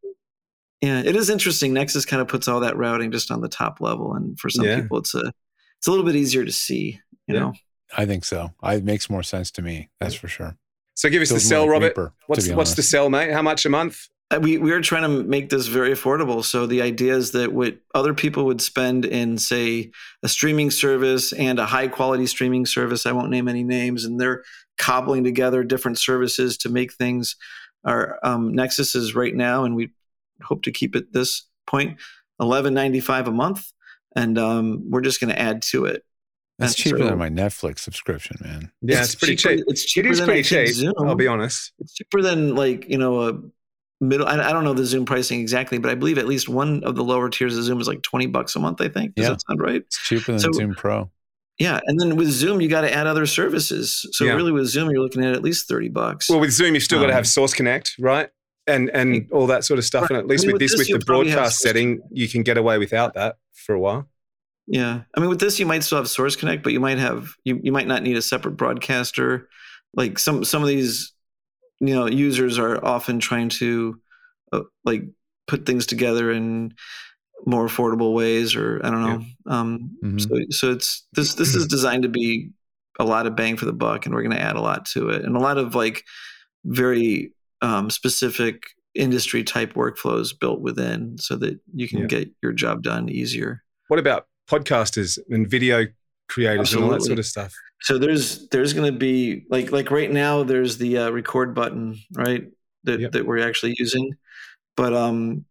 yeah, 0.81 1.01
it 1.05 1.15
is 1.15 1.29
interesting. 1.29 1.73
Nexus 1.73 2.05
kind 2.05 2.21
of 2.21 2.27
puts 2.27 2.47
all 2.47 2.59
that 2.61 2.77
routing 2.77 3.11
just 3.11 3.31
on 3.31 3.41
the 3.41 3.47
top 3.47 3.79
level, 3.79 4.13
and 4.13 4.37
for 4.39 4.49
some 4.49 4.65
Yeah. 4.65 4.81
people, 4.81 4.97
it's 4.99 5.15
a 5.15 5.31
it's 5.77 5.87
a 5.87 5.89
little 5.91 6.05
bit 6.05 6.15
easier 6.15 6.43
to 6.45 6.51
see. 6.51 6.99
You 7.27 7.33
Yeah. 7.35 7.39
know, 7.39 7.53
I 7.97 8.05
think 8.05 8.25
so. 8.25 8.51
I, 8.61 8.75
it 8.75 8.83
makes 8.83 9.09
more 9.09 9.23
sense 9.23 9.51
to 9.51 9.61
me. 9.61 9.89
That's 9.99 10.13
for 10.15 10.27
sure. 10.27 10.57
So 10.95 11.09
give 11.09 11.21
us 11.21 11.29
the 11.29 11.35
Feels 11.35 11.45
sell, 11.47 11.67
Robert. 11.67 11.87
Reaper, 11.97 12.07
to 12.09 12.13
What's 12.27 12.47
be 12.47 12.53
what's 12.53 12.71
the 12.71 12.81
honest. 12.81 12.89
sell, 12.91 13.09
mate? 13.09 13.31
How 13.31 13.41
much 13.41 13.65
a 13.65 13.69
month? 13.69 14.07
Uh, 14.31 14.39
we 14.41 14.57
we 14.57 14.71
are 14.71 14.81
trying 14.81 15.03
to 15.03 15.23
make 15.23 15.49
this 15.49 15.67
very 15.67 15.91
affordable. 15.91 16.43
So 16.43 16.65
the 16.65 16.81
idea 16.81 17.15
is 17.15 17.31
that 17.33 17.53
what 17.53 17.77
other 17.93 18.13
people 18.13 18.45
would 18.45 18.59
spend 18.61 19.05
in, 19.05 19.37
say, 19.37 19.91
a 20.23 20.27
streaming 20.27 20.71
service 20.71 21.31
and 21.31 21.59
a 21.59 21.65
high 21.65 21.87
quality 21.87 22.25
streaming 22.25 22.65
service, 22.65 23.05
I 23.05 23.11
won't 23.11 23.29
name 23.29 23.47
any 23.47 23.63
names, 23.63 24.03
and 24.03 24.19
they're 24.19 24.43
cobbling 24.79 25.23
together 25.23 25.63
different 25.63 25.99
services 25.99 26.57
to 26.59 26.69
make 26.69 26.93
things. 26.93 27.35
Our 27.85 28.17
um, 28.23 28.53
Nexus 28.55 28.95
is 28.95 29.13
right 29.13 29.33
now, 29.35 29.63
and 29.63 29.75
we 29.75 29.91
hope 30.41 30.63
to 30.63 30.71
keep 30.71 30.95
it 30.95 31.13
this 31.13 31.43
point, 31.67 31.99
eleven 32.39 32.73
ninety 32.73 33.01
five 33.01 33.27
a 33.27 33.31
month, 33.31 33.71
and 34.15 34.39
um, 34.39 34.89
we're 34.89 35.01
just 35.01 35.21
going 35.21 35.33
to 35.33 35.39
add 35.39 35.61
to 35.61 35.85
it. 35.85 36.03
That's 36.57 36.73
And 36.73 36.77
cheaper 36.83 36.97
so- 36.97 37.05
than 37.09 37.19
my 37.19 37.29
Netflix 37.29 37.79
subscription, 37.79 38.37
man. 38.41 38.71
Yeah, 38.81 39.03
it's, 39.03 39.13
pretty 39.13 39.35
cheaper- 39.35 39.57
cheap. 39.57 39.65
It's 39.67 39.83
It 39.83 39.87
cheaper 39.87 40.07
is 40.09 40.17
than 40.17 40.25
pretty 40.25 40.39
I 40.39 40.43
think 40.43 40.67
cheap. 40.69 40.75
Zoom. 40.77 40.93
I'll 40.97 41.13
be 41.13 41.27
honest. 41.27 41.73
It's 41.77 41.93
cheaper 41.93 42.23
than 42.23 42.55
like 42.55 42.89
you 42.89 42.97
know 42.97 43.21
a 43.29 43.33
middle. 44.01 44.27
I, 44.27 44.33
I 44.49 44.51
don't 44.53 44.63
know 44.63 44.73
the 44.73 44.85
Zoom 44.85 45.05
pricing 45.05 45.39
exactly, 45.39 45.77
but 45.77 45.89
I 45.91 45.95
believe 45.95 46.17
at 46.17 46.27
least 46.27 46.49
one 46.49 46.83
of 46.83 46.95
the 46.95 47.03
lower 47.03 47.29
tiers 47.29 47.57
of 47.57 47.63
Zoom 47.63 47.79
is 47.81 47.87
like 47.87 48.01
twenty 48.01 48.27
bucks 48.27 48.55
a 48.55 48.59
month. 48.59 48.81
I 48.81 48.89
think. 48.89 49.15
Does 49.15 49.23
Yeah. 49.23 49.29
that 49.31 49.41
sound 49.47 49.61
right? 49.61 49.75
It's 49.77 49.97
cheaper 50.07 50.31
than 50.31 50.39
So- 50.39 50.51
Zoom 50.51 50.75
Pro. 50.75 51.09
Yeah, 51.57 51.79
and 51.85 51.97
then 51.99 52.17
with 52.17 52.27
Zoom, 52.31 52.59
you 52.59 52.67
got 52.67 52.81
to 52.81 52.93
add 52.93 53.07
other 53.07 53.25
services. 53.25 54.05
So 54.11 54.25
Yeah. 54.25 54.33
really, 54.33 54.51
with 54.51 54.67
Zoom, 54.67 54.89
you're 54.91 55.01
looking 55.01 55.23
at 55.23 55.33
at 55.33 55.41
least 55.41 55.69
thirty 55.69 55.87
bucks. 55.87 56.29
Well, 56.29 56.41
with 56.41 56.51
Zoom, 56.51 56.73
you've 56.73 56.83
still 56.83 56.99
got 56.99 57.05
to 57.07 57.13
Um, 57.13 57.15
have 57.17 57.27
Source 57.27 57.53
Connect, 57.53 57.93
right? 57.99 58.29
And 58.67 58.89
and 58.89 59.29
all 59.31 59.47
that 59.47 59.63
sort 59.63 59.77
of 59.79 59.85
stuff. 59.85 60.09
And 60.09 60.17
at 60.17 60.27
least 60.27 60.43
I 60.43 60.47
mean, 60.47 60.53
with 60.55 60.61
with 60.63 60.71
this, 60.71 60.79
this, 60.79 60.91
with 60.91 61.01
the 61.01 61.05
broadcast 61.05 61.59
setting, 61.59 62.01
you 62.11 62.27
can 62.27 62.43
get 62.43 62.57
away 62.57 62.77
without 62.77 63.13
that 63.13 63.37
for 63.53 63.73
a 63.73 63.79
while. 63.79 64.09
yeah, 64.67 65.01
I 65.15 65.19
mean, 65.21 65.29
with 65.29 65.39
this, 65.39 65.59
you 65.59 65.65
might 65.65 65.83
still 65.83 65.99
have 65.99 66.09
Source 66.09 66.35
Connect, 66.35 66.61
but 66.63 66.73
you 66.73 66.79
might 66.81 66.97
have 66.97 67.29
you 67.45 67.59
you 67.63 67.71
might 67.71 67.87
not 67.87 68.03
need 68.03 68.17
a 68.17 68.21
separate 68.21 68.57
broadcaster. 68.57 69.47
Like 69.93 70.19
some 70.19 70.43
some 70.43 70.61
of 70.61 70.67
these 70.67 71.13
you 71.79 71.93
know 71.93 72.05
users 72.07 72.57
are 72.59 72.83
often 72.83 73.19
trying 73.19 73.49
to 73.49 73.99
uh, 74.53 74.61
like 74.83 75.03
put 75.47 75.65
things 75.65 75.85
together 75.85 76.31
in 76.31 76.73
more 77.45 77.67
affordable 77.67 78.13
ways 78.13 78.55
or 78.55 78.79
i 78.83 78.89
don't 78.89 79.03
know 79.03 79.23
um 79.47 79.91
Mhm. 80.03 80.21
so 80.21 80.29
so 80.49 80.71
it's 80.71 81.05
this 81.13 81.33
this 81.35 81.53
is 81.55 81.67
designed 81.67 82.03
to 82.03 82.09
be 82.09 82.49
a 82.99 83.03
lot 83.03 83.27
of 83.27 83.35
bang 83.35 83.57
for 83.57 83.65
the 83.65 83.73
buck 83.73 84.05
and 84.05 84.15
we're 84.15 84.21
going 84.23 84.35
to 84.35 84.41
add 84.41 84.55
a 84.55 84.61
lot 84.61 84.85
to 84.85 85.09
it 85.09 85.23
and 85.25 85.35
a 85.35 85.39
lot 85.39 85.57
of 85.57 85.75
like 85.75 86.03
very 86.63 87.33
um 87.61 87.89
specific 87.89 88.63
industry 88.93 89.43
type 89.43 89.73
workflows 89.73 90.29
built 90.39 90.61
within 90.61 91.17
so 91.17 91.35
that 91.35 91.59
you 91.73 91.87
can 91.89 92.01
Yeah. 92.01 92.07
get 92.07 92.29
your 92.41 92.53
job 92.53 92.81
done 92.81 93.09
easier 93.09 93.61
What 93.89 93.99
about 93.99 94.27
podcasters 94.49 95.19
and 95.29 95.49
video 95.49 95.87
creators 96.27 96.73
and 96.73 96.83
all 96.83 96.89
that 96.91 97.01
sort 97.03 97.19
of 97.19 97.25
stuff? 97.25 97.53
So 97.81 97.97
there's 97.97 98.47
there's 98.49 98.73
going 98.73 98.91
to 98.91 98.97
be 98.97 99.45
like 99.49 99.71
like 99.71 99.91
right 99.91 100.11
now 100.11 100.43
there's 100.43 100.77
the 100.77 100.97
uh, 100.97 101.09
record 101.11 101.53
button 101.53 101.97
right 102.13 102.45
that 102.85 102.99
Yep. 102.99 103.11
that 103.13 103.25
we're 103.25 103.47
actually 103.47 103.75
using, 103.77 104.11
but 104.77 104.93
um 104.93 105.45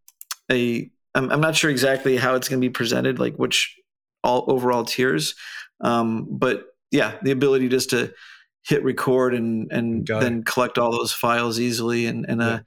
a 0.50 0.90
I'm, 1.14 1.30
I'm 1.30 1.40
not 1.40 1.54
sure 1.56 1.70
exactly 1.70 2.16
how 2.16 2.34
it's 2.34 2.48
going 2.48 2.60
to 2.60 2.64
be 2.66 2.70
presented 2.72 3.18
like 3.18 3.36
which 3.36 3.76
all 4.22 4.44
overall 4.48 4.84
tiers, 4.84 5.34
um 5.80 6.26
but 6.30 6.66
yeah 6.90 7.16
the 7.22 7.30
ability 7.30 7.68
just 7.68 7.90
to 7.90 8.12
hit 8.66 8.82
record 8.84 9.34
and 9.34 9.70
and 9.70 10.06
then 10.06 10.42
collect 10.44 10.78
all 10.78 10.90
those 10.92 11.12
files 11.12 11.60
easily 11.60 12.06
and 12.06 12.24
and 12.28 12.40
Yeah. 12.40 12.46
uh 12.48 12.58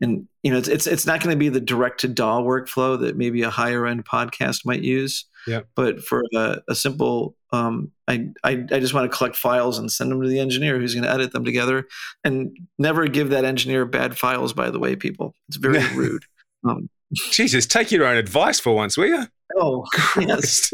and 0.00 0.28
you 0.42 0.50
know 0.52 0.58
it's 0.58 0.68
it's, 0.68 0.86
it's 0.86 1.06
not 1.06 1.20
going 1.20 1.32
to 1.34 1.38
be 1.38 1.48
the 1.48 1.60
direct 1.60 2.00
to 2.00 2.08
DAW 2.08 2.42
workflow 2.42 2.98
that 3.00 3.16
maybe 3.16 3.42
a 3.42 3.50
higher 3.50 3.86
end 3.86 4.04
podcast 4.04 4.64
might 4.66 4.82
use 4.82 5.24
Yep. 5.46 5.68
but 5.74 6.02
for 6.02 6.24
a, 6.34 6.60
a 6.68 6.74
simple 6.74 7.36
um, 7.52 7.92
I, 8.08 8.28
I 8.42 8.50
i 8.70 8.80
just 8.80 8.94
want 8.94 9.10
to 9.10 9.16
collect 9.16 9.36
files 9.36 9.78
and 9.78 9.90
send 9.90 10.10
them 10.10 10.20
to 10.22 10.28
the 10.28 10.40
engineer 10.40 10.78
who's 10.78 10.94
going 10.94 11.04
to 11.04 11.10
edit 11.10 11.32
them 11.32 11.44
together 11.44 11.86
and 12.24 12.56
never 12.78 13.06
give 13.06 13.30
that 13.30 13.44
engineer 13.44 13.84
bad 13.84 14.18
files 14.18 14.52
by 14.52 14.70
the 14.70 14.78
way 14.78 14.96
people 14.96 15.34
it's 15.48 15.56
very 15.56 15.86
rude 15.94 16.24
um, 16.66 16.88
Jesus, 17.30 17.66
take 17.66 17.92
your 17.92 18.06
own 18.06 18.16
advice 18.16 18.58
for 18.58 18.74
once, 18.74 18.96
will 18.96 19.06
you? 19.06 19.26
oh 19.56 19.84
yes 20.18 20.70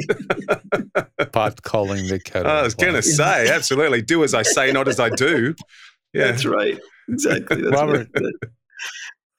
Pot 1.33 1.63
calling 1.63 2.07
the 2.07 2.21
kettle. 2.21 2.51
I 2.51 2.63
was 2.63 2.75
going 2.75 2.95
to 2.95 3.03
say, 3.03 3.49
absolutely. 3.53 4.01
Do 4.01 4.25
as 4.25 4.33
I 4.33 4.43
say, 4.43 4.73
not 4.73 4.89
as 4.89 4.99
I 4.99 5.11
do. 5.11 5.55
Yeah. 6.13 6.27
that's 6.27 6.45
right 6.45 6.79
exactly 7.09 7.63
that's 7.63 7.73
Robert. 7.73 8.09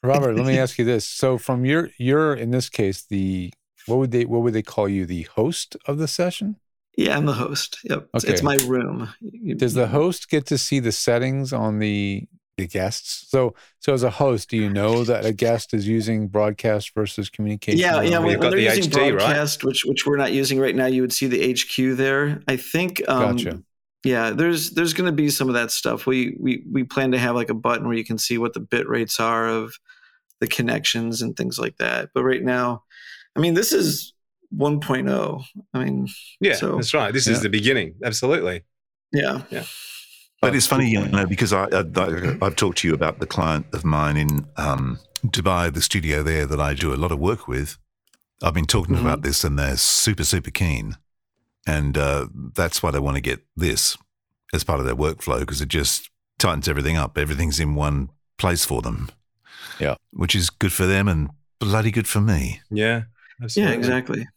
Robert, 0.04 0.36
let 0.38 0.46
me 0.46 0.58
ask 0.58 0.80
you 0.80 0.86
this. 0.86 1.08
So 1.08 1.38
from 1.38 1.66
your 1.66 1.90
you're 1.98 2.34
in 2.34 2.52
this 2.52 2.70
case 2.70 3.04
the 3.10 3.52
what 3.88 3.98
would 3.98 4.12
they 4.12 4.26
what 4.26 4.42
would 4.42 4.54
they 4.54 4.62
call 4.62 4.88
you 4.88 5.06
the 5.06 5.24
host 5.36 5.76
of 5.86 5.98
the 5.98 6.08
session? 6.08 6.58
yeah 6.98 7.16
i'm 7.16 7.26
the 7.26 7.34
host 7.34 7.80
yep 7.86 8.10
it's, 8.14 8.26
it's 8.26 8.44
my 8.44 8.58
room 8.68 9.08
Does 9.56 9.76
the 9.76 9.88
host 9.88 10.30
get 10.30 10.46
to 10.48 10.58
see 10.58 10.80
the 10.80 10.92
settings 10.92 11.54
on 11.54 11.80
the 11.80 12.28
the 12.62 12.68
guests? 12.68 13.28
So 13.30 13.56
so 13.80 13.94
as 13.94 14.04
a 14.04 14.10
host, 14.10 14.50
do 14.50 14.58
you 14.58 14.70
know 14.70 15.04
that 15.04 15.26
a 15.26 15.34
guest 15.34 15.74
is 15.74 15.88
using 15.88 16.28
broadcast 16.28 16.94
versus 16.94 17.30
communication? 17.30 17.80
Yeah, 17.80 18.02
yeah. 18.02 18.20
When, 18.20 18.40
when 18.40 18.40
they're 18.40 18.52
the 18.52 18.62
using 18.62 18.92
HD, 18.92 18.98
right? 18.98 19.14
broadcast, 19.14 19.64
which 19.64 19.84
which 19.86 20.06
we're 20.06 20.18
not 20.18 20.32
using 20.32 20.60
right 20.60 20.76
now, 20.76 20.86
you 20.86 21.02
would 21.02 21.14
see 21.14 21.28
the 21.28 21.54
HQ 21.54 21.98
there. 21.98 22.42
I 22.48 22.58
think. 22.58 23.02
Um, 23.08 23.36
Gotcha. 23.36 23.64
Yeah, 24.04 24.32
there's 24.32 24.72
there's 24.72 24.94
going 24.94 25.06
to 25.06 25.16
be 25.16 25.30
some 25.30 25.48
of 25.48 25.54
that 25.54 25.72
stuff. 25.72 26.08
We 26.08 26.36
we 26.40 26.64
we 26.72 26.84
plan 26.84 27.12
to 27.12 27.20
have 27.20 27.36
like 27.36 27.50
a 27.50 27.56
button 27.56 27.88
where 27.88 27.98
you 27.98 28.06
can 28.06 28.18
see 28.18 28.38
what 28.38 28.54
the 28.54 28.60
bit 28.60 28.88
rates 28.88 29.20
are 29.20 29.48
of 29.48 29.74
the 30.40 30.48
connections 30.48 31.22
and 31.22 31.38
things 31.38 31.60
like 31.60 31.78
that. 31.78 32.10
But 32.14 32.24
right 32.24 32.44
now, 32.44 32.84
I 33.36 33.40
mean, 33.40 33.54
this 33.54 33.72
is 33.72 34.14
1.0. 34.56 35.44
I 35.74 35.84
mean, 35.84 36.08
Yeah, 36.40 36.56
So- 36.56 36.76
that's 36.76 36.94
right. 36.94 37.14
This 37.14 37.28
Yeah. 37.28 37.34
is 37.34 37.42
the 37.42 37.50
beginning. 37.50 37.96
Absolutely. 38.04 38.64
yeah, 39.14 39.44
Yeah. 39.50 39.66
But 40.42 40.56
it's 40.56 40.66
funny, 40.66 40.90
you 40.90 41.06
know, 41.08 41.28
because 41.28 41.54
I, 41.54 41.66
I, 41.66 42.38
I've 42.42 42.56
talked 42.56 42.80
to 42.80 42.88
you 42.88 42.96
about 42.96 43.20
the 43.20 43.28
client 43.28 43.68
of 43.74 43.86
mine 43.86 44.18
in 44.18 44.48
um, 44.58 44.98
Dubai, 45.26 45.72
the 45.72 45.82
studio 45.84 46.24
there 46.24 46.48
that 46.48 46.60
I 46.60 46.74
do 46.74 46.94
a 46.94 46.96
lot 47.04 47.12
of 47.12 47.20
work 47.20 47.48
with. 47.48 47.78
I've 48.42 48.56
been 48.56 48.66
talking 48.66 48.96
Mhm. 48.96 49.02
about 49.02 49.22
this 49.22 49.44
and 49.44 49.60
they're 49.60 49.78
super, 49.78 50.24
super 50.24 50.50
keen. 50.50 50.98
And 51.68 51.96
uh, 51.96 52.28
that's 52.56 52.82
why 52.82 52.90
they 52.90 52.98
want 53.00 53.18
to 53.18 53.22
get 53.22 53.42
this 53.56 53.98
as 54.52 54.64
part 54.64 54.80
of 54.80 54.86
their 54.88 54.96
workflow 54.96 55.40
because 55.42 55.62
it 55.62 55.70
just 55.70 56.10
tightens 56.40 56.68
everything 56.68 56.98
up. 56.98 57.20
Everything's 57.20 57.60
in 57.60 57.76
one 57.76 58.10
place 58.40 58.66
for 58.66 58.82
them. 58.82 59.10
Yeah. 59.80 59.96
Which 60.12 60.34
is 60.36 60.50
good 60.50 60.74
for 60.74 60.88
them 60.88 61.08
and 61.08 61.30
bloody 61.60 61.92
good 61.92 62.08
for 62.08 62.20
me. 62.20 62.62
Yeah. 62.72 63.04
Yeah, 63.56 63.70
exactly. 63.72 64.28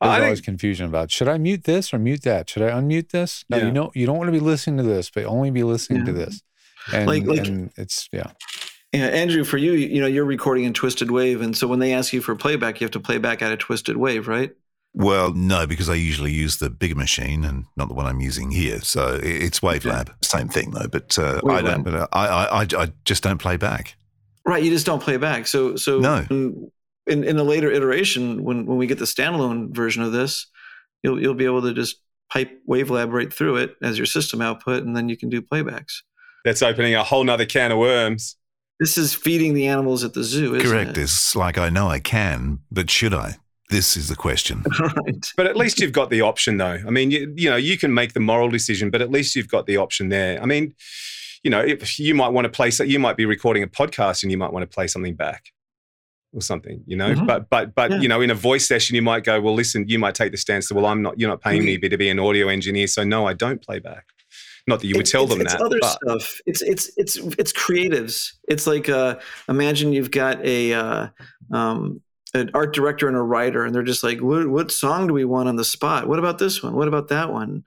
There's 0.00 0.12
I 0.14 0.22
always 0.24 0.38
think, 0.38 0.44
confusion 0.46 0.86
about 0.86 1.10
should 1.10 1.28
I 1.28 1.38
mute 1.38 1.64
this 1.64 1.94
or 1.94 1.98
mute 1.98 2.22
that? 2.22 2.50
Should 2.50 2.62
I 2.62 2.70
unmute 2.70 3.10
this? 3.10 3.44
No, 3.48 3.56
Yeah. 3.58 3.66
you 3.66 3.70
know 3.72 3.92
you 3.94 4.04
don't 4.06 4.18
want 4.18 4.28
to 4.28 4.32
be 4.32 4.40
listening 4.40 4.78
to 4.78 4.82
this, 4.82 5.10
but 5.10 5.24
only 5.24 5.50
be 5.50 5.62
listening 5.62 6.04
to 6.06 6.12
this. 6.12 6.42
And, 6.92 7.06
Like- 7.06 7.24
like- 7.24 7.46
and 7.46 7.70
it's 7.76 8.08
yeah. 8.12 8.32
Yeah, 8.92 9.06
Andrew, 9.06 9.42
for 9.44 9.56
you, 9.56 9.72
you 9.72 10.00
know, 10.02 10.06
you're 10.06 10.24
recording 10.26 10.64
in 10.64 10.74
Twisted 10.74 11.10
Wave, 11.10 11.40
and 11.40 11.56
so 11.56 11.66
when 11.66 11.78
they 11.78 11.94
ask 11.94 12.12
you 12.12 12.20
for 12.20 12.34
playback, 12.36 12.78
you 12.80 12.84
have 12.84 12.90
to 12.92 13.00
play 13.00 13.16
back 13.16 13.40
out 13.40 13.50
of 13.50 13.58
Twisted 13.58 13.96
Wave, 13.96 14.28
right? 14.28 14.50
Well, 14.92 15.32
no, 15.32 15.66
because 15.66 15.88
I 15.88 15.94
usually 15.94 16.32
use 16.32 16.58
the 16.58 16.68
bigger 16.68 16.94
machine 16.94 17.42
and 17.44 17.64
not 17.76 17.88
the 17.88 17.94
one 17.94 18.04
I'm 18.04 18.20
using 18.20 18.50
here. 18.50 18.82
So 18.82 19.18
it's 19.22 19.60
WaveLab, 19.60 20.10
same 20.22 20.48
thing 20.48 20.72
though. 20.72 20.88
But 20.88 21.18
uh, 21.18 21.40
I 21.48 21.62
don't. 21.62 21.82
WaveLab. 21.82 21.84
But 21.84 22.08
I, 22.12 22.26
I, 22.26 22.60
I, 22.62 22.66
I 22.82 22.92
just 23.06 23.22
don't 23.22 23.38
play 23.38 23.56
back. 23.56 23.94
Right, 24.44 24.62
you 24.62 24.70
just 24.70 24.84
don't 24.84 25.00
play 25.02 25.16
back. 25.16 25.46
So 25.46 25.76
so 25.76 26.00
No. 26.00 26.26
In, 27.06 27.24
in 27.24 27.24
in 27.24 27.38
a 27.38 27.44
later 27.44 27.70
iteration, 27.70 28.44
when 28.44 28.66
when 28.66 28.78
we 28.78 28.86
get 28.86 28.98
the 28.98 29.04
standalone 29.04 29.74
version 29.74 30.02
of 30.02 30.12
this, 30.12 30.46
you'll 31.02 31.20
you'll 31.20 31.34
be 31.34 31.44
able 31.44 31.62
to 31.62 31.74
just 31.74 31.96
pipe 32.30 32.50
WaveLab 32.68 33.12
right 33.12 33.32
through 33.32 33.56
it 33.56 33.76
as 33.82 33.98
your 33.98 34.06
system 34.06 34.40
output, 34.40 34.84
and 34.84 34.96
then 34.96 35.08
you 35.08 35.16
can 35.16 35.28
do 35.28 35.42
playbacks. 35.42 36.02
that's 36.44 36.62
opening 36.62 36.94
a 36.94 37.04
whole 37.04 37.24
nother 37.24 37.46
can 37.46 37.72
of 37.72 37.78
worms. 37.78 38.36
This 38.80 38.98
is 38.98 39.14
feeding 39.14 39.54
the 39.54 39.66
animals 39.68 40.02
at 40.02 40.14
the 40.14 40.24
zoo, 40.24 40.54
isn't 40.54 40.68
Correct. 40.68 40.96
it? 40.96 41.02
It's 41.02 41.36
like 41.36 41.58
I 41.58 41.68
know 41.68 41.88
I 41.88 42.00
can, 42.00 42.60
but 42.70 42.90
should 42.90 43.14
I? 43.14 43.36
This 43.70 43.96
is 43.96 44.08
the 44.08 44.16
question. 44.16 44.64
right. 44.80 45.32
But 45.36 45.46
at 45.46 45.56
least 45.56 45.80
you've 45.80 45.92
got 45.92 46.10
the 46.10 46.20
option, 46.20 46.56
though. 46.56 46.78
I 46.86 46.90
mean, 46.90 47.10
you, 47.10 47.32
you 47.36 47.48
know, 47.48 47.56
you 47.56 47.78
can 47.78 47.94
make 47.94 48.12
the 48.12 48.20
moral 48.20 48.50
decision, 48.50 48.90
but 48.90 49.00
at 49.00 49.10
least 49.10 49.36
you've 49.36 49.48
got 49.48 49.66
the 49.66 49.76
option 49.76 50.08
there. 50.08 50.42
I 50.42 50.46
mean, 50.46 50.74
you 51.42 51.50
know, 51.50 51.60
if 51.60 51.98
you 51.98 52.14
might 52.14 52.28
want 52.28 52.44
to 52.44 52.50
play, 52.50 52.70
so 52.70 52.82
you 52.82 52.98
might 52.98 53.16
be 53.16 53.24
recording 53.24 53.62
a 53.62 53.68
podcast 53.68 54.22
and 54.24 54.32
you 54.32 54.36
might 54.36 54.52
want 54.52 54.68
to 54.68 54.74
play 54.74 54.88
something 54.88 55.14
back 55.14 55.52
or 56.32 56.40
something, 56.42 56.82
you 56.86 56.96
know. 56.96 57.14
Mhm. 57.14 57.26
But 57.26 57.50
but 57.50 57.74
but 57.74 57.90
Yeah. 57.90 58.00
you 58.00 58.08
know, 58.08 58.20
in 58.20 58.30
a 58.30 58.34
voice 58.34 58.66
session, 58.66 58.96
you 58.96 59.02
might 59.02 59.24
go, 59.24 59.40
well, 59.40 59.54
listen, 59.54 59.86
you 59.88 59.98
might 59.98 60.14
take 60.14 60.32
the 60.32 60.38
stance 60.38 60.68
that, 60.68 60.74
well, 60.74 60.86
I'm 60.86 61.02
not, 61.02 61.18
you're 61.20 61.28
not 61.28 61.40
paying 61.42 61.64
me 61.64 61.78
to 61.78 61.96
be 61.98 62.08
an 62.08 62.18
audio 62.18 62.48
engineer, 62.48 62.86
so 62.86 63.04
no, 63.04 63.26
I 63.26 63.34
don't 63.34 63.60
play 63.62 63.78
back. 63.78 64.06
Not 64.66 64.80
that 64.80 64.86
you 64.86 64.94
would 64.94 65.00
It's- 65.08 65.10
tell 65.12 65.24
it's- 65.24 65.36
them 65.36 65.44
it's 65.46 65.52
that. 65.54 65.62
other 65.62 65.78
but, 65.80 65.98
stuff. 66.02 66.40
It's 66.46 66.62
it's 66.62 66.90
it's 66.96 67.16
it's 67.38 67.52
creatives. 67.52 68.32
It's 68.48 68.66
like 68.66 68.88
uh, 68.88 69.16
imagine 69.48 69.92
you've 69.92 70.10
got 70.12 70.44
a 70.44 70.72
uh, 70.72 71.08
um, 71.52 72.00
an 72.34 72.50
art 72.54 72.72
director 72.74 73.08
and 73.08 73.16
a 73.16 73.20
writer, 73.22 73.64
and 73.64 73.74
they're 73.74 73.82
just 73.82 74.02
like, 74.04 74.20
what 74.20 74.46
what 74.48 74.70
song 74.70 75.06
do 75.08 75.12
we 75.14 75.24
want 75.24 75.48
on 75.48 75.56
the 75.56 75.64
spot? 75.64 76.08
What 76.08 76.18
about 76.18 76.38
this 76.38 76.62
one? 76.62 76.74
What 76.74 76.88
about 76.88 77.08
that 77.08 77.30
one? 77.32 77.64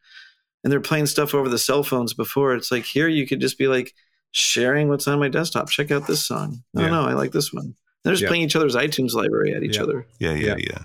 And 0.63 0.71
they're 0.71 0.79
playing 0.81 1.05
stuff 1.05 1.35
over 1.35 1.49
the 1.49 1.59
cell 1.59 1.83
phones 1.83 2.13
before. 2.15 2.55
It's 2.55 2.71
like 2.71 2.85
here 2.85 3.07
you 3.07 3.27
could 3.27 3.39
just 3.41 3.57
be 3.59 3.67
like 3.67 3.93
sharing 4.31 4.87
what's 4.87 5.07
on 5.07 5.19
my 5.19 5.27
desktop. 5.29 5.69
Check 5.69 5.91
out 5.91 6.07
this 6.07 6.25
song. 6.25 6.63
Oh 6.75 6.81
Yeah. 6.81 6.89
no, 6.89 7.03
I 7.03 7.13
like 7.13 7.31
this 7.33 7.53
one. 7.53 7.75
They're 8.05 8.13
just 8.13 8.21
Yeah. 8.23 8.29
playing 8.29 8.43
each 8.43 8.55
other's 8.55 8.75
iTunes 8.75 9.11
library 9.13 9.53
at 9.53 9.63
each 9.63 9.75
Yeah. 9.75 9.83
other. 9.83 10.07
Yeah, 10.19 10.33
yeah, 10.35 10.55
Yeah. 10.57 10.83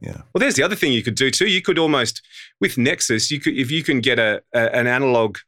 yeah. 0.00 0.16
Well, 0.32 0.40
there's 0.40 0.56
the 0.56 0.64
other 0.64 0.74
thing 0.74 0.92
you 0.92 1.02
could 1.04 1.14
do 1.14 1.30
too. 1.30 1.46
You 1.46 1.62
could 1.62 1.78
almost 1.78 2.22
with 2.60 2.76
Nexus, 2.78 3.30
you 3.30 3.38
could 3.38 3.54
if 3.56 3.70
you 3.70 3.84
can 3.84 4.00
get 4.00 4.18
a, 4.18 4.42
a 4.52 4.74
an 4.74 4.86
analog 4.88 5.38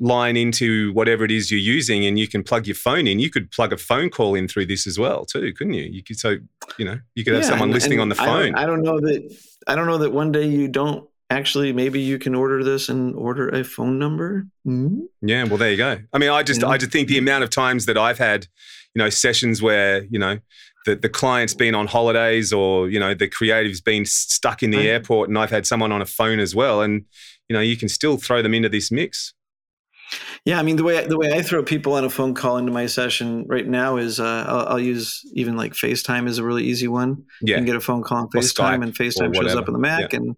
line 0.00 0.36
into 0.36 0.92
whatever 0.92 1.24
it 1.24 1.30
is 1.30 1.50
you're 1.50 1.58
using, 1.60 2.04
and 2.06 2.18
you 2.18 2.28
can 2.28 2.42
plug 2.44 2.66
your 2.66 2.74
phone 2.76 3.06
in. 3.06 3.18
You 3.18 3.30
could 3.30 3.50
plug 3.50 3.72
a 3.72 3.76
phone 3.76 4.10
call 4.10 4.34
in 4.34 4.46
through 4.48 4.66
this 4.66 4.86
as 4.86 4.98
well 4.98 5.24
too, 5.24 5.52
couldn't 5.54 5.74
you? 5.74 5.84
You 5.84 6.02
could 6.02 6.18
so 6.18 6.36
you 6.78 6.84
know 6.84 6.98
you 7.14 7.24
could 7.24 7.34
have 7.34 7.44
someone 7.44 7.68
and- 7.68 7.74
listening 7.74 8.00
on 8.00 8.08
the 8.08 8.14
phone. 8.14 8.54
I 8.54 8.64
don't, 8.66 8.82
know 8.82 9.00
that. 9.00 9.36
I 9.66 9.74
don't 9.74 9.86
know 9.86 9.98
that 9.98 10.12
one 10.12 10.32
day 10.32 10.46
you 10.46 10.68
don't 10.68 11.06
actually. 11.30 11.72
Maybe 11.72 12.00
you 12.00 12.18
can 12.18 12.34
order 12.34 12.62
this 12.64 12.88
and 12.88 13.14
order 13.14 13.48
a 13.48 13.64
phone 13.64 13.98
number. 13.98 14.46
Hmm? 14.64 15.00
Yeah, 15.20 15.44
well, 15.44 15.58
there 15.58 15.70
you 15.70 15.76
go. 15.76 15.98
I 16.12 16.18
mean, 16.18 16.30
I 16.30 16.42
just, 16.42 16.62
Yeah. 16.62 16.68
I 16.68 16.78
just 16.78 16.90
think 16.92 17.08
the 17.08 17.18
amount 17.18 17.44
of 17.44 17.50
times 17.50 17.86
that 17.86 17.98
I've 17.98 18.18
had, 18.18 18.46
you 18.94 19.02
know, 19.02 19.10
sessions 19.10 19.60
where, 19.62 20.04
you 20.04 20.18
know, 20.18 20.38
the, 20.86 20.96
the 20.96 21.08
client's 21.08 21.54
been 21.54 21.74
on 21.74 21.86
holidays 21.86 22.52
or, 22.52 22.88
you 22.88 22.98
know, 22.98 23.14
the 23.14 23.28
creative's 23.28 23.80
been 23.80 24.04
stuck 24.06 24.62
in 24.62 24.70
the 24.70 24.78
Right. 24.78 24.86
airport 24.86 25.28
and 25.28 25.38
I've 25.38 25.50
had 25.50 25.66
someone 25.66 25.92
on 25.92 26.00
a 26.00 26.06
phone 26.06 26.38
as 26.40 26.54
well. 26.54 26.80
And, 26.82 27.04
you 27.48 27.54
know, 27.54 27.60
you 27.60 27.76
can 27.76 27.88
still 27.88 28.16
throw 28.16 28.42
them 28.42 28.54
into 28.54 28.68
this 28.68 28.90
mix. 28.90 29.34
Yeah, 30.46 30.58
I 30.58 30.62
mean 30.62 30.76
the 30.76 30.84
way 30.84 31.06
the 31.06 31.18
way 31.18 31.34
I 31.34 31.42
throw 31.42 31.62
people 31.62 31.92
on 31.92 32.04
a 32.04 32.08
phone 32.08 32.32
call 32.32 32.56
into 32.56 32.72
my 32.72 32.86
session 32.86 33.44
right 33.46 33.66
now 33.66 33.98
is 33.98 34.18
uh, 34.18 34.44
I'll, 34.48 34.66
I'll 34.68 34.80
use 34.80 35.20
even 35.34 35.56
like 35.58 35.74
FaceTime 35.74 36.26
is 36.26 36.38
a 36.38 36.44
really 36.44 36.64
easy 36.64 36.88
one. 36.88 37.24
You 37.42 37.52
Yeah. 37.52 37.56
can 37.56 37.66
get 37.66 37.76
a 37.76 37.80
phone 37.80 38.02
call 38.02 38.18
on 38.18 38.28
FaceTime, 38.30 38.82
and 38.82 38.94
FaceTime 38.94 39.34
shows 39.34 39.54
up 39.54 39.68
on 39.68 39.74
the 39.74 39.78
Mac, 39.78 40.14
and 40.14 40.34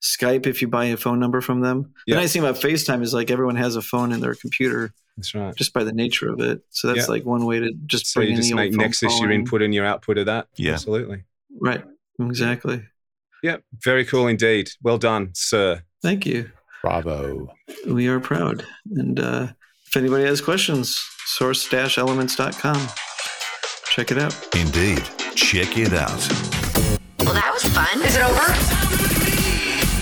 Skype 0.00 0.46
if 0.46 0.62
you 0.62 0.68
buy 0.68 0.84
a 0.84 0.96
phone 0.96 1.18
number 1.18 1.40
from 1.40 1.60
them. 1.62 1.92
Yeah. 2.06 2.14
The 2.14 2.20
nice 2.20 2.32
thing 2.32 2.42
about 2.44 2.60
FaceTime 2.62 3.02
is 3.02 3.12
like 3.12 3.32
everyone 3.32 3.56
has 3.56 3.74
a 3.74 3.82
phone 3.82 4.12
in 4.12 4.20
their 4.20 4.36
computer 4.36 4.92
That's 5.18 5.34
right. 5.34 5.54
just 5.56 5.72
by 5.74 5.82
the 5.84 5.92
nature 5.92 6.30
of 6.30 6.40
it. 6.40 6.62
So 6.70 6.86
that's 6.88 7.00
Yeah. 7.08 7.12
like 7.12 7.24
one 7.24 7.44
way 7.44 7.58
to 7.60 7.72
just 7.86 8.06
So 8.06 8.20
bring 8.20 8.28
you 8.28 8.34
in 8.34 8.36
just 8.38 8.50
the 8.50 8.54
make 8.56 8.66
old 8.68 8.74
phone 8.76 8.84
Nexus 8.84 9.20
your 9.20 9.30
input 9.32 9.62
and 9.62 9.74
your 9.74 9.84
output 9.84 10.16
of 10.18 10.26
that. 10.26 10.46
Yeah. 10.56 10.74
Absolutely. 10.74 11.24
Right. 11.60 11.84
Exactly. 12.20 12.84
Yeah. 13.42 13.56
Very 13.84 14.04
cool 14.04 14.26
indeed. 14.28 14.70
Well 14.82 14.98
done, 14.98 15.30
sir. 15.34 15.82
Thank 16.02 16.24
you. 16.24 16.50
Bravo. 16.82 17.48
We 17.88 18.06
are 18.06 18.20
proud, 18.20 18.64
and 18.94 19.18
uh, 19.18 19.48
if 19.88 19.96
anybody 19.96 20.24
has 20.24 20.40
questions, 20.40 20.96
source-elements.com. 21.26 22.88
Check 23.90 24.12
it 24.12 24.18
out. 24.18 24.34
Indeed. 24.54 25.02
Check 25.34 25.76
it 25.76 25.92
out. 25.92 26.28
Well, 27.24 27.34
that 27.34 27.50
was 27.52 27.64
fun. 27.64 28.00
Is 28.06 28.14
it 28.16 28.22
over? 28.22 28.37